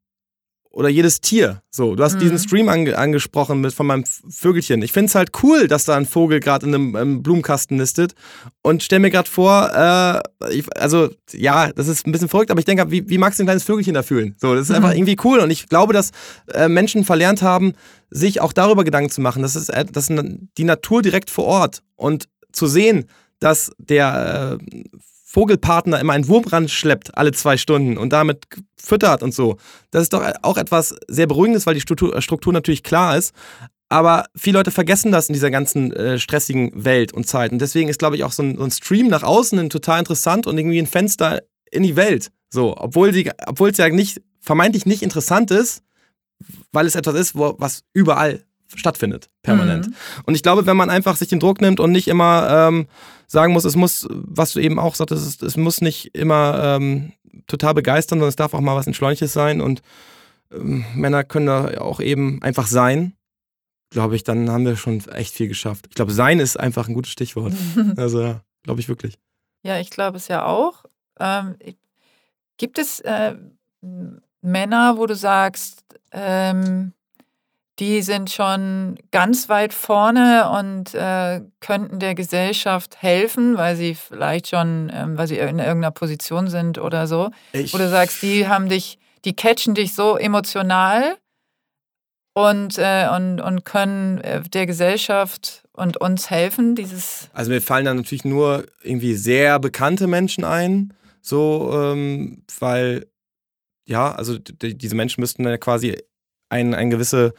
[0.74, 1.62] oder jedes Tier.
[1.70, 2.20] So, du hast mhm.
[2.20, 4.82] diesen Stream ange angesprochen mit von meinem Vögelchen.
[4.82, 8.14] Ich finde es halt cool, dass da ein Vogel gerade in einem, einem, Blumenkasten nistet
[8.62, 12.58] und stell mir gerade vor, äh, ich, also ja, das ist ein bisschen verrückt, aber
[12.58, 14.34] ich denke, wie, wie magst du ein kleines Vögelchen da fühlen?
[14.38, 14.76] So, das ist mhm.
[14.76, 16.10] einfach irgendwie cool und ich glaube, dass
[16.52, 17.74] äh, Menschen verlernt haben,
[18.10, 19.42] sich auch darüber Gedanken zu machen.
[19.42, 20.22] Das ist, äh, das ist
[20.58, 23.06] die Natur direkt vor Ort und zu sehen,
[23.38, 24.84] dass der äh,
[25.34, 28.44] Vogelpartner immer einen Wurm ranschleppt alle zwei Stunden und damit
[28.76, 29.56] füttert und so.
[29.90, 33.34] Das ist doch auch etwas sehr Beruhigendes, weil die Struktur, Struktur natürlich klar ist.
[33.88, 37.50] Aber viele Leute vergessen das in dieser ganzen äh, stressigen Welt und Zeit.
[37.50, 40.46] Und deswegen ist, glaube ich, auch so ein, so ein, Stream nach außen total interessant
[40.46, 41.42] und irgendwie ein Fenster
[41.72, 42.30] in die Welt.
[42.48, 45.82] So, obwohl, es ja nicht, vermeintlich nicht interessant ist,
[46.70, 48.44] weil es etwas ist, wo, was überall
[48.76, 49.88] stattfindet, permanent.
[49.88, 49.94] Mhm.
[50.24, 52.86] Und ich glaube, wenn man einfach sich den Druck nimmt und nicht immer ähm,
[53.26, 57.12] sagen muss, es muss, was du eben auch sagtest, es, es muss nicht immer ähm,
[57.46, 59.82] total begeistern, sondern es darf auch mal was Entschleunigtes sein und
[60.52, 63.14] ähm, Männer können da auch eben einfach sein,
[63.90, 65.86] glaube ich, dann haben wir schon echt viel geschafft.
[65.88, 67.52] Ich glaube, sein ist einfach ein gutes Stichwort.
[67.96, 69.18] also ja, glaube ich wirklich.
[69.62, 70.84] Ja, ich glaube es ja auch.
[71.18, 71.56] Ähm,
[72.56, 73.36] gibt es äh,
[74.42, 76.92] Männer, wo du sagst, ähm,
[77.78, 84.48] die sind schon ganz weit vorne und äh, könnten der Gesellschaft helfen, weil sie vielleicht
[84.48, 87.30] schon, ähm, weil sie in irgendeiner Position sind oder so.
[87.52, 91.16] Ich Wo du sagst, die haben dich, die catchen dich so emotional,
[92.34, 97.30] und, äh, und, und können äh, der Gesellschaft und uns helfen, dieses.
[97.32, 103.06] Also mir fallen dann natürlich nur irgendwie sehr bekannte Menschen ein, so, ähm, weil,
[103.86, 105.96] ja, also diese Menschen müssten dann quasi
[106.48, 107.34] ein, ein gewisse,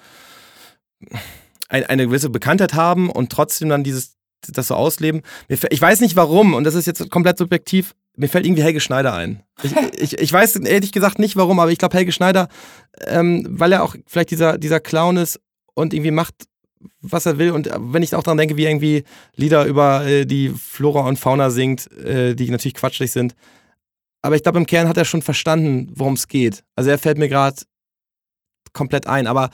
[1.69, 4.15] ein, eine gewisse Bekanntheit haben und trotzdem dann dieses,
[4.47, 5.21] das so ausleben.
[5.47, 9.13] Ich weiß nicht warum, und das ist jetzt komplett subjektiv, mir fällt irgendwie Helge Schneider
[9.13, 9.43] ein.
[9.63, 12.47] Ich, ich, ich weiß ehrlich gesagt nicht warum, aber ich glaube Helge Schneider,
[13.07, 15.39] ähm, weil er auch vielleicht dieser, dieser Clown ist
[15.73, 16.33] und irgendwie macht,
[17.01, 17.51] was er will.
[17.51, 19.03] Und wenn ich auch daran denke, wie er irgendwie
[19.35, 23.35] Lieder über äh, die Flora und Fauna singt, äh, die natürlich quatschig sind.
[24.21, 26.63] Aber ich glaube, im Kern hat er schon verstanden, worum es geht.
[26.75, 27.57] Also er fällt mir gerade
[28.75, 29.25] komplett ein.
[29.25, 29.49] Aber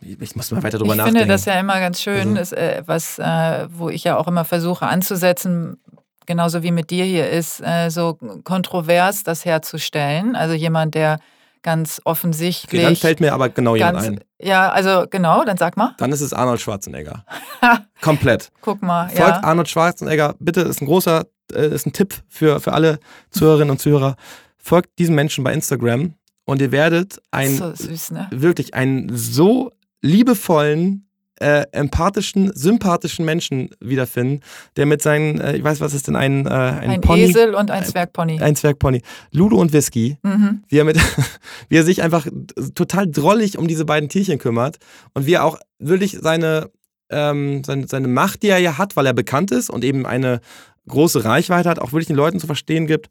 [0.00, 1.16] ich muss mal weiter drüber ich nachdenken.
[1.16, 2.40] Ich finde das ja immer ganz schön, also.
[2.40, 5.80] ist, äh, was, äh, wo ich ja auch immer versuche anzusetzen,
[6.26, 10.34] genauso wie mit dir hier ist, äh, so kontrovers das herzustellen.
[10.34, 11.18] Also jemand, der
[11.62, 12.80] ganz offensichtlich.
[12.80, 14.20] Okay, dann fällt mir aber genau jemand ein.
[14.40, 15.94] Ja, also genau, dann sag mal.
[15.98, 17.24] Dann ist es Arnold Schwarzenegger.
[18.00, 18.50] Komplett.
[18.60, 19.08] Guck mal.
[19.08, 19.44] Folgt ja.
[19.44, 22.98] Arnold Schwarzenegger, bitte, ist ein großer, äh, ist ein Tipp für, für alle
[23.30, 24.16] Zuhörerinnen und Zuhörer.
[24.58, 28.28] Folgt diesem Menschen bei Instagram und ihr werdet ein, so süß, ne?
[28.30, 29.70] wirklich einen so
[30.00, 31.06] liebevollen,
[31.40, 34.40] äh, empathischen, sympathischen Menschen wiederfinden,
[34.76, 37.22] der mit seinen, äh, ich weiß, was ist denn ein, äh, ein, ein Pony?
[37.22, 38.40] Esel und ein Zwergpony.
[38.40, 39.02] Ein Zwergpony.
[39.32, 40.62] Ludo und Whisky, mhm.
[40.68, 40.98] wie, er mit,
[41.68, 42.26] wie er sich einfach
[42.74, 44.76] total drollig um diese beiden Tierchen kümmert
[45.14, 46.70] und wie er auch wirklich seine,
[47.10, 50.40] ähm, seine, seine Macht, die er ja hat, weil er bekannt ist und eben eine
[50.88, 53.10] große Reichweite hat, auch wirklich den Leuten zu verstehen gibt,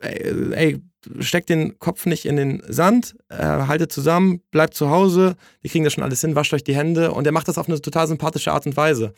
[0.00, 0.80] ey, ey
[1.20, 5.84] steckt den Kopf nicht in den Sand, äh, haltet zusammen, bleibt zu Hause, wir kriegen
[5.84, 8.08] das schon alles hin, wascht euch die Hände und er macht das auf eine total
[8.08, 9.14] sympathische Art und Weise.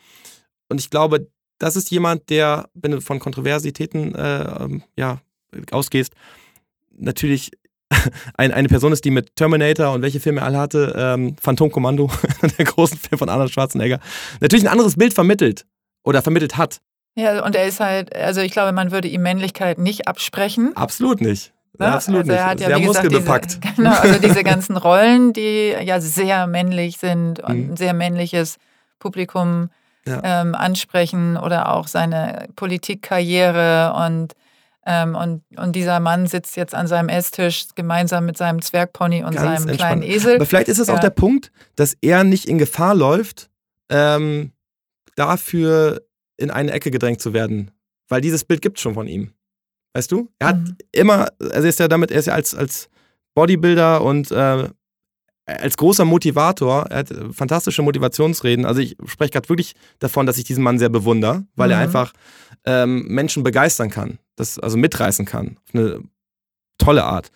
[0.69, 1.29] Und ich glaube,
[1.59, 5.21] das ist jemand, der, wenn du von Kontroversitäten äh, ähm, ja,
[5.71, 6.13] ausgehst,
[6.97, 7.51] natürlich
[8.35, 11.71] ein, eine Person ist, die mit Terminator und welche Filme er alle hatte, ähm, Phantom
[11.71, 12.11] Kommando,
[12.59, 14.01] der großen Film von Arnold Schwarzenegger,
[14.41, 15.65] natürlich ein anderes Bild vermittelt
[16.05, 16.81] oder vermittelt hat.
[17.19, 20.77] Ja, und er ist halt, also ich glaube, man würde ihm Männlichkeit nicht absprechen.
[20.77, 21.53] Absolut nicht.
[21.77, 21.93] Ne?
[21.93, 22.69] Absolut also er hat nicht.
[22.69, 23.59] Ja, sehr muskelbepackt.
[23.65, 27.73] Diese, genau, also diese ganzen Rollen, die ja sehr männlich sind und mhm.
[27.73, 28.59] ein sehr männliches
[29.01, 29.71] Publikum
[30.07, 30.21] ja.
[30.23, 34.35] ähm, ansprechen oder auch seine Politikkarriere und,
[34.87, 39.35] ähm, und, und dieser Mann sitzt jetzt an seinem Esstisch gemeinsam mit seinem Zwergpony und
[39.35, 39.79] Ganz seinem entspannt.
[39.79, 40.37] kleinen Esel.
[40.37, 40.95] Aber vielleicht ist es ja.
[40.95, 43.51] auch der Punkt, dass er nicht in Gefahr läuft,
[43.91, 44.53] ähm,
[45.17, 46.01] dafür
[46.39, 47.71] in eine Ecke gedrängt zu werden.
[48.09, 49.33] Weil dieses Bild gibt es schon von ihm.
[49.93, 50.31] Weißt du?
[50.39, 50.77] Er hat mhm.
[50.93, 52.89] immer, also er ist ja damit, er ist ja als, als
[53.35, 54.69] Bodybuilder und äh,
[55.47, 58.65] als großer Motivator, er hat fantastische Motivationsreden.
[58.65, 61.73] Also ich spreche gerade wirklich davon, dass ich diesen Mann sehr bewundere, weil mhm.
[61.73, 62.13] er einfach
[62.65, 65.57] ähm, Menschen begeistern kann, das, also mitreißen kann.
[65.67, 66.01] Auf eine
[66.77, 67.31] tolle Art.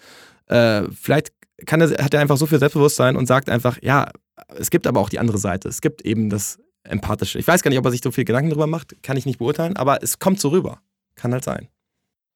[0.47, 1.33] Äh, vielleicht
[1.67, 4.11] kann er, hat er einfach so viel Selbstbewusstsein und sagt einfach, ja,
[4.57, 5.69] es gibt aber auch die andere Seite.
[5.69, 7.39] Es gibt eben das Empathische.
[7.39, 9.39] Ich weiß gar nicht, ob er sich so viel Gedanken darüber macht, kann ich nicht
[9.39, 10.79] beurteilen, aber es kommt so rüber.
[11.15, 11.69] Kann halt sein.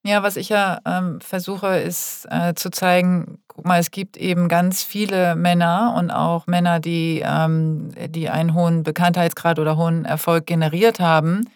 [0.05, 4.49] Ja, was ich ja ähm, versuche, ist äh, zu zeigen, guck mal, es gibt eben
[4.49, 10.47] ganz viele Männer und auch Männer, die, ähm, die einen hohen Bekanntheitsgrad oder hohen Erfolg
[10.47, 11.49] generiert haben,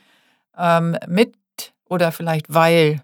[0.59, 1.35] ähm, mit
[1.89, 3.03] oder vielleicht weil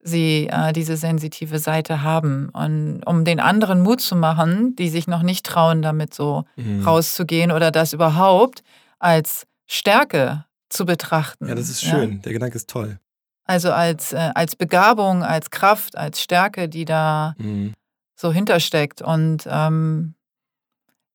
[0.00, 2.48] sie äh, diese sensitive Seite haben.
[2.48, 6.84] Und um den anderen Mut zu machen, die sich noch nicht trauen, damit so mhm.
[6.84, 8.62] rauszugehen oder das überhaupt
[8.98, 11.48] als Stärke zu betrachten.
[11.48, 12.14] Ja, das ist schön.
[12.14, 12.18] Ja?
[12.18, 12.98] Der Gedanke ist toll.
[13.44, 17.74] Also als, äh, als Begabung, als Kraft, als Stärke, die da mhm.
[18.16, 19.02] so hintersteckt.
[19.02, 20.14] Und ähm,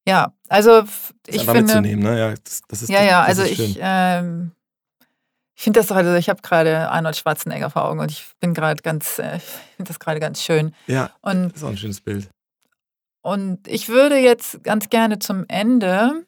[0.08, 0.84] ja, also
[1.28, 1.62] ich finde.
[1.62, 2.18] Mitzunehmen, ne?
[2.18, 4.52] Ja, das, das ist, ja, ja, also ich, ähm,
[5.56, 8.82] ich finde das also ich habe gerade Arnold Schwarzenegger vor Augen und ich bin gerade
[8.82, 9.44] ganz, äh, ich
[9.76, 10.74] finde das gerade ganz schön.
[10.88, 12.30] Ja, und, das ist auch ein schönes Bild.
[13.22, 16.26] Und ich würde jetzt ganz gerne zum Ende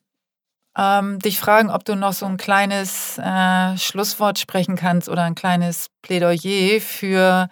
[0.77, 5.35] ähm, dich fragen, ob du noch so ein kleines äh, Schlusswort sprechen kannst oder ein
[5.35, 7.49] kleines Plädoyer für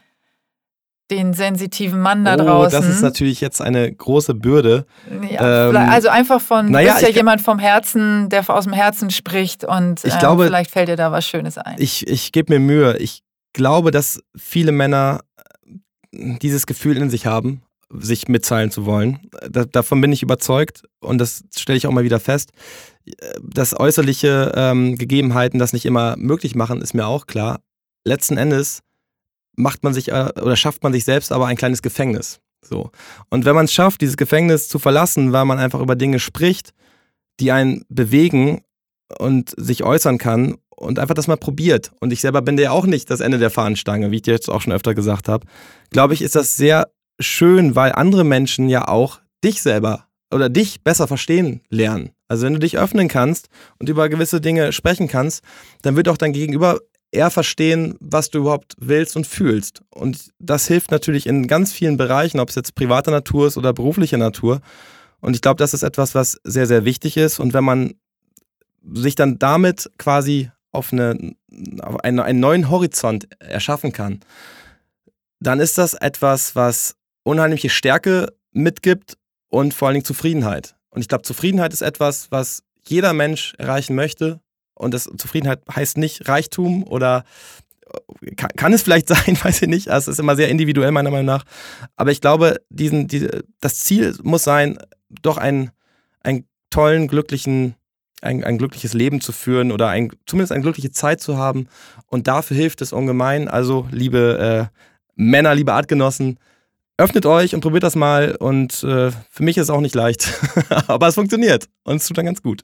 [1.11, 2.80] den sensitiven Mann da draußen.
[2.80, 4.85] Oh, das ist natürlich jetzt eine große Bürde.
[5.30, 8.73] Ja, ähm, also einfach von, naja, du bist ja jemand vom Herzen, der aus dem
[8.73, 11.76] Herzen spricht und ich ähm, glaube, vielleicht fällt dir da was Schönes ein.
[11.80, 12.98] Ich, ich gebe mir Mühe.
[12.98, 13.23] Ich
[13.53, 15.19] glaube, dass viele Männer
[16.14, 19.19] dieses Gefühl in sich haben, sich mitteilen zu wollen.
[19.49, 22.52] Da, davon bin ich überzeugt und das stelle ich auch mal wieder fest
[23.41, 27.61] dass äußerliche ähm, Gegebenheiten das nicht immer möglich machen, ist mir auch klar.
[28.03, 28.81] Letzten Endes
[29.55, 32.39] macht man sich äh, oder schafft man sich selbst aber ein kleines Gefängnis.
[32.63, 32.91] So.
[33.29, 36.73] Und wenn man es schafft, dieses Gefängnis zu verlassen, weil man einfach über Dinge spricht,
[37.39, 38.61] die einen bewegen
[39.17, 41.91] und sich äußern kann und einfach das mal probiert.
[41.99, 44.49] Und ich selber bin ja auch nicht das Ende der Fahnenstange, wie ich dir jetzt
[44.49, 45.45] auch schon öfter gesagt habe.
[45.89, 50.84] Glaube ich, ist das sehr schön, weil andere Menschen ja auch dich selber oder dich
[50.84, 52.12] besser verstehen lernen.
[52.28, 53.49] Also wenn du dich öffnen kannst
[53.80, 55.44] und über gewisse Dinge sprechen kannst,
[55.82, 56.80] dann wird auch dein Gegenüber
[57.12, 59.82] eher verstehen, was du überhaupt willst und fühlst.
[59.90, 63.74] Und das hilft natürlich in ganz vielen Bereichen, ob es jetzt privater Natur ist oder
[63.74, 64.62] beruflicher Natur.
[65.20, 67.40] Und ich glaube, das ist etwas, was sehr, sehr wichtig ist.
[67.40, 67.95] Und wenn man
[68.94, 71.36] sich dann damit quasi auf, eine,
[71.82, 74.22] auf einen, einen neuen Horizont erschaffen kann,
[75.40, 79.18] dann ist das etwas, was unheimliche Stärke mitgibt
[79.52, 80.76] und vor allen Dingen Zufriedenheit.
[80.90, 84.40] Und ich glaube, Zufriedenheit ist etwas, was jeder Mensch erreichen möchte.
[84.73, 87.23] Und das Zufriedenheit heißt nicht Reichtum oder
[88.38, 89.90] kann, kann es vielleicht sein, weiß ich nicht.
[89.90, 91.44] Also es ist immer sehr individuell meiner Meinung nach.
[91.95, 93.28] Aber ich glaube, diesen, die,
[93.60, 94.80] das Ziel muss sein,
[95.22, 95.72] doch einen,
[96.22, 97.76] einen tollen, glücklichen,
[98.22, 101.68] ein, ein glückliches Leben zu führen oder ein, zumindest eine glückliche Zeit zu haben.
[102.07, 103.49] Und dafür hilft es ungemein.
[103.49, 104.78] Also, liebe äh,
[105.15, 106.40] Männer, liebe Artgenossen,
[107.02, 108.36] öffnet euch und probiert das mal.
[108.36, 110.34] Und äh, für mich ist es auch nicht leicht,
[110.88, 112.64] aber es funktioniert und es tut dann ganz gut.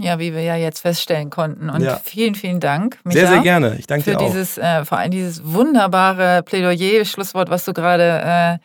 [0.00, 1.70] Ja, wie wir ja jetzt feststellen konnten.
[1.70, 2.00] Und ja.
[2.04, 3.76] vielen, vielen Dank, Micha, Sehr, sehr gerne.
[3.78, 4.26] Ich danke für dir auch.
[4.26, 8.58] dieses, äh, vor allem dieses wunderbare Plädoyer, Schlusswort, was du gerade äh,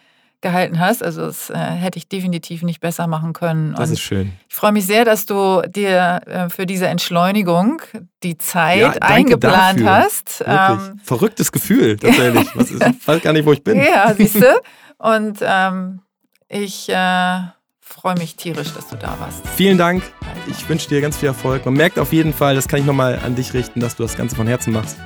[0.43, 1.03] gehalten hast.
[1.03, 3.73] Also das äh, hätte ich definitiv nicht besser machen können.
[3.75, 4.33] Das Und ist schön.
[4.47, 7.81] Ich freue mich sehr, dass du dir äh, für diese Entschleunigung
[8.21, 10.03] die Zeit ja, eingeplant dafür.
[10.03, 10.43] hast.
[10.45, 12.47] Ähm, Verrücktes Gefühl tatsächlich.
[12.55, 13.81] Was ist, ich weiß gar nicht, wo ich bin.
[13.81, 14.61] Ja, siehst du.
[14.97, 16.01] Und ähm,
[16.47, 17.39] ich äh,
[17.79, 19.47] freue mich tierisch, dass du da warst.
[19.55, 20.03] Vielen Dank.
[20.47, 21.65] Ich wünsche dir ganz viel Erfolg.
[21.65, 24.15] Man merkt auf jeden Fall, das kann ich nochmal an dich richten, dass du das
[24.15, 24.97] Ganze von Herzen machst.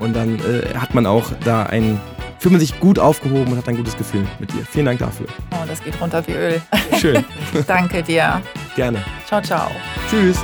[0.00, 2.00] Und dann äh, hat man auch da ein
[2.38, 4.64] fühlt man sich gut aufgehoben und hat ein gutes Gefühl mit dir.
[4.70, 5.26] Vielen Dank dafür.
[5.52, 6.62] Oh, das geht runter wie Öl.
[6.98, 7.24] Schön.
[7.66, 8.42] Danke dir.
[8.74, 9.02] Gerne.
[9.26, 9.70] Ciao, ciao.
[10.10, 10.38] Tschüss.